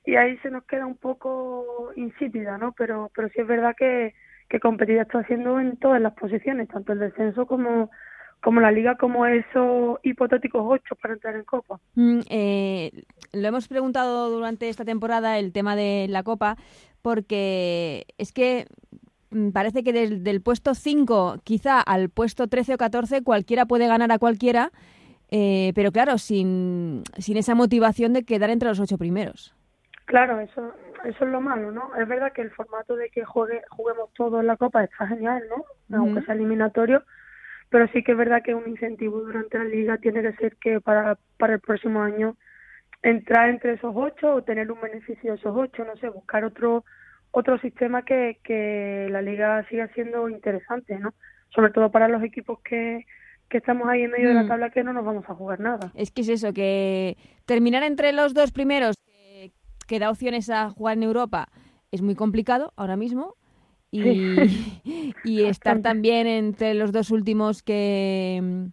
Y 0.06 0.16
ahí 0.16 0.38
se 0.38 0.52
nos 0.52 0.64
queda 0.66 0.86
un 0.86 0.98
poco 0.98 1.92
insípida, 1.96 2.58
¿no? 2.58 2.74
Pero, 2.74 3.12
pero 3.16 3.30
sí 3.30 3.42
es 3.42 3.48
verdad 3.48 3.76
que, 3.78 4.14
que 4.50 4.60
competida 4.60 5.04
está 5.04 5.20
haciendo 5.20 5.60
en 5.60 5.78
todas 5.78 6.02
las 6.02 6.14
posiciones, 6.14 6.68
tanto 6.68 6.94
el 6.94 7.00
descenso 7.00 7.48
como, 7.48 7.90
como 8.42 8.62
la 8.62 8.72
liga, 8.72 8.98
como 8.98 9.26
esos 9.26 10.00
hipotéticos 10.04 10.64
ocho 10.64 10.96
para 10.96 11.16
entrar 11.16 11.36
en 11.36 11.44
Copa. 11.44 11.80
Mm, 11.96 12.20
eh, 12.30 12.92
lo 13.34 13.48
hemos 13.48 13.68
preguntado 13.68 14.30
durante 14.30 14.70
esta 14.70 14.86
temporada, 14.86 15.40
el 15.40 15.52
tema 15.52 15.76
de 15.76 16.06
la 16.10 16.22
Copa, 16.24 16.58
porque 17.06 18.08
es 18.18 18.32
que 18.32 18.66
Mm, 19.36 19.52
parece 19.52 19.84
que 19.84 19.92
desde 19.92 20.30
el 20.32 20.42
puesto 20.42 20.74
5 20.74 21.42
quizá 21.44 21.82
al 21.82 22.10
puesto 22.10 22.48
13 22.48 22.76
o 22.76 22.78
14 22.78 23.22
cualquiera 23.22 23.66
puede 23.66 23.86
ganar 23.86 24.12
a 24.14 24.18
cualquiera, 24.18 24.72
eh, 25.30 25.74
pero 25.76 25.92
claro, 25.92 26.18
sin, 26.18 27.04
sin 27.18 27.36
esa 27.36 27.54
motivación 27.54 28.14
de 28.14 28.24
quedar 28.24 28.50
entre 28.50 28.70
los 28.70 28.80
ocho 28.80 28.98
primeros. 28.98 29.54
Claro, 30.06 30.40
eso, 30.40 30.74
eso 31.04 31.26
es 31.26 31.32
lo 31.32 31.42
malo, 31.42 31.72
¿no? 31.74 31.94
Es 31.96 32.08
verdad 32.08 32.32
que 32.32 32.44
el 32.44 32.52
formato 32.52 32.96
de 32.96 33.10
que 33.10 33.26
juegue, 33.26 33.62
juguemos 33.72 34.10
todos 34.14 34.40
en 34.40 34.48
la 34.48 34.56
Copa 34.56 34.86
está 34.86 35.06
genial, 35.06 35.44
¿no? 35.50 35.98
Aunque 35.98 36.22
sea 36.22 36.36
eliminatorio, 36.36 37.04
pero 37.70 37.88
sí 37.90 38.04
que 38.04 38.14
es 38.14 38.18
verdad 38.18 38.42
que 38.42 38.56
un 38.56 38.70
incentivo 38.70 39.20
durante 39.20 39.58
la 39.58 39.66
liga 39.66 39.98
tiene 39.98 40.22
que 40.22 40.34
ser 40.34 40.56
que 40.58 40.80
para, 40.80 41.18
para 41.38 41.56
el 41.56 41.60
próximo 41.60 42.02
año 42.02 42.38
entrar 43.06 43.50
entre 43.50 43.74
esos 43.74 43.94
ocho 43.96 44.34
o 44.36 44.42
tener 44.42 44.72
un 44.72 44.82
beneficio 44.82 45.32
de 45.32 45.38
esos 45.38 45.56
ocho, 45.56 45.86
no 45.86 45.96
sé, 45.98 46.10
buscar 46.10 46.44
otro 46.44 46.84
otro 47.30 47.60
sistema 47.60 48.04
que, 48.04 48.40
que 48.44 49.08
la 49.12 49.22
liga 49.22 49.64
siga 49.70 49.90
siendo 49.94 50.30
interesante, 50.30 50.98
¿no? 50.98 51.14
Sobre 51.54 51.72
todo 51.72 51.92
para 51.92 52.08
los 52.08 52.24
equipos 52.24 52.60
que, 52.62 53.06
que 53.50 53.58
estamos 53.58 53.88
ahí 53.90 54.04
en 54.04 54.12
medio 54.12 54.30
de 54.30 54.36
la 54.36 54.44
mm. 54.44 54.48
tabla 54.48 54.70
que 54.70 54.84
no 54.84 54.94
nos 54.94 55.06
vamos 55.06 55.26
a 55.28 55.36
jugar 55.36 55.60
nada. 55.60 55.92
Es 55.96 56.12
que 56.12 56.22
es 56.22 56.30
eso, 56.30 56.54
que 56.54 57.18
terminar 57.46 57.84
entre 57.84 58.14
los 58.14 58.34
dos 58.34 58.52
primeros, 58.52 58.96
que, 59.88 60.00
da 60.00 60.10
opciones 60.10 60.50
a 60.50 60.70
jugar 60.70 60.98
en 60.98 61.04
Europa, 61.04 61.50
es 61.92 62.02
muy 62.02 62.16
complicado 62.16 62.74
ahora 62.78 62.96
mismo. 62.96 63.36
Y, 63.92 64.02
y 65.26 65.44
estar 65.44 65.82
también 65.82 66.28
entre 66.28 66.74
los 66.74 66.94
dos 66.94 67.12
últimos 67.12 67.62
que, 67.62 68.72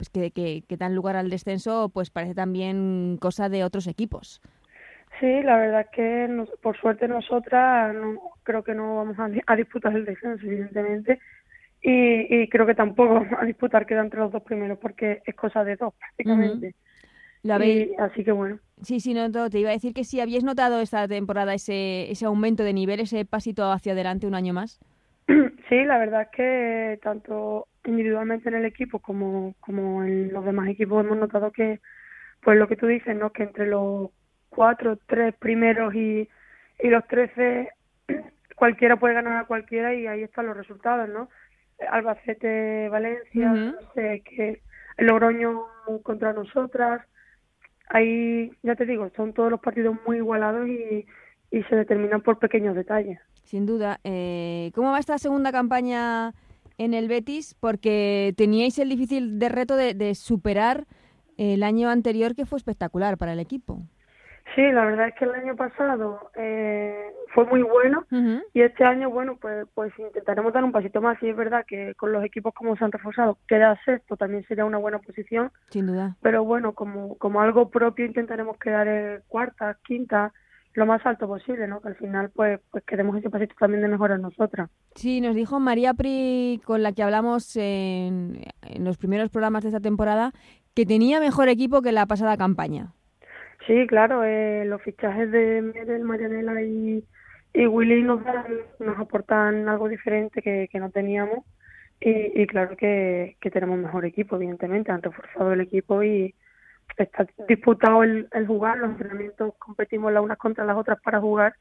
pues 0.00 0.08
que, 0.08 0.30
que, 0.30 0.62
que 0.66 0.78
dan 0.78 0.94
lugar 0.94 1.16
al 1.16 1.28
descenso, 1.28 1.90
pues 1.90 2.08
parece 2.08 2.34
también 2.34 3.18
cosa 3.20 3.50
de 3.50 3.64
otros 3.64 3.86
equipos. 3.86 4.40
Sí, 5.20 5.42
la 5.42 5.58
verdad 5.58 5.82
es 5.82 5.88
que 5.90 6.46
por 6.62 6.74
suerte 6.80 7.06
nosotras 7.06 7.94
no, 7.94 8.18
creo 8.42 8.64
que 8.64 8.74
no 8.74 8.96
vamos 8.96 9.18
a, 9.18 9.56
disputar 9.56 9.94
el 9.94 10.06
descenso, 10.06 10.46
evidentemente, 10.46 11.20
y, 11.82 12.48
creo 12.48 12.64
que 12.64 12.74
tampoco 12.74 13.12
vamos 13.12 13.28
a 13.38 13.44
disputar 13.44 13.84
queda 13.84 14.00
entre 14.00 14.20
los 14.20 14.32
dos 14.32 14.42
primeros 14.42 14.78
porque 14.78 15.20
es 15.26 15.34
cosa 15.34 15.64
de 15.64 15.76
dos 15.76 15.92
prácticamente. 15.92 16.74
así 17.98 18.24
que 18.24 18.32
bueno. 18.32 18.58
Sí, 18.80 19.00
sí, 19.00 19.12
no, 19.12 19.50
te 19.50 19.58
iba 19.58 19.68
a 19.68 19.74
decir 19.74 19.92
que 19.92 20.04
si 20.04 20.20
habíais 20.20 20.44
notado 20.44 20.80
esta 20.80 21.06
temporada 21.08 21.52
ese, 21.52 22.10
ese 22.10 22.24
aumento 22.24 22.64
de 22.64 22.72
nivel, 22.72 23.00
ese 23.00 23.26
pasito 23.26 23.70
hacia 23.70 23.92
adelante 23.92 24.26
un 24.26 24.34
año 24.34 24.54
más. 24.54 24.80
Sí, 25.70 25.84
la 25.84 25.98
verdad 25.98 26.22
es 26.22 26.28
que 26.30 26.98
tanto 27.00 27.68
individualmente 27.84 28.48
en 28.48 28.56
el 28.56 28.64
equipo 28.64 28.98
como, 28.98 29.54
como 29.60 30.02
en 30.02 30.32
los 30.32 30.44
demás 30.44 30.68
equipos 30.68 31.04
hemos 31.04 31.16
notado 31.16 31.52
que, 31.52 31.78
pues 32.42 32.58
lo 32.58 32.66
que 32.66 32.74
tú 32.74 32.88
dices, 32.88 33.16
¿no? 33.16 33.30
Que 33.30 33.44
entre 33.44 33.68
los 33.68 34.10
cuatro, 34.48 34.98
tres 35.06 35.32
primeros 35.36 35.94
y, 35.94 36.28
y 36.80 36.88
los 36.88 37.06
trece, 37.06 37.70
cualquiera 38.56 38.96
puede 38.96 39.14
ganar 39.14 39.38
a 39.38 39.46
cualquiera 39.46 39.94
y 39.94 40.08
ahí 40.08 40.24
están 40.24 40.46
los 40.46 40.56
resultados, 40.56 41.08
¿no? 41.08 41.28
Albacete, 41.88 42.88
Valencia, 42.88 43.76
sé, 43.94 44.22
que 44.24 44.62
el 44.96 45.06
Logroño 45.06 45.66
contra 46.02 46.32
nosotras. 46.32 47.06
Ahí, 47.88 48.52
ya 48.64 48.74
te 48.74 48.86
digo, 48.86 49.08
son 49.14 49.32
todos 49.34 49.52
los 49.52 49.60
partidos 49.60 49.96
muy 50.04 50.16
igualados 50.16 50.66
y, 50.66 51.06
y 51.50 51.62
se 51.64 51.76
determinan 51.76 52.20
por 52.20 52.38
pequeños 52.38 52.74
detalles. 52.74 53.18
Sin 53.44 53.66
duda. 53.66 54.00
Eh, 54.04 54.70
¿Cómo 54.74 54.92
va 54.92 54.98
esta 54.98 55.18
segunda 55.18 55.52
campaña 55.52 56.32
en 56.78 56.94
el 56.94 57.08
Betis? 57.08 57.54
Porque 57.58 58.34
teníais 58.36 58.78
el 58.78 58.88
difícil 58.88 59.38
de 59.38 59.48
reto 59.48 59.76
de, 59.76 59.94
de 59.94 60.14
superar 60.14 60.86
el 61.36 61.62
año 61.62 61.88
anterior 61.88 62.34
que 62.34 62.46
fue 62.46 62.58
espectacular 62.58 63.16
para 63.16 63.32
el 63.32 63.40
equipo. 63.40 63.82
Sí, 64.54 64.62
la 64.72 64.84
verdad 64.84 65.08
es 65.08 65.14
que 65.14 65.24
el 65.24 65.34
año 65.34 65.54
pasado 65.54 66.30
eh, 66.34 67.12
fue 67.32 67.44
muy 67.46 67.62
bueno 67.62 68.04
y 68.52 68.62
este 68.62 68.84
año, 68.84 69.08
bueno, 69.08 69.36
pues 69.40 69.66
pues 69.74 69.92
intentaremos 69.98 70.52
dar 70.52 70.64
un 70.64 70.72
pasito 70.72 71.00
más. 71.00 71.22
Y 71.22 71.28
es 71.28 71.36
verdad 71.36 71.64
que 71.66 71.94
con 71.94 72.12
los 72.12 72.24
equipos 72.24 72.52
como 72.52 72.76
se 72.76 72.84
han 72.84 72.90
reforzado, 72.90 73.38
quedar 73.46 73.78
sexto 73.84 74.16
también 74.16 74.44
sería 74.48 74.64
una 74.64 74.78
buena 74.78 74.98
posición. 74.98 75.52
Sin 75.68 75.86
duda. 75.86 76.16
Pero 76.20 76.44
bueno, 76.44 76.72
como, 76.72 77.16
como 77.18 77.40
algo 77.40 77.70
propio 77.70 78.04
intentaremos 78.04 78.58
quedar 78.58 78.88
en 78.88 79.22
cuarta, 79.28 79.78
quinta, 79.84 80.32
lo 80.74 80.86
más 80.86 81.04
alto 81.04 81.26
posible, 81.26 81.66
¿no? 81.66 81.80
Que 81.80 81.88
al 81.88 81.96
final 81.96 82.30
pues 82.30 82.60
pues 82.70 82.84
queremos 82.84 83.16
ese 83.16 83.30
pasito 83.30 83.54
también 83.58 83.82
de 83.82 83.88
mejorar 83.88 84.20
nosotras. 84.20 84.70
Sí, 84.94 85.20
nos 85.20 85.34
dijo 85.34 85.58
María 85.60 85.94
Pri, 85.94 86.60
con 86.64 86.82
la 86.82 86.92
que 86.92 87.02
hablamos 87.02 87.56
en, 87.56 88.42
en 88.62 88.84
los 88.84 88.96
primeros 88.96 89.30
programas 89.30 89.62
de 89.62 89.70
esta 89.70 89.80
temporada, 89.80 90.32
que 90.74 90.86
tenía 90.86 91.20
mejor 91.20 91.48
equipo 91.48 91.82
que 91.82 91.92
la 91.92 92.06
pasada 92.06 92.36
campaña. 92.36 92.92
Sí, 93.66 93.86
claro, 93.86 94.24
eh, 94.24 94.64
los 94.64 94.80
fichajes 94.82 95.30
de 95.30 95.60
Medel, 95.62 96.02
Marianela 96.02 96.62
y, 96.62 97.04
y 97.52 97.66
Willy 97.66 98.02
nos, 98.02 98.22
nos 98.78 98.98
aportan 98.98 99.68
algo 99.68 99.88
diferente 99.88 100.40
que, 100.40 100.68
que 100.72 100.80
no 100.80 100.90
teníamos 100.90 101.44
y, 102.00 102.40
y 102.40 102.46
claro 102.46 102.76
que, 102.76 103.36
que 103.40 103.50
tenemos 103.50 103.78
mejor 103.78 104.06
equipo, 104.06 104.36
evidentemente, 104.36 104.90
han 104.90 105.02
reforzado 105.02 105.52
el 105.52 105.60
equipo 105.60 106.02
y 106.02 106.34
está 106.96 107.26
disputado 107.48 108.02
el, 108.02 108.28
el 108.32 108.46
jugar, 108.46 108.78
los 108.78 108.90
entrenamientos 108.90 109.54
competimos 109.58 110.12
las 110.12 110.22
unas 110.22 110.38
contra 110.38 110.64
las 110.64 110.76
otras 110.76 111.00
para 111.02 111.20
jugar 111.20 111.54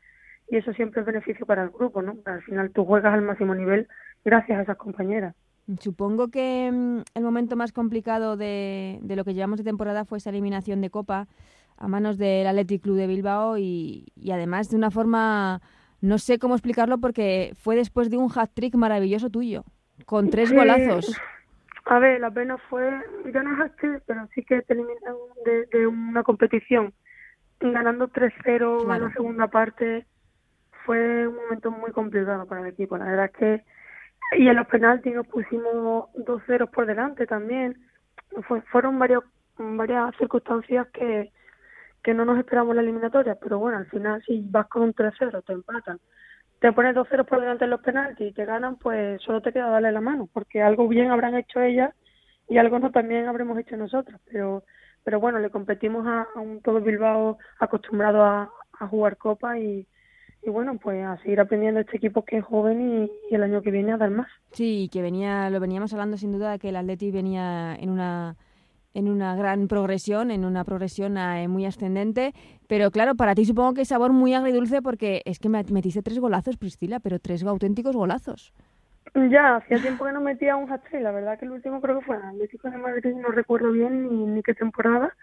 y 0.49 0.57
eso 0.57 0.73
siempre 0.73 1.01
es 1.01 1.07
beneficio 1.07 1.45
para 1.45 1.63
el 1.63 1.69
grupo, 1.69 2.01
¿no? 2.01 2.17
Al 2.25 2.41
final 2.43 2.71
tú 2.71 2.85
juegas 2.85 3.13
al 3.13 3.21
máximo 3.21 3.53
nivel 3.53 3.87
gracias 4.25 4.59
a 4.59 4.61
esas 4.63 4.77
compañeras. 4.77 5.35
Supongo 5.79 6.29
que 6.29 6.71
mm, 6.71 7.01
el 7.13 7.23
momento 7.23 7.55
más 7.55 7.71
complicado 7.71 8.37
de, 8.37 8.99
de 9.01 9.15
lo 9.15 9.23
que 9.23 9.33
llevamos 9.33 9.59
de 9.59 9.63
temporada 9.63 10.05
fue 10.05 10.17
esa 10.17 10.31
eliminación 10.31 10.81
de 10.81 10.89
Copa 10.89 11.27
a 11.79 11.87
manos 11.87 12.17
del 12.17 12.45
Athletic 12.45 12.81
Club 12.81 12.97
de 12.97 13.07
Bilbao 13.07 13.57
y, 13.57 14.11
además 14.31 14.69
de 14.69 14.75
una 14.75 14.91
forma, 14.91 15.61
no 16.01 16.17
sé 16.17 16.37
cómo 16.37 16.55
explicarlo 16.55 16.99
porque 16.99 17.53
fue 17.55 17.75
después 17.75 18.09
de 18.09 18.17
un 18.17 18.29
hat-trick 18.33 18.75
maravilloso 18.75 19.29
tuyo, 19.29 19.63
con 20.05 20.29
tres 20.29 20.51
golazos. 20.51 21.15
A 21.89 21.97
ver, 21.97 22.21
la 22.21 22.29
pena 22.29 22.55
fue, 22.69 22.87
ya 23.33 23.41
no 23.41 23.57
pero 24.05 24.27
sí 24.35 24.43
que 24.43 24.61
te 24.61 24.73
eliminan 24.73 25.15
de, 25.43 25.87
una 25.87 26.21
competición, 26.21 26.93
ganando 27.59 28.09
3-0 28.09 28.83
en 28.83 29.01
la 29.01 29.11
segunda 29.11 29.47
parte, 29.47 30.05
fue 30.85 31.27
un 31.27 31.35
momento 31.35 31.71
muy 31.71 31.91
complicado 31.91 32.45
para 32.45 32.61
el 32.61 32.67
equipo. 32.67 32.95
La 32.95 33.05
verdad 33.05 33.25
es 33.25 33.31
que 33.31 33.63
y 34.37 34.47
en 34.47 34.55
los 34.57 34.67
penaltis 34.67 35.15
nos 35.15 35.25
pusimos 35.25 36.09
dos 36.13 36.43
ceros 36.45 36.69
por 36.69 36.85
delante 36.85 37.25
también. 37.25 37.75
fueron 38.71 38.99
varios, 38.99 39.23
varias 39.57 40.15
circunstancias 40.17 40.87
que, 40.93 41.31
que 42.03 42.13
no 42.13 42.23
nos 42.23 42.37
esperamos 42.37 42.75
la 42.75 42.83
eliminatoria, 42.83 43.35
pero 43.41 43.57
bueno, 43.57 43.79
al 43.79 43.87
final 43.87 44.21
si 44.27 44.45
vas 44.47 44.67
con 44.67 44.83
un 44.83 44.93
3-0 44.93 45.43
te 45.43 45.53
empatan, 45.53 45.99
te 46.59 46.71
pones 46.73 46.95
dos 46.95 47.07
ceros 47.09 47.27
por 47.27 47.39
delante 47.39 47.65
en 47.65 47.71
los 47.71 47.81
penaltis 47.81 48.29
y 48.29 48.33
te 48.33 48.45
ganan, 48.45 48.77
pues 48.77 49.21
solo 49.21 49.41
te 49.41 49.53
queda 49.53 49.69
darle 49.69 49.91
la 49.91 50.01
mano, 50.01 50.27
porque 50.31 50.61
algo 50.61 50.87
bien 50.87 51.11
habrán 51.11 51.35
hecho 51.35 51.61
ellas 51.61 51.93
y 52.47 52.57
algo 52.57 52.79
no 52.79 52.91
también 52.91 53.27
habremos 53.27 53.57
hecho 53.59 53.77
nosotros, 53.77 54.19
pero 54.31 54.63
pero 55.03 55.19
bueno, 55.19 55.39
le 55.39 55.49
competimos 55.49 56.05
a, 56.05 56.27
un 56.35 56.61
todo 56.61 56.81
Bilbao 56.81 57.37
acostumbrado 57.59 58.23
a, 58.23 58.51
jugar 58.89 59.17
Copa 59.17 59.59
y, 59.59 59.85
y 60.41 60.49
bueno, 60.49 60.77
pues 60.77 61.03
a 61.03 61.17
seguir 61.17 61.41
aprendiendo 61.41 61.81
este 61.81 61.97
equipo 61.97 62.23
que 62.23 62.37
es 62.37 62.45
joven 62.45 63.09
y, 63.29 63.35
el 63.35 63.43
año 63.43 63.61
que 63.61 63.71
viene 63.71 63.91
a 63.91 63.97
dar 63.97 64.09
más. 64.09 64.27
Sí, 64.51 64.89
que 64.91 65.01
venía, 65.01 65.49
lo 65.49 65.59
veníamos 65.59 65.91
hablando 65.91 66.15
sin 66.15 66.31
duda 66.31 66.57
que 66.57 66.69
el 66.69 66.77
Atleti 66.77 67.11
venía 67.11 67.75
en 67.75 67.89
una 67.89 68.37
en 68.93 69.07
una 69.07 69.35
gran 69.35 69.67
progresión, 69.67 70.31
en 70.31 70.45
una 70.45 70.63
progresión 70.63 71.17
eh, 71.17 71.47
muy 71.47 71.65
ascendente, 71.65 72.33
pero 72.67 72.91
claro, 72.91 73.15
para 73.15 73.35
ti 73.35 73.45
supongo 73.45 73.73
que 73.73 73.81
es 73.81 73.89
sabor 73.89 74.13
muy 74.13 74.33
agridulce 74.33 74.81
porque 74.81 75.21
es 75.25 75.39
que 75.39 75.49
metiste 75.49 76.01
tres 76.01 76.19
golazos, 76.19 76.57
Priscila, 76.57 76.99
pero 76.99 77.19
tres 77.19 77.43
auténticos 77.43 77.95
golazos. 77.95 78.53
Ya, 79.15 79.55
hacía 79.55 79.81
tiempo 79.81 80.05
que 80.05 80.11
no 80.11 80.21
metía 80.21 80.55
un 80.55 80.71
hat 80.71 80.83
la 80.91 81.11
verdad 81.11 81.39
que 81.39 81.45
el 81.45 81.51
último 81.51 81.81
creo 81.81 81.99
que 81.99 82.05
fue 82.05 82.17
Atlético 82.17 82.69
de 82.69 82.77
Madrid, 82.77 83.15
no 83.15 83.29
recuerdo 83.29 83.71
bien 83.71 84.07
ni, 84.07 84.25
ni 84.25 84.43
qué 84.43 84.53
temporada, 84.53 85.15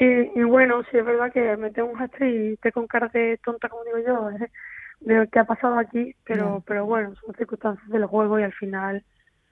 y, 0.00 0.44
bueno, 0.44 0.84
sí 0.90 0.96
es 0.96 1.04
verdad 1.04 1.32
que 1.32 1.56
mete 1.56 1.82
un 1.82 2.00
hat 2.00 2.12
y 2.20 2.56
te 2.58 2.70
con 2.70 2.86
cara 2.86 3.08
de 3.08 3.40
tonta, 3.44 3.68
como 3.68 3.82
digo 3.82 3.98
yo, 3.98 4.30
¿eh? 4.30 4.48
de 5.00 5.28
qué 5.28 5.40
ha 5.40 5.44
pasado 5.44 5.76
aquí, 5.76 6.14
pero 6.24 6.62
pero 6.66 6.86
bueno, 6.86 7.14
son 7.16 7.34
circunstancias 7.34 7.88
del 7.88 8.06
juego 8.06 8.38
y 8.38 8.44
al 8.44 8.52
final, 8.52 9.04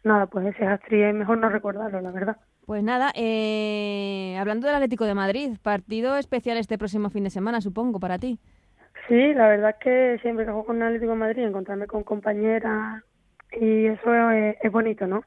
nada, 0.04 0.26
pues 0.26 0.46
ese 0.46 0.64
hat 0.64 0.82
es 0.88 1.14
mejor 1.14 1.38
no 1.38 1.48
recordarlo, 1.48 2.00
la 2.00 2.12
verdad. 2.12 2.36
Pues 2.66 2.82
nada, 2.82 3.12
eh, 3.14 4.36
hablando 4.38 4.66
del 4.66 4.74
Atlético 4.74 5.04
de 5.04 5.14
Madrid, 5.14 5.56
partido 5.62 6.16
especial 6.16 6.58
este 6.58 6.76
próximo 6.76 7.10
fin 7.10 7.22
de 7.22 7.30
semana, 7.30 7.60
supongo, 7.60 8.00
para 8.00 8.18
ti. 8.18 8.40
Sí, 9.06 9.34
la 9.34 9.46
verdad 9.46 9.70
es 9.70 9.76
que 9.76 10.18
siempre 10.20 10.44
que 10.44 10.50
juego 10.50 10.66
con 10.66 10.76
el 10.78 10.82
Atlético 10.82 11.12
de 11.12 11.18
Madrid, 11.18 11.44
encontrarme 11.44 11.86
con 11.86 12.02
compañeras 12.02 13.04
y 13.52 13.86
eso 13.86 14.30
es, 14.32 14.56
es 14.60 14.72
bonito, 14.72 15.06
¿no? 15.06 15.22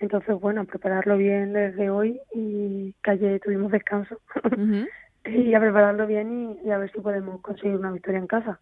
Entonces, 0.00 0.40
bueno, 0.40 0.64
prepararlo 0.64 1.18
bien 1.18 1.52
desde 1.52 1.90
hoy 1.90 2.18
y 2.34 2.94
que 3.04 3.10
ayer 3.10 3.40
tuvimos 3.40 3.70
descanso. 3.70 4.18
y 5.26 5.52
a 5.52 5.60
prepararlo 5.60 6.06
bien 6.06 6.58
y, 6.64 6.70
a 6.70 6.78
ver 6.78 6.90
si 6.92 7.00
podemos 7.00 7.42
conseguir 7.42 7.76
una 7.76 7.92
victoria 7.92 8.20
en 8.20 8.26
casa. 8.26 8.58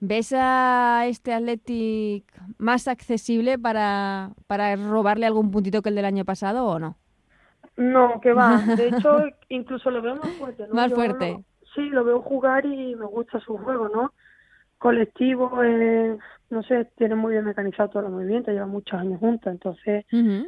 ¿Ves 0.00 0.34
a 0.36 1.04
este 1.06 1.32
Athletic 1.32 2.24
más 2.58 2.88
accesible 2.88 3.58
para, 3.58 4.32
para 4.46 4.76
robarle 4.76 5.24
algún 5.24 5.50
puntito 5.50 5.80
que 5.80 5.88
el 5.88 5.94
del 5.94 6.04
año 6.04 6.26
pasado 6.26 6.66
o 6.66 6.78
no? 6.78 6.98
No, 7.76 8.20
que 8.20 8.32
va. 8.32 8.58
De 8.58 8.88
hecho, 8.88 9.24
incluso 9.48 9.90
lo 9.90 10.02
veo 10.02 10.16
más 10.16 10.30
fuerte. 10.38 10.66
Más 10.68 10.92
fuerte. 10.92 11.44
sí, 11.74 11.88
lo 11.90 12.04
veo 12.04 12.20
jugar 12.20 12.64
y 12.66 12.94
me 12.94 13.06
gusta 13.06 13.40
su 13.40 13.56
juego, 13.56 13.88
¿no? 13.88 14.12
Colectivo, 14.78 15.62
eh, 15.62 16.16
no 16.50 16.62
sé, 16.62 16.84
tiene 16.96 17.14
muy 17.14 17.32
bien 17.32 17.44
mecanizado 17.44 17.88
todo 17.88 18.06
el 18.06 18.12
movimiento, 18.12 18.52
lleva 18.52 18.66
muchos 18.66 19.00
años 19.00 19.18
juntos, 19.18 19.50
entonces 19.50 20.04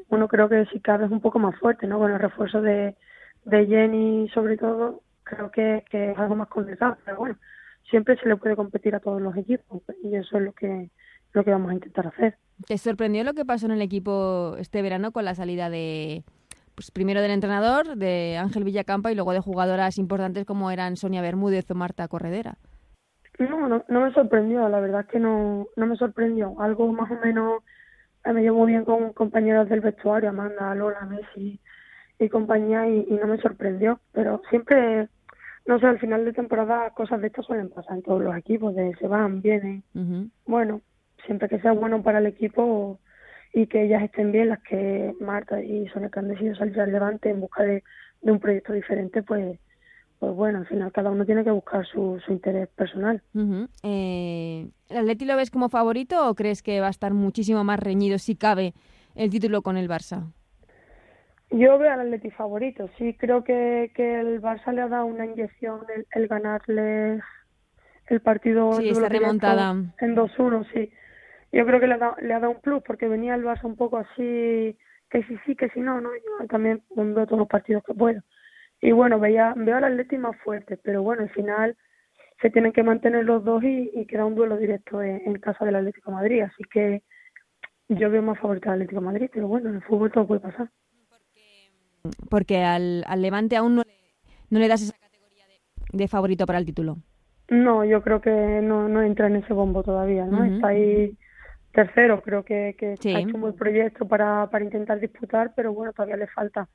uno 0.08 0.28
creo 0.28 0.48
que 0.48 0.66
si 0.66 0.80
cabe 0.80 1.06
es 1.06 1.10
un 1.10 1.20
poco 1.20 1.38
más 1.38 1.58
fuerte, 1.58 1.86
¿no? 1.86 1.98
Con 1.98 2.12
el 2.12 2.18
refuerzo 2.18 2.60
de, 2.60 2.96
de 3.44 3.66
Jenny 3.66 4.28
sobre 4.34 4.58
todo, 4.58 5.00
creo 5.22 5.50
que, 5.50 5.84
que 5.90 6.12
es 6.12 6.18
algo 6.18 6.36
más 6.36 6.48
complicado, 6.48 6.98
pero 7.04 7.16
bueno, 7.16 7.36
siempre 7.88 8.18
se 8.18 8.28
le 8.28 8.36
puede 8.36 8.56
competir 8.56 8.94
a 8.94 9.00
todos 9.00 9.22
los 9.22 9.34
equipos 9.36 9.82
y 10.02 10.14
eso 10.14 10.36
es 10.36 10.44
lo 10.44 10.52
que 10.52 10.90
lo 11.32 11.44
que 11.44 11.50
vamos 11.50 11.70
a 11.70 11.74
intentar 11.74 12.06
hacer. 12.06 12.36
¿Te 12.66 12.78
sorprendió 12.78 13.22
lo 13.22 13.34
que 13.34 13.44
pasó 13.44 13.66
en 13.66 13.72
el 13.72 13.82
equipo 13.82 14.56
este 14.58 14.80
verano 14.80 15.12
con 15.12 15.24
la 15.24 15.34
salida 15.34 15.68
de 15.68 16.24
pues 16.76 16.90
primero 16.90 17.22
del 17.22 17.30
entrenador, 17.30 17.96
de 17.96 18.36
Ángel 18.36 18.62
Villacampa 18.62 19.10
y 19.10 19.14
luego 19.14 19.32
de 19.32 19.40
jugadoras 19.40 19.96
importantes 19.98 20.44
como 20.44 20.70
eran 20.70 20.96
Sonia 20.96 21.22
Bermúdez 21.22 21.68
o 21.70 21.74
Marta 21.74 22.06
Corredera? 22.06 22.58
No, 23.38 23.66
no, 23.66 23.82
no 23.88 24.00
me 24.02 24.12
sorprendió, 24.12 24.68
la 24.68 24.80
verdad 24.80 25.00
es 25.00 25.06
que 25.08 25.18
no, 25.18 25.66
no 25.74 25.86
me 25.86 25.96
sorprendió. 25.96 26.60
Algo 26.60 26.92
más 26.92 27.10
o 27.10 27.14
menos 27.24 27.62
eh, 28.24 28.32
me 28.32 28.42
llevo 28.42 28.66
bien 28.66 28.84
con 28.84 29.14
compañeros 29.14 29.68
del 29.70 29.80
vestuario, 29.80 30.28
Amanda, 30.28 30.74
Lola, 30.74 31.00
Messi 31.06 31.58
y 32.18 32.28
compañía, 32.28 32.86
y, 32.88 33.06
no 33.20 33.26
me 33.26 33.38
sorprendió. 33.38 34.00
Pero 34.12 34.42
siempre, 34.50 35.08
no 35.64 35.78
sé, 35.78 35.86
al 35.86 35.98
final 35.98 36.26
de 36.26 36.34
temporada 36.34 36.90
cosas 36.90 37.22
de 37.22 37.28
estas 37.28 37.46
suelen 37.46 37.70
pasar 37.70 37.96
en 37.96 38.02
todos 38.02 38.22
los 38.22 38.36
equipos, 38.36 38.74
de 38.74 38.94
se 38.96 39.08
van, 39.08 39.40
vienen. 39.40 39.82
Bueno, 40.46 40.82
siempre 41.24 41.48
que 41.48 41.60
sea 41.60 41.72
bueno 41.72 42.02
para 42.02 42.18
el 42.18 42.26
equipo 42.26 43.00
y 43.56 43.66
que 43.68 43.84
ellas 43.84 44.02
estén 44.02 44.32
bien, 44.32 44.50
las 44.50 44.62
que 44.62 45.14
Marta 45.18 45.62
y 45.62 45.88
Sonia 45.88 46.10
que 46.10 46.18
han 46.18 46.28
decidido 46.28 46.54
salir 46.56 46.78
al 46.78 46.92
levante 46.92 47.30
en 47.30 47.40
busca 47.40 47.62
de, 47.62 47.82
de 48.20 48.30
un 48.30 48.38
proyecto 48.38 48.74
diferente, 48.74 49.22
pues 49.22 49.58
pues 50.18 50.34
bueno, 50.34 50.58
al 50.58 50.66
final 50.66 50.92
cada 50.92 51.10
uno 51.10 51.24
tiene 51.24 51.42
que 51.42 51.50
buscar 51.50 51.86
su, 51.86 52.20
su 52.24 52.32
interés 52.32 52.68
personal. 52.68 53.22
eh, 53.82 54.68
¿El 54.90 54.96
Atleti 54.96 55.24
lo 55.24 55.36
ves 55.36 55.50
como 55.50 55.70
favorito 55.70 56.28
o 56.28 56.34
crees 56.34 56.62
que 56.62 56.80
va 56.80 56.88
a 56.88 56.90
estar 56.90 57.14
muchísimo 57.14 57.64
más 57.64 57.80
reñido 57.80 58.18
si 58.18 58.36
cabe 58.36 58.74
el 59.14 59.30
título 59.30 59.62
con 59.62 59.78
el 59.78 59.88
Barça? 59.88 60.24
Yo 61.50 61.78
veo 61.78 61.90
al 61.92 62.00
Atleti 62.00 62.30
favorito, 62.30 62.90
sí 62.98 63.14
creo 63.14 63.42
que, 63.42 63.90
que 63.94 64.20
el 64.20 64.42
Barça 64.42 64.70
le 64.72 64.82
ha 64.82 64.88
dado 64.88 65.06
una 65.06 65.24
inyección 65.24 65.80
el, 65.94 66.06
el 66.10 66.28
ganarle 66.28 67.20
el 68.08 68.20
partido 68.20 68.74
sí, 68.74 68.90
esta 68.90 69.08
remontada. 69.08 69.70
en 69.98 70.14
2-1, 70.14 70.66
sí. 70.74 70.90
Yo 71.56 71.64
creo 71.64 71.80
que 71.80 71.86
le 71.86 71.94
ha, 71.94 71.98
dado, 71.98 72.16
le 72.20 72.34
ha 72.34 72.40
dado 72.40 72.52
un 72.52 72.60
plus 72.60 72.82
porque 72.82 73.08
venía 73.08 73.34
el 73.34 73.44
Barça 73.44 73.64
un 73.64 73.76
poco 73.76 73.96
así, 73.96 74.76
que 75.10 75.22
sí, 75.26 75.36
sí, 75.46 75.56
que 75.56 75.70
sí, 75.70 75.80
no, 75.80 76.00
no. 76.00 76.10
Yo 76.14 76.46
también 76.48 76.82
veo 76.94 77.26
todos 77.26 77.38
los 77.38 77.48
partidos 77.48 77.82
que 77.84 77.94
puedo 77.94 78.20
y 78.80 78.92
bueno, 78.92 79.18
veía, 79.18 79.54
veo 79.56 79.76
al 79.76 79.84
Atleti 79.84 80.18
más 80.18 80.36
fuerte, 80.42 80.76
pero 80.76 81.02
bueno, 81.02 81.22
al 81.22 81.30
final 81.30 81.76
se 82.40 82.50
tienen 82.50 82.72
que 82.72 82.82
mantener 82.82 83.24
los 83.24 83.44
dos 83.44 83.62
y, 83.62 83.90
y 83.94 84.06
queda 84.06 84.26
un 84.26 84.34
duelo 84.34 84.56
directo 84.56 85.02
en, 85.02 85.38
casa 85.40 85.64
del 85.64 85.76
Atlético 85.76 86.10
de 86.10 86.16
Madrid, 86.16 86.40
así 86.42 86.62
que 86.70 87.02
yo 87.88 88.10
veo 88.10 88.22
más 88.22 88.38
favorito 88.38 88.68
al 88.68 88.74
Atlético 88.74 89.00
de 89.00 89.06
Madrid, 89.06 89.30
pero 89.32 89.48
bueno, 89.48 89.70
en 89.70 89.76
el 89.76 89.82
fútbol 89.82 90.12
todo 90.12 90.26
puede 90.26 90.40
pasar. 90.40 90.70
Porque, 92.30 92.62
al, 92.62 93.04
al 93.06 93.22
Levante 93.22 93.56
aún 93.56 93.76
no 93.76 93.82
le, 93.82 93.94
no 94.50 94.58
le 94.58 94.68
das 94.68 94.82
esa 94.82 94.96
categoría 94.98 95.44
de, 95.92 96.08
favorito 96.08 96.46
para 96.46 96.58
el 96.58 96.66
título. 96.66 96.98
No, 97.48 97.84
yo 97.84 98.02
creo 98.02 98.20
que 98.20 98.30
no, 98.30 98.88
no 98.88 99.02
entra 99.02 99.28
en 99.28 99.36
ese 99.36 99.52
bombo 99.52 99.82
todavía, 99.82 100.26
¿no? 100.26 100.44
Está 100.44 100.68
ahí 100.68 101.16
tercero, 101.76 102.22
creo 102.22 102.42
que, 102.42 102.74
que 102.78 102.94
ha 103.14 103.20
hecho 103.20 103.34
un 103.34 103.42
buen 103.42 103.54
proyecto 103.54 104.08
para, 104.08 104.48
para 104.50 104.64
intentar 104.64 104.98
disputar, 104.98 105.52
pero 105.54 105.74
bueno, 105.74 105.92
todavía 105.92 106.16
le 106.16 106.26
falta 106.26 106.66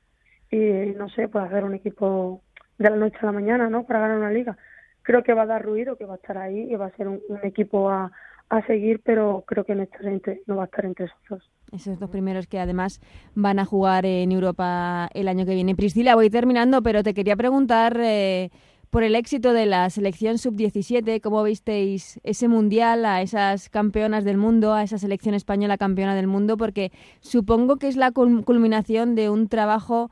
y 0.48 0.56
no 0.96 1.08
sé, 1.08 1.26
pues 1.28 1.44
hacer 1.44 1.64
un 1.64 1.74
equipo 1.74 2.42
de 2.78 2.88
la 2.88 2.96
noche 2.96 3.16
a 3.20 3.26
la 3.26 3.32
mañana, 3.32 3.68
¿no? 3.68 3.84
Para 3.84 4.00
ganar 4.00 4.18
una 4.18 4.30
liga. 4.30 4.56
Creo 5.02 5.24
que 5.24 5.34
va 5.34 5.42
a 5.42 5.46
dar 5.46 5.64
ruido, 5.64 5.96
que 5.96 6.04
va 6.04 6.14
a 6.14 6.16
estar 6.16 6.38
ahí 6.38 6.72
y 6.72 6.76
va 6.76 6.86
a 6.86 6.96
ser 6.96 7.08
un, 7.08 7.20
equipo 7.42 7.90
a, 7.90 8.12
a 8.48 8.66
seguir, 8.66 9.00
pero 9.02 9.42
creo 9.44 9.64
que 9.64 9.72
en 9.72 9.80
este 9.80 10.42
no 10.46 10.56
va 10.56 10.62
a 10.62 10.66
estar 10.66 10.84
entre 10.84 11.06
esos 11.06 11.18
dos. 11.28 11.50
Esos 11.72 11.98
dos 11.98 12.10
primeros 12.10 12.46
que 12.46 12.60
además 12.60 13.00
van 13.34 13.58
a 13.58 13.64
jugar 13.64 14.06
en 14.06 14.30
Europa 14.30 15.08
el 15.14 15.26
año 15.26 15.46
que 15.46 15.54
viene. 15.54 15.74
Priscila, 15.74 16.14
voy 16.14 16.30
terminando, 16.30 16.80
pero 16.80 17.02
te 17.02 17.14
quería 17.14 17.34
preguntar 17.34 17.96
eh, 17.98 18.50
por 18.92 19.04
el 19.04 19.14
éxito 19.14 19.54
de 19.54 19.64
la 19.64 19.88
selección 19.88 20.36
sub-17, 20.36 21.22
¿cómo 21.22 21.42
visteis 21.42 22.20
ese 22.24 22.46
mundial, 22.46 23.06
a 23.06 23.22
esas 23.22 23.70
campeonas 23.70 24.22
del 24.22 24.36
mundo, 24.36 24.74
a 24.74 24.82
esa 24.82 24.98
selección 24.98 25.34
española 25.34 25.78
campeona 25.78 26.14
del 26.14 26.26
mundo? 26.26 26.58
Porque 26.58 26.90
supongo 27.20 27.78
que 27.78 27.88
es 27.88 27.96
la 27.96 28.12
culminación 28.12 29.14
de 29.14 29.30
un 29.30 29.48
trabajo 29.48 30.10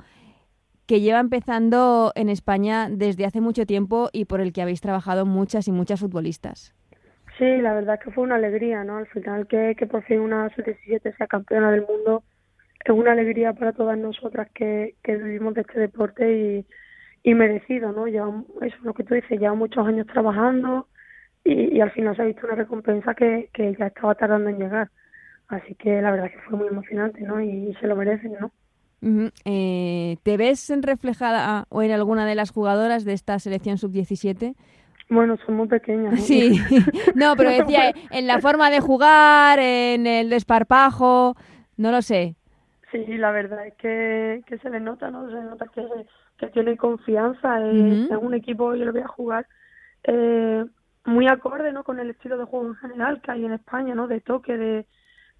que 0.86 1.02
lleva 1.02 1.20
empezando 1.20 2.12
en 2.14 2.30
España 2.30 2.88
desde 2.90 3.26
hace 3.26 3.42
mucho 3.42 3.66
tiempo 3.66 4.08
y 4.14 4.24
por 4.24 4.40
el 4.40 4.50
que 4.50 4.62
habéis 4.62 4.80
trabajado 4.80 5.26
muchas 5.26 5.68
y 5.68 5.72
muchas 5.72 6.00
futbolistas. 6.00 6.74
Sí, 7.36 7.58
la 7.58 7.74
verdad 7.74 7.96
es 7.96 8.00
que 8.00 8.12
fue 8.12 8.24
una 8.24 8.36
alegría, 8.36 8.82
¿no? 8.82 8.96
Al 8.96 9.06
final 9.08 9.46
que, 9.46 9.74
que 9.76 9.86
por 9.86 10.04
fin 10.04 10.20
una 10.20 10.48
sub-17 10.54 11.18
sea 11.18 11.26
campeona 11.26 11.70
del 11.70 11.82
mundo 11.82 12.22
es 12.82 12.92
una 12.92 13.12
alegría 13.12 13.52
para 13.52 13.74
todas 13.74 13.98
nosotras 13.98 14.48
que, 14.54 14.94
que 15.02 15.16
vivimos 15.16 15.52
de 15.52 15.60
este 15.60 15.80
deporte 15.80 16.32
y, 16.32 16.66
y 17.22 17.35
merecido, 17.35 17.92
¿no? 17.92 18.09
Ya, 18.09 18.24
eso 18.62 18.76
es 18.76 18.83
lo 18.83 18.94
que 18.94 19.04
tú 19.04 19.14
dices, 19.14 19.38
lleva 19.38 19.54
muchos 19.54 19.87
años 19.87 20.06
trabajando 20.06 20.88
y, 21.44 21.76
y, 21.76 21.80
al 21.80 21.90
final 21.92 22.16
se 22.16 22.22
ha 22.22 22.26
visto 22.26 22.46
una 22.46 22.56
recompensa 22.56 23.14
que, 23.14 23.50
que 23.52 23.74
ya 23.78 23.87
estaba 23.87 24.14
tardando 24.14 24.50
en 24.50 24.59
llegar. 24.59 24.90
Así 25.48 25.74
que 25.74 26.00
la 26.00 26.12
verdad 26.12 26.26
es 26.26 26.33
que 26.33 26.48
fue 26.48 26.59
muy 26.59 26.68
emocionante, 26.68 27.22
¿no? 27.22 27.40
Y, 27.40 27.74
se 27.80 27.87
lo 27.87 27.96
merecen, 27.96 28.37
¿no? 28.40 28.52
eh, 29.44 30.18
¿Te 30.22 30.37
ves 30.37 30.70
reflejada 30.83 31.64
o 31.70 31.83
en 31.83 31.90
alguna 31.90 32.26
de 32.26 32.35
las 32.35 32.50
jugadoras 32.50 33.04
de 33.04 33.14
esta 33.14 33.38
selección 33.38 33.78
sub-17? 33.78 34.54
Bueno, 35.09 35.37
son 35.44 35.56
muy 35.56 35.66
pequeñas. 35.66 36.20
Sí, 36.20 36.61
no, 37.16 37.35
pero 37.37 37.50
decía 37.50 37.92
en 38.11 38.26
la 38.26 38.38
forma 38.38 38.70
de 38.70 38.80
jugar, 38.80 39.59
en 39.59 40.06
el 40.06 40.30
desparpajo, 40.30 41.35
no 41.76 41.90
lo 41.90 42.00
sé. 42.00 42.37
Sí, 42.90 43.05
la 43.16 43.31
verdad 43.31 43.66
es 43.66 43.74
que, 43.74 44.42
que 44.46 44.59
se 44.59 44.70
le 44.70 44.81
nota, 44.81 45.11
¿no? 45.11 45.29
Se 45.29 45.35
le 45.35 45.42
nota 45.42 45.66
que, 45.68 45.87
que 46.38 46.48
tiene 46.48 46.76
confianza 46.76 47.59
en, 47.59 48.09
un 48.16 48.35
equipo, 48.35 48.74
yo 48.74 48.85
lo 48.85 48.92
voy 48.92 49.03
a 49.03 49.09
jugar. 49.09 49.46
Eh, 50.05 50.64
muy 51.05 51.29
acorde 51.29 51.72
¿no? 51.72 51.85
con 51.85 51.98
el 52.00 52.11
estilo 52.11 52.37
de 52.37 52.44
juego 52.44 52.66
en 52.66 52.74
general 52.76 53.20
que 53.22 53.31
hay 53.31 53.44
en 53.44 53.53
España, 53.53 53.94
¿no? 53.94 54.07
de 54.07 54.20
toque, 54.20 54.57
de, 54.57 54.87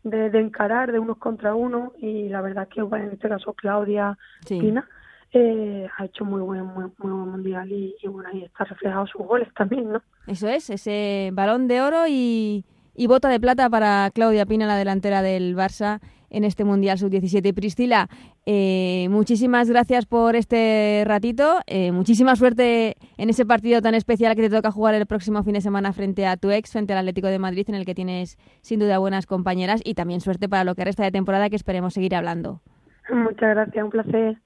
de, 0.03 0.41
encarar 0.41 0.93
de 0.93 0.99
unos 0.99 1.19
contra 1.19 1.55
uno 1.55 1.93
y 1.99 2.29
la 2.29 2.41
verdad 2.41 2.69
que 2.69 2.83
bueno, 2.83 3.07
en 3.07 3.13
este 3.13 3.29
caso 3.29 3.53
Claudia 3.53 4.17
Pina 4.47 4.89
eh, 5.33 5.87
ha 5.97 6.05
hecho 6.07 6.25
muy 6.25 6.41
buen, 6.41 6.65
muy, 6.65 6.91
buen 6.99 7.15
mundial 7.15 7.71
y, 7.71 7.95
bueno, 8.09 8.29
ahí 8.33 8.43
está 8.45 8.65
reflejado 8.65 9.07
sus 9.07 9.25
goles 9.27 9.49
también, 9.55 9.93
¿no? 9.93 10.03
Eso 10.27 10.49
es, 10.49 10.71
ese 10.71 11.31
balón 11.33 11.69
de 11.69 11.83
oro 11.83 12.07
y, 12.09 12.65
y 12.95 13.07
bota 13.07 13.29
de 13.29 13.39
plata 13.39 13.69
para 13.71 14.11
Claudia 14.13 14.47
Pina, 14.47 14.67
la 14.67 14.77
delantera 14.77 15.23
del 15.23 15.55
Barça 15.55 16.01
en 16.31 16.45
este 16.45 16.64
Mundial 16.64 16.99
Sub-17. 16.99 17.47
Y 17.49 17.53
Priscila, 17.53 18.09
eh, 18.47 19.09
muchísimas 19.11 19.69
gracias 19.69 20.07
por 20.07 20.37
este 20.37 21.03
ratito. 21.07 21.61
Eh, 21.66 21.93
muchísima 21.93 22.37
suerte 22.37 22.97
en 23.19 23.31
ese 23.31 23.45
partido 23.45 23.83
tan 23.83 23.95
especial 23.95 24.35
que 24.37 24.43
te 24.43 24.51
toca 24.51 24.71
jugar 24.71 24.95
el 24.95 25.07
próximo 25.07 25.43
fin 25.43 25.55
de 25.55 25.61
semana 25.61 25.93
frente 25.93 26.27
a 26.27 26.37
tu 26.37 26.51
ex, 26.51 26.73
frente 26.73 26.93
al 26.93 27.01
Atlético 27.01 27.27
de 27.27 27.38
Madrid, 27.38 27.66
en 27.69 27.75
el 27.75 27.85
que 27.85 27.95
tienes 27.95 28.38
sin 28.62 28.81
duda 28.81 28.99
buenas 28.99 29.27
compañeras. 29.27 29.81
Y 29.85 29.95
también 29.95 30.21
suerte 30.21 30.49
para 30.49 30.64
lo 30.64 30.75
que 30.75 30.85
resta 30.85 31.05
de 31.05 31.11
temporada, 31.11 31.51
que 31.51 31.57
esperemos 31.57 31.95
seguir 31.95 32.14
hablando. 32.14 32.62
Muchas 33.11 33.51
gracias, 33.51 33.85
un 33.85 33.90
placer. 33.90 34.38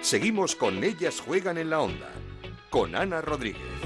Seguimos 0.00 0.56
con 0.56 0.82
Ellas 0.82 1.20
Juegan 1.20 1.58
en 1.58 1.68
la 1.68 1.80
Onda, 1.80 2.08
con 2.70 2.94
Ana 2.94 3.20
Rodríguez. 3.20 3.77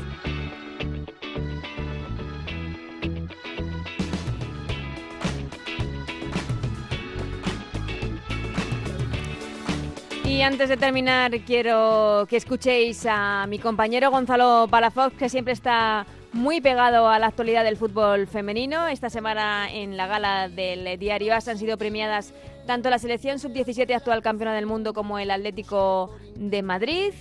Y 10.33 10.41
antes 10.41 10.71
de 10.71 10.79
terminar, 10.79 11.31
quiero 11.41 12.27
que 12.27 12.39
escuchéis 12.39 13.05
a 13.07 13.47
mi 13.47 13.59
compañero 13.59 14.11
Gonzalo 14.11 14.67
Palafox, 14.71 15.15
que 15.15 15.29
siempre 15.29 15.53
está 15.53 16.07
muy 16.33 16.63
pegado 16.63 17.07
a 17.07 17.19
la 17.19 17.27
actualidad 17.27 17.65
del 17.65 17.77
fútbol 17.77 18.27
femenino. 18.27 18.89
Esta 18.89 19.11
semana 19.11 19.71
en 19.71 19.99
la 19.99 20.07
gala 20.07 20.49
del 20.49 20.99
diario 20.99 21.35
AS 21.35 21.49
han 21.49 21.59
sido 21.59 21.77
premiadas 21.77 22.33
tanto 22.67 22.89
la 22.89 22.99
selección 22.99 23.39
sub-17 23.41 23.95
actual 23.95 24.23
campeona 24.23 24.55
del 24.55 24.65
mundo 24.65 24.95
como 24.95 25.19
el 25.19 25.31
Atlético 25.31 26.17
de 26.35 26.63
Madrid, 26.63 27.13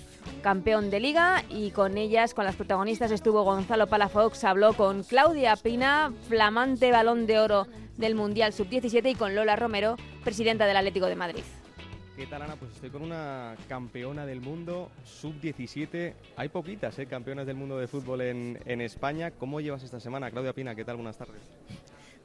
campeón 0.42 0.90
de 0.90 1.02
liga, 1.02 1.44
y 1.50 1.72
con 1.72 1.98
ellas, 1.98 2.34
con 2.34 2.46
las 2.46 2.56
protagonistas, 2.56 3.12
estuvo 3.12 3.44
Gonzalo 3.44 3.88
Palafox, 3.88 4.46
habló 4.46 4.72
con 4.72 5.04
Claudia 5.04 5.58
Pina, 5.58 6.14
flamante 6.30 6.92
balón 6.92 7.28
de 7.28 7.40
oro 7.40 7.68
del 7.98 8.16
Mundial 8.16 8.54
sub-17, 8.54 9.12
y 9.12 9.16
con 9.16 9.36
Lola 9.36 9.58
Romero, 9.58 9.98
presidenta 10.24 10.66
del 10.66 10.78
Atlético 10.78 11.08
de 11.08 11.16
Madrid. 11.18 11.44
¿Qué 12.18 12.28
tal, 12.28 12.42
Ana? 12.42 12.58
Pues 12.58 12.74
estoy 12.74 12.90
con 12.90 13.04
una 13.04 13.56
campeona 13.70 14.26
del 14.26 14.42
mundo 14.42 14.92
sub-17. 15.06 16.14
Hay 16.36 16.50
poquitas 16.50 17.00
¿eh? 17.00 17.06
campeonas 17.06 17.48
del 17.48 17.56
mundo 17.56 17.78
de 17.78 17.88
fútbol 17.88 18.22
en, 18.22 18.82
España. 18.82 19.32
¿Cómo 19.32 19.62
llevas 19.62 19.84
esta 19.84 20.00
semana? 20.02 20.30
Claudia 20.30 20.52
Pina, 20.52 20.76
¿qué 20.76 20.84
tal? 20.84 20.98
Buenas 20.98 21.18
tardes. 21.18 21.42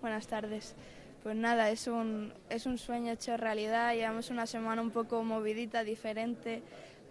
Buenas 0.01 0.27
tardes. 0.27 0.75
Pues 1.23 1.37
nada, 1.37 1.71
es 1.71 1.87
un, 1.87 2.35
es 2.51 2.67
un 2.67 2.79
sueño 2.79 3.13
hecho 3.13 3.37
realidad. 3.37 3.95
Llevamos 3.95 4.31
una 4.31 4.47
semana 4.47 4.83
un 4.83 4.91
poco 4.91 5.23
movidita, 5.23 5.85
diferente 5.85 6.63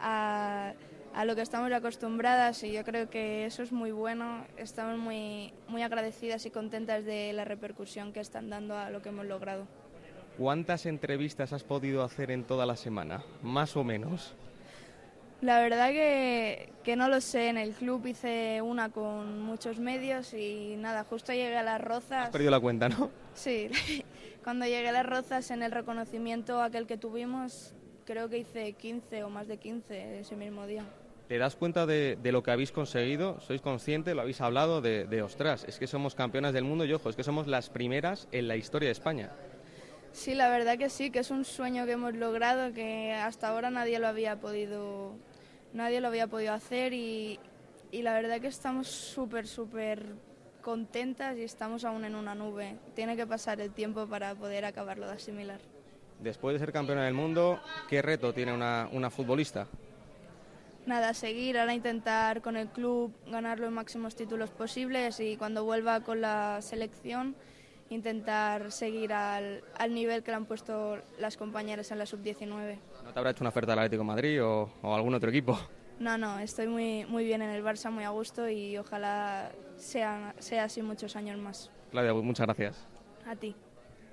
a, 0.02 0.74
a, 1.14 1.26
lo 1.26 1.34
que 1.36 1.42
estamos 1.42 1.72
acostumbradas 1.72 2.62
y 2.64 2.74
yo 2.74 2.84
creo 2.84 3.10
que 3.10 3.46
eso 3.46 3.64
es 3.64 3.72
muy 3.72 3.94
bueno. 3.94 4.46
Estamos 4.58 4.98
muy, 4.98 5.54
muy 5.70 5.82
agradecidas 5.82 6.46
y 6.46 6.52
contentas 6.52 7.06
de 7.06 7.32
la 7.32 7.46
repercusión 7.46 8.12
que 8.12 8.20
están 8.20 8.50
dando 8.50 8.78
a 8.78 8.90
lo 8.90 9.02
que 9.02 9.10
hemos 9.10 9.26
logrado. 9.26 9.66
¿Cuántas 10.38 10.86
entrevistas 10.86 11.54
has 11.54 11.64
podido 11.64 12.04
hacer 12.04 12.30
en 12.30 12.44
toda 12.44 12.66
la 12.66 12.76
semana? 12.76 13.24
Más 13.42 13.78
o 13.78 13.84
menos. 13.84 14.36
La 15.42 15.62
verdad 15.62 15.90
que, 15.90 16.74
que, 16.84 16.96
no 16.96 17.08
lo 17.08 17.22
sé. 17.22 17.50
En 17.50 17.58
el 17.58 17.74
club 17.74 18.06
hice 18.06 18.62
una 18.62 18.90
con 18.90 19.42
muchos 19.42 19.80
medios 19.80 20.34
y 20.34 20.76
nada, 20.78 21.06
justo 21.06 21.32
llegué 21.32 21.56
a 21.56 21.64
las 21.64 21.80
Rozas. 21.80 22.26
Has 22.26 22.30
perdido 22.32 22.52
la 22.52 22.60
cuenta, 22.60 22.90
¿no? 22.90 23.12
Sí. 23.34 23.70
Cuando 24.44 24.66
llegué 24.66 24.90
a 24.90 24.92
las 24.92 25.06
Rozas 25.06 25.52
en 25.52 25.64
el 25.64 25.72
reconocimiento 25.72 26.62
aquel 26.62 26.86
que 26.86 26.98
tuvimos, 26.98 27.74
creo 28.06 28.30
que 28.30 28.40
hice 28.40 28.74
15 28.74 29.24
o 29.24 29.30
más 29.30 29.48
de 29.48 29.58
15 29.58 30.20
ese 30.20 30.36
mismo 30.36 30.68
día. 30.68 30.84
¿Te 31.28 31.38
das 31.38 31.56
cuenta 31.56 31.86
de, 31.86 32.18
de 32.22 32.32
lo 32.32 32.44
que 32.44 32.52
habéis 32.52 32.72
conseguido? 32.72 33.40
¿Sois 33.40 33.62
conscientes? 33.62 34.14
¿Lo 34.14 34.22
habéis 34.22 34.42
hablado? 34.42 34.82
De, 34.82 35.06
de, 35.06 35.24
ostras, 35.24 35.66
es 35.68 35.80
que 35.80 35.88
somos 35.88 36.14
campeonas 36.14 36.54
del 36.54 36.66
mundo 36.66 36.86
y 36.86 36.94
ojo, 36.94 37.10
es 37.10 37.16
que 37.16 37.24
somos 37.24 37.48
las 37.48 37.70
primeras 37.70 38.28
en 38.32 38.48
la 38.48 38.58
historia 38.58 38.88
de 38.88 38.94
España. 38.94 39.32
Sí, 40.16 40.34
la 40.34 40.48
verdad 40.48 40.78
que 40.78 40.90
sí, 40.90 41.12
que 41.12 41.20
es 41.20 41.30
un 41.30 41.44
sueño 41.44 41.86
que 41.86 41.92
hemos 41.92 42.16
logrado, 42.16 42.72
que 42.72 43.12
hasta 43.12 43.50
ahora 43.50 43.70
nadie 43.70 44.00
lo 44.00 44.08
había 44.08 44.40
podido, 44.40 45.12
nadie 45.74 46.00
lo 46.00 46.08
había 46.08 46.26
podido 46.26 46.54
hacer 46.54 46.94
y, 46.94 47.38
y 47.92 48.02
la 48.02 48.14
verdad 48.14 48.40
que 48.40 48.48
estamos 48.48 48.88
súper, 48.88 49.46
súper 49.46 50.06
contentas 50.62 51.38
y 51.38 51.44
estamos 51.44 51.84
aún 51.84 52.06
en 52.06 52.16
una 52.16 52.34
nube. 52.34 52.78
Tiene 52.96 53.18
que 53.18 53.28
pasar 53.28 53.60
el 53.60 53.74
tiempo 53.74 54.08
para 54.08 54.34
poder 54.36 54.64
acabarlo 54.64 55.06
de 55.06 55.12
asimilar. 55.12 55.60
Después 56.22 56.54
de 56.54 56.60
ser 56.60 56.72
campeona 56.72 57.04
del 57.04 57.14
mundo, 57.14 57.60
¿qué 57.90 58.02
reto 58.02 58.34
tiene 58.34 58.54
una, 58.54 58.88
una 58.94 59.10
futbolista? 59.10 59.68
Nada, 60.86 61.14
seguir, 61.14 61.58
ahora 61.58 61.74
intentar 61.74 62.42
con 62.42 62.56
el 62.56 62.70
club 62.70 63.14
ganar 63.28 63.60
los 63.60 63.70
máximos 63.70 64.16
títulos 64.16 64.50
posibles 64.50 65.20
y 65.20 65.36
cuando 65.36 65.66
vuelva 65.66 66.00
con 66.00 66.22
la 66.22 66.62
selección 66.62 67.36
intentar 67.90 68.72
seguir 68.72 69.14
al, 69.14 69.64
al, 69.78 69.94
nivel 69.94 70.24
que 70.24 70.32
le 70.32 70.38
han 70.38 70.46
puesto 70.46 70.98
las 71.20 71.38
compañeras 71.38 71.92
en 71.92 72.00
la 72.00 72.06
sub-19. 72.06 72.78
¿No 73.04 73.14
te 73.14 73.20
habrá 73.20 73.32
hecho 73.32 73.44
una 73.44 73.50
oferta 73.50 73.74
al 73.74 73.80
Atlético 73.80 74.02
de 74.02 74.08
Madrid 74.08 74.44
o, 74.44 74.70
o, 74.82 74.96
algún 74.96 75.14
otro 75.14 75.30
equipo? 75.30 75.58
No, 76.00 76.18
no, 76.18 76.40
estoy 76.40 76.68
muy, 76.68 77.06
muy 77.06 77.24
bien 77.24 77.42
en 77.42 77.50
el 77.50 77.64
Barça, 77.64 77.90
muy 77.90 78.04
a 78.04 78.10
gusto 78.10 78.50
y 78.50 78.78
ojalá 78.78 79.52
sea, 79.78 80.34
sea 80.40 80.66
así 80.66 80.82
muchos 80.82 81.16
años 81.16 81.38
más. 81.38 81.72
Claudia, 81.92 82.14
muchas 82.14 82.48
gracias. 82.48 82.86
A 83.26 83.36
ti. 83.36 83.56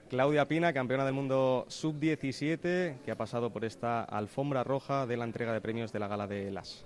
Claudia 0.08 0.46
Pina, 0.46 0.74
campeona 0.74 1.06
del 1.06 1.14
mundo 1.14 1.64
sub-17, 1.68 3.00
que 3.00 3.10
ha 3.10 3.16
pasado 3.16 3.50
por 3.50 3.64
esta 3.64 4.02
alfombra 4.04 4.62
roja 4.62 5.06
de 5.06 5.16
la 5.16 5.24
entrega 5.24 5.54
de 5.54 5.60
premios 5.62 5.90
de 5.90 5.98
la 5.98 6.06
gala 6.06 6.26
de 6.26 6.50
LAS. 6.50 6.84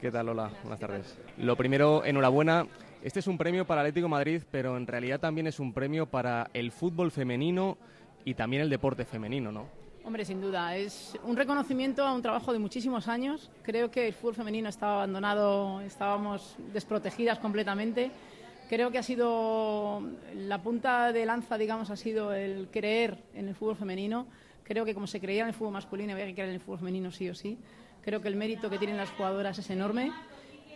¿Qué 0.00 0.10
tal, 0.10 0.26
Lola? 0.26 0.50
Buenas 0.62 0.78
tardes. 0.78 1.18
Lo 1.38 1.56
primero, 1.56 2.04
enhorabuena. 2.04 2.66
Este 3.00 3.20
es 3.20 3.28
un 3.28 3.38
premio 3.38 3.64
para 3.64 3.82
Atlético 3.82 4.08
Madrid, 4.08 4.42
pero 4.50 4.76
en 4.76 4.84
realidad 4.84 5.20
también 5.20 5.46
es 5.46 5.60
un 5.60 5.72
premio 5.72 6.06
para 6.06 6.50
el 6.52 6.72
fútbol 6.72 7.12
femenino 7.12 7.78
y 8.24 8.34
también 8.34 8.62
el 8.62 8.68
deporte 8.68 9.04
femenino, 9.04 9.52
¿no? 9.52 9.66
Hombre, 10.04 10.24
sin 10.24 10.40
duda, 10.40 10.76
es 10.76 11.16
un 11.22 11.36
reconocimiento 11.36 12.04
a 12.04 12.12
un 12.12 12.22
trabajo 12.22 12.52
de 12.52 12.58
muchísimos 12.58 13.06
años. 13.06 13.52
Creo 13.62 13.90
que 13.90 14.08
el 14.08 14.14
fútbol 14.14 14.34
femenino 14.34 14.68
estaba 14.68 14.96
abandonado, 14.96 15.80
estábamos 15.82 16.56
desprotegidas 16.72 17.38
completamente. 17.38 18.10
Creo 18.68 18.90
que 18.90 18.98
ha 18.98 19.02
sido 19.02 20.02
la 20.34 20.60
punta 20.60 21.12
de 21.12 21.24
lanza, 21.24 21.56
digamos, 21.56 21.90
ha 21.90 21.96
sido 21.96 22.32
el 22.34 22.68
creer 22.72 23.18
en 23.32 23.46
el 23.46 23.54
fútbol 23.54 23.76
femenino. 23.76 24.26
Creo 24.64 24.84
que 24.84 24.92
como 24.92 25.06
se 25.06 25.20
creía 25.20 25.42
en 25.42 25.48
el 25.48 25.54
fútbol 25.54 25.74
masculino, 25.74 26.14
había 26.14 26.26
que 26.26 26.34
creer 26.34 26.48
en 26.48 26.56
el 26.56 26.60
fútbol 26.60 26.80
femenino 26.80 27.12
sí 27.12 27.30
o 27.30 27.34
sí. 27.34 27.58
Creo 28.02 28.20
que 28.20 28.28
el 28.28 28.36
mérito 28.36 28.68
que 28.68 28.78
tienen 28.78 28.96
las 28.96 29.10
jugadoras 29.10 29.58
es 29.58 29.70
enorme 29.70 30.10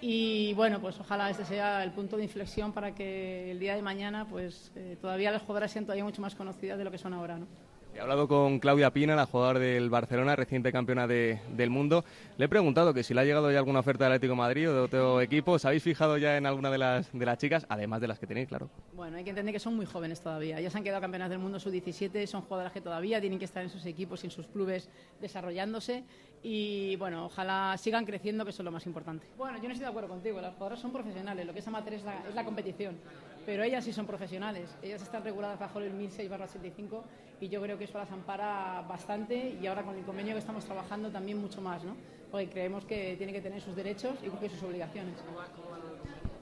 y 0.02 0.52
bueno, 0.54 0.80
pues 0.80 0.98
ojalá 0.98 1.30
este 1.30 1.44
sea 1.44 1.84
el 1.84 1.92
punto 1.92 2.16
de 2.16 2.24
inflexión 2.24 2.72
para 2.72 2.92
que 2.92 3.52
el 3.52 3.60
día 3.60 3.76
de 3.76 3.82
mañana 3.82 4.26
pues 4.28 4.72
eh, 4.74 4.96
todavía 5.00 5.30
las 5.30 5.42
jugadoras 5.42 5.70
sean 5.70 5.84
todavía 5.84 6.02
mucho 6.02 6.20
más 6.20 6.34
conocidas 6.34 6.76
de 6.76 6.84
lo 6.84 6.90
que 6.90 6.98
son 6.98 7.14
ahora, 7.14 7.38
¿no? 7.38 7.46
He 7.94 8.00
hablado 8.00 8.26
con 8.26 8.58
Claudia 8.58 8.90
Pina, 8.90 9.14
la 9.14 9.26
jugadora 9.26 9.60
del 9.60 9.90
Barcelona, 9.90 10.34
reciente 10.34 10.72
campeona 10.72 11.06
de, 11.06 11.40
del 11.54 11.68
mundo. 11.68 12.06
Le 12.38 12.46
he 12.46 12.48
preguntado 12.48 12.94
que 12.94 13.02
si 13.02 13.12
le 13.12 13.20
ha 13.20 13.24
llegado 13.24 13.52
ya 13.52 13.58
alguna 13.58 13.80
oferta 13.80 14.04
del 14.04 14.14
Atlético 14.14 14.32
de 14.32 14.38
Madrid 14.38 14.70
o 14.70 14.74
de 14.74 14.80
otro 14.80 15.20
equipo. 15.20 15.52
¿Os 15.52 15.64
habéis 15.66 15.82
fijado 15.82 16.16
ya 16.16 16.38
en 16.38 16.46
alguna 16.46 16.70
de 16.70 16.78
las, 16.78 17.12
de 17.12 17.26
las 17.26 17.36
chicas, 17.36 17.66
además 17.68 18.00
de 18.00 18.08
las 18.08 18.18
que 18.18 18.26
tenéis, 18.26 18.48
claro? 18.48 18.70
Bueno, 18.94 19.18
hay 19.18 19.24
que 19.24 19.30
entender 19.30 19.52
que 19.52 19.60
son 19.60 19.76
muy 19.76 19.84
jóvenes 19.84 20.22
todavía. 20.22 20.58
Ya 20.58 20.70
se 20.70 20.78
han 20.78 20.84
quedado 20.84 21.02
campeonas 21.02 21.28
del 21.28 21.38
mundo 21.38 21.60
sub-17, 21.60 22.26
son 22.26 22.40
jugadoras 22.40 22.72
que 22.72 22.80
todavía 22.80 23.20
tienen 23.20 23.38
que 23.38 23.44
estar 23.44 23.62
en 23.62 23.68
sus 23.68 23.84
equipos 23.84 24.24
y 24.24 24.28
en 24.28 24.30
sus 24.30 24.46
clubes 24.46 24.88
desarrollándose. 25.20 26.04
Y 26.42 26.96
bueno, 26.96 27.26
ojalá 27.26 27.76
sigan 27.78 28.04
creciendo, 28.04 28.44
que 28.44 28.50
eso 28.50 28.62
es 28.62 28.64
lo 28.64 28.72
más 28.72 28.84
importante. 28.86 29.26
Bueno, 29.38 29.58
yo 29.58 29.64
no 29.64 29.70
estoy 29.70 29.84
de 29.84 29.90
acuerdo 29.90 30.08
contigo. 30.08 30.40
Las 30.40 30.54
jugadoras 30.54 30.80
son 30.80 30.92
profesionales. 30.92 31.46
Lo 31.46 31.52
que 31.52 31.60
es 31.60 31.66
amateur 31.68 31.94
es 31.94 32.02
la, 32.02 32.28
es 32.28 32.34
la 32.34 32.44
competición 32.44 32.96
pero 33.44 33.62
ellas 33.62 33.84
sí 33.84 33.92
son 33.92 34.06
profesionales. 34.06 34.76
Ellas 34.82 35.02
están 35.02 35.24
reguladas 35.24 35.58
bajo 35.58 35.80
el 35.80 35.92
1006-75 35.92 37.02
y 37.40 37.48
yo 37.48 37.60
creo 37.60 37.78
que 37.78 37.84
eso 37.84 37.98
las 37.98 38.10
ampara 38.10 38.84
bastante 38.88 39.56
y 39.60 39.66
ahora 39.66 39.82
con 39.82 39.96
el 39.96 40.04
convenio 40.04 40.34
que 40.34 40.38
estamos 40.38 40.64
trabajando 40.64 41.10
también 41.10 41.40
mucho 41.40 41.60
más, 41.60 41.82
¿no? 41.84 41.96
Porque 42.30 42.48
creemos 42.48 42.84
que 42.84 43.16
tiene 43.16 43.32
que 43.32 43.40
tener 43.40 43.60
sus 43.60 43.74
derechos 43.74 44.14
y 44.22 44.28
cumplir 44.28 44.50
sus 44.50 44.62
obligaciones. 44.62 45.14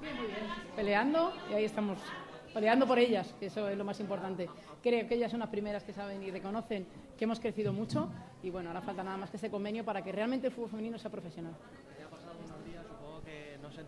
Bien, 0.00 0.16
muy 0.16 0.26
bien. 0.26 0.38
Peleando 0.76 1.32
y 1.50 1.54
ahí 1.54 1.64
estamos, 1.64 1.98
peleando 2.52 2.86
por 2.86 2.98
ellas, 2.98 3.34
que 3.38 3.46
eso 3.46 3.68
es 3.68 3.76
lo 3.76 3.84
más 3.84 4.00
importante. 4.00 4.48
Creo 4.82 5.06
que 5.08 5.14
ellas 5.14 5.30
son 5.30 5.40
las 5.40 5.48
primeras 5.48 5.84
que 5.84 5.92
saben 5.92 6.22
y 6.22 6.30
reconocen 6.30 6.86
que 7.16 7.24
hemos 7.24 7.40
crecido 7.40 7.72
mucho 7.72 8.08
y 8.42 8.50
bueno, 8.50 8.70
ahora 8.70 8.82
falta 8.82 9.02
nada 9.02 9.16
más 9.16 9.30
que 9.30 9.36
ese 9.36 9.50
convenio 9.50 9.84
para 9.84 10.02
que 10.02 10.12
realmente 10.12 10.46
el 10.46 10.52
fútbol 10.52 10.70
femenino 10.70 10.98
sea 10.98 11.10
profesional 11.10 11.54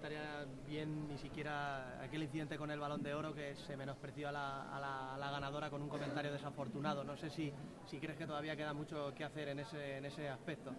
estaría 0.03 0.45
bien 0.67 1.09
ni 1.09 1.17
siquiera 1.19 2.03
aquel 2.03 2.25
incidente 2.25 2.57
con 2.57 2.71
el 2.71 2.81
balón 2.81 3.03
de 3.03 3.15
oro 3.15 3.33
que 3.33 3.55
se 3.55 3.77
menospreció 3.77 4.29
a 4.29 4.33
la, 4.33 4.63
a 4.77 4.81
la, 4.81 5.15
a 5.15 5.19
la 5.19 5.31
ganadora 5.31 5.71
con 5.71 5.81
un 5.81 5.89
comentario 5.89 6.33
desafortunado. 6.33 7.05
No 7.05 7.17
sé 7.17 7.31
si, 7.31 7.53
si 7.87 7.99
crees 7.99 8.19
que 8.19 8.27
todavía 8.27 8.57
queda 8.57 8.73
mucho 8.73 9.13
que 9.15 9.25
hacer 9.25 9.49
en 9.49 9.61
ese, 9.61 9.99
en 9.99 10.05
ese 10.07 10.29
aspecto. 10.29 10.73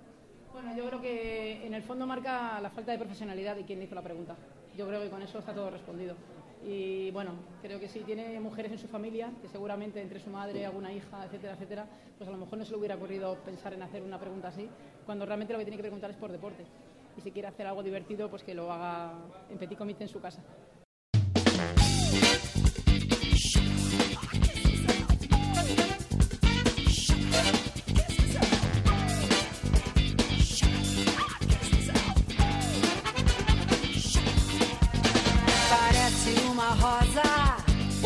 Bueno, 0.52 0.76
yo 0.76 0.86
creo 0.88 1.02
que 1.02 1.66
en 1.66 1.74
el 1.74 1.84
fondo 1.84 2.06
marca 2.06 2.60
la 2.60 2.70
falta 2.70 2.92
de 2.92 2.98
profesionalidad 2.98 3.56
de 3.56 3.64
quien 3.64 3.82
hizo 3.82 3.96
la 3.96 4.02
pregunta. 4.02 4.36
Yo 4.76 4.88
creo 4.88 5.02
que 5.02 5.10
con 5.10 5.22
eso 5.22 5.40
está 5.40 5.54
todo 5.54 5.70
respondido. 5.70 6.16
Y 6.66 7.12
bueno, 7.12 7.32
creo 7.62 7.80
que 7.80 7.90
si 7.90 8.00
tiene 8.02 8.40
mujeres 8.40 8.72
en 8.72 8.78
su 8.78 8.88
familia, 8.88 9.32
que 9.42 9.50
seguramente 9.50 10.02
entre 10.02 10.20
su 10.20 10.30
madre, 10.30 10.66
alguna 10.66 10.94
hija, 10.94 11.26
etcétera, 11.26 11.54
etcétera, 11.54 11.88
pues 12.18 12.28
a 12.30 12.32
lo 12.32 12.38
mejor 12.38 12.58
no 12.58 12.64
se 12.64 12.72
le 12.72 12.78
hubiera 12.78 12.96
ocurrido 12.96 13.36
pensar 13.44 13.74
en 13.74 13.82
hacer 13.82 14.02
una 14.02 14.20
pregunta 14.20 14.48
así, 14.48 14.70
cuando 15.06 15.26
realmente 15.26 15.52
lo 15.52 15.60
que 15.60 15.66
tiene 15.66 15.78
que 15.78 15.84
preguntar 15.84 16.10
es 16.12 16.18
por 16.18 16.32
deporte. 16.32 16.64
Y 17.18 17.22
si 17.22 17.32
quiere 17.32 17.50
hacer 17.50 17.68
algo 17.68 17.84
divertido, 17.84 18.30
pues 18.30 18.44
que 18.44 18.54
lo 18.54 18.72
haga 18.72 19.14
en 19.50 19.58
petit 19.58 19.78
comité 19.78 20.04
en 20.06 20.10
su 20.10 20.22
casa. 20.22 20.42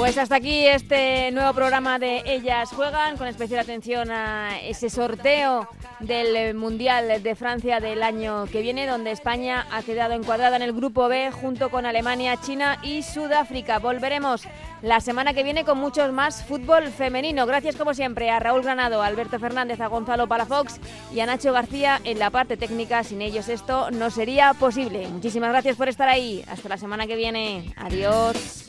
Pues 0.08 0.18
hasta 0.18 0.38
aquí 0.38 0.66
este 0.66 1.32
nuevo 1.32 1.54
programa 1.54 2.00
de 2.00 2.24
Ellas 2.26 2.70
Juegan, 2.70 3.18
con 3.18 3.28
especial 3.28 3.60
atención 3.60 4.10
a 4.10 4.58
ese 4.62 4.90
sorteo 4.90 5.68
del 6.00 6.56
Mundial 6.56 7.22
de 7.22 7.36
Francia 7.36 7.82
del 7.82 8.02
año 8.02 8.46
que 8.46 8.62
viene, 8.62 8.88
donde 8.88 9.12
España 9.12 9.68
ha 9.70 9.84
quedado 9.84 10.14
encuadrada 10.14 10.56
en 10.56 10.62
el 10.62 10.72
Grupo 10.72 11.10
B 11.10 11.30
junto 11.32 11.70
con 11.70 11.86
Alemania, 11.86 12.40
China 12.40 12.78
y 12.84 13.04
Sudáfrica. 13.04 13.80
Volveremos 13.80 14.44
la 14.82 15.02
semana 15.02 15.34
que 15.34 15.44
viene 15.44 15.66
con 15.66 15.78
muchos 15.78 16.14
más 16.14 16.42
fútbol 16.42 16.88
femenino. 16.88 17.46
Gracias 17.46 17.76
como 17.76 17.94
siempre 17.94 18.30
a 18.30 18.40
Raúl 18.40 18.64
Granado, 18.64 19.04
a 19.04 19.08
Alberto 19.08 19.40
Fernández, 19.40 19.82
a 19.82 19.88
Gonzalo 19.88 20.26
Palafox 20.26 20.80
y 21.14 21.20
a 21.20 21.26
Nacho 21.26 21.52
García 21.52 22.00
en 22.06 22.18
la 22.18 22.30
parte 22.30 22.56
técnica. 22.56 23.04
Sin 23.04 23.22
ellos 23.22 23.50
esto 23.50 23.92
no 23.92 24.10
sería 24.10 24.54
posible. 24.54 25.06
Muchísimas 25.10 25.50
gracias 25.50 25.76
por 25.76 25.90
estar 25.90 26.08
ahí. 26.08 26.46
Hasta 26.48 26.70
la 26.70 26.78
semana 26.78 27.08
que 27.08 27.18
viene. 27.18 27.74
Adiós. 27.76 28.68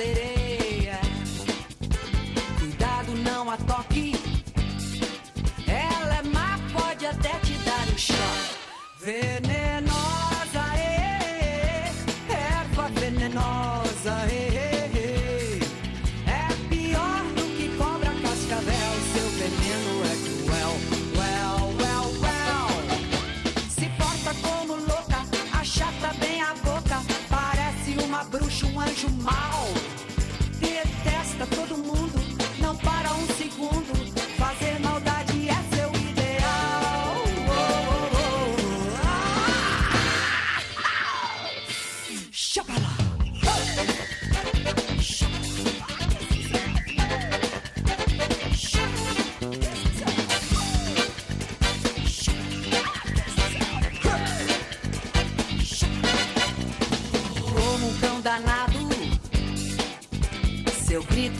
Sereia. 0.00 0.98
Cuidado, 2.58 3.14
não 3.16 3.50
a 3.50 3.56
toque. 3.58 4.14
Ela 5.66 6.16
é 6.16 6.22
má, 6.22 6.58
pode 6.72 7.06
até 7.06 7.38
te 7.40 7.52
dar 7.64 7.86
um 7.92 7.98
choque. 7.98 8.56
Venenosa, 9.04 9.49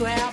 Yeah. 0.01 0.30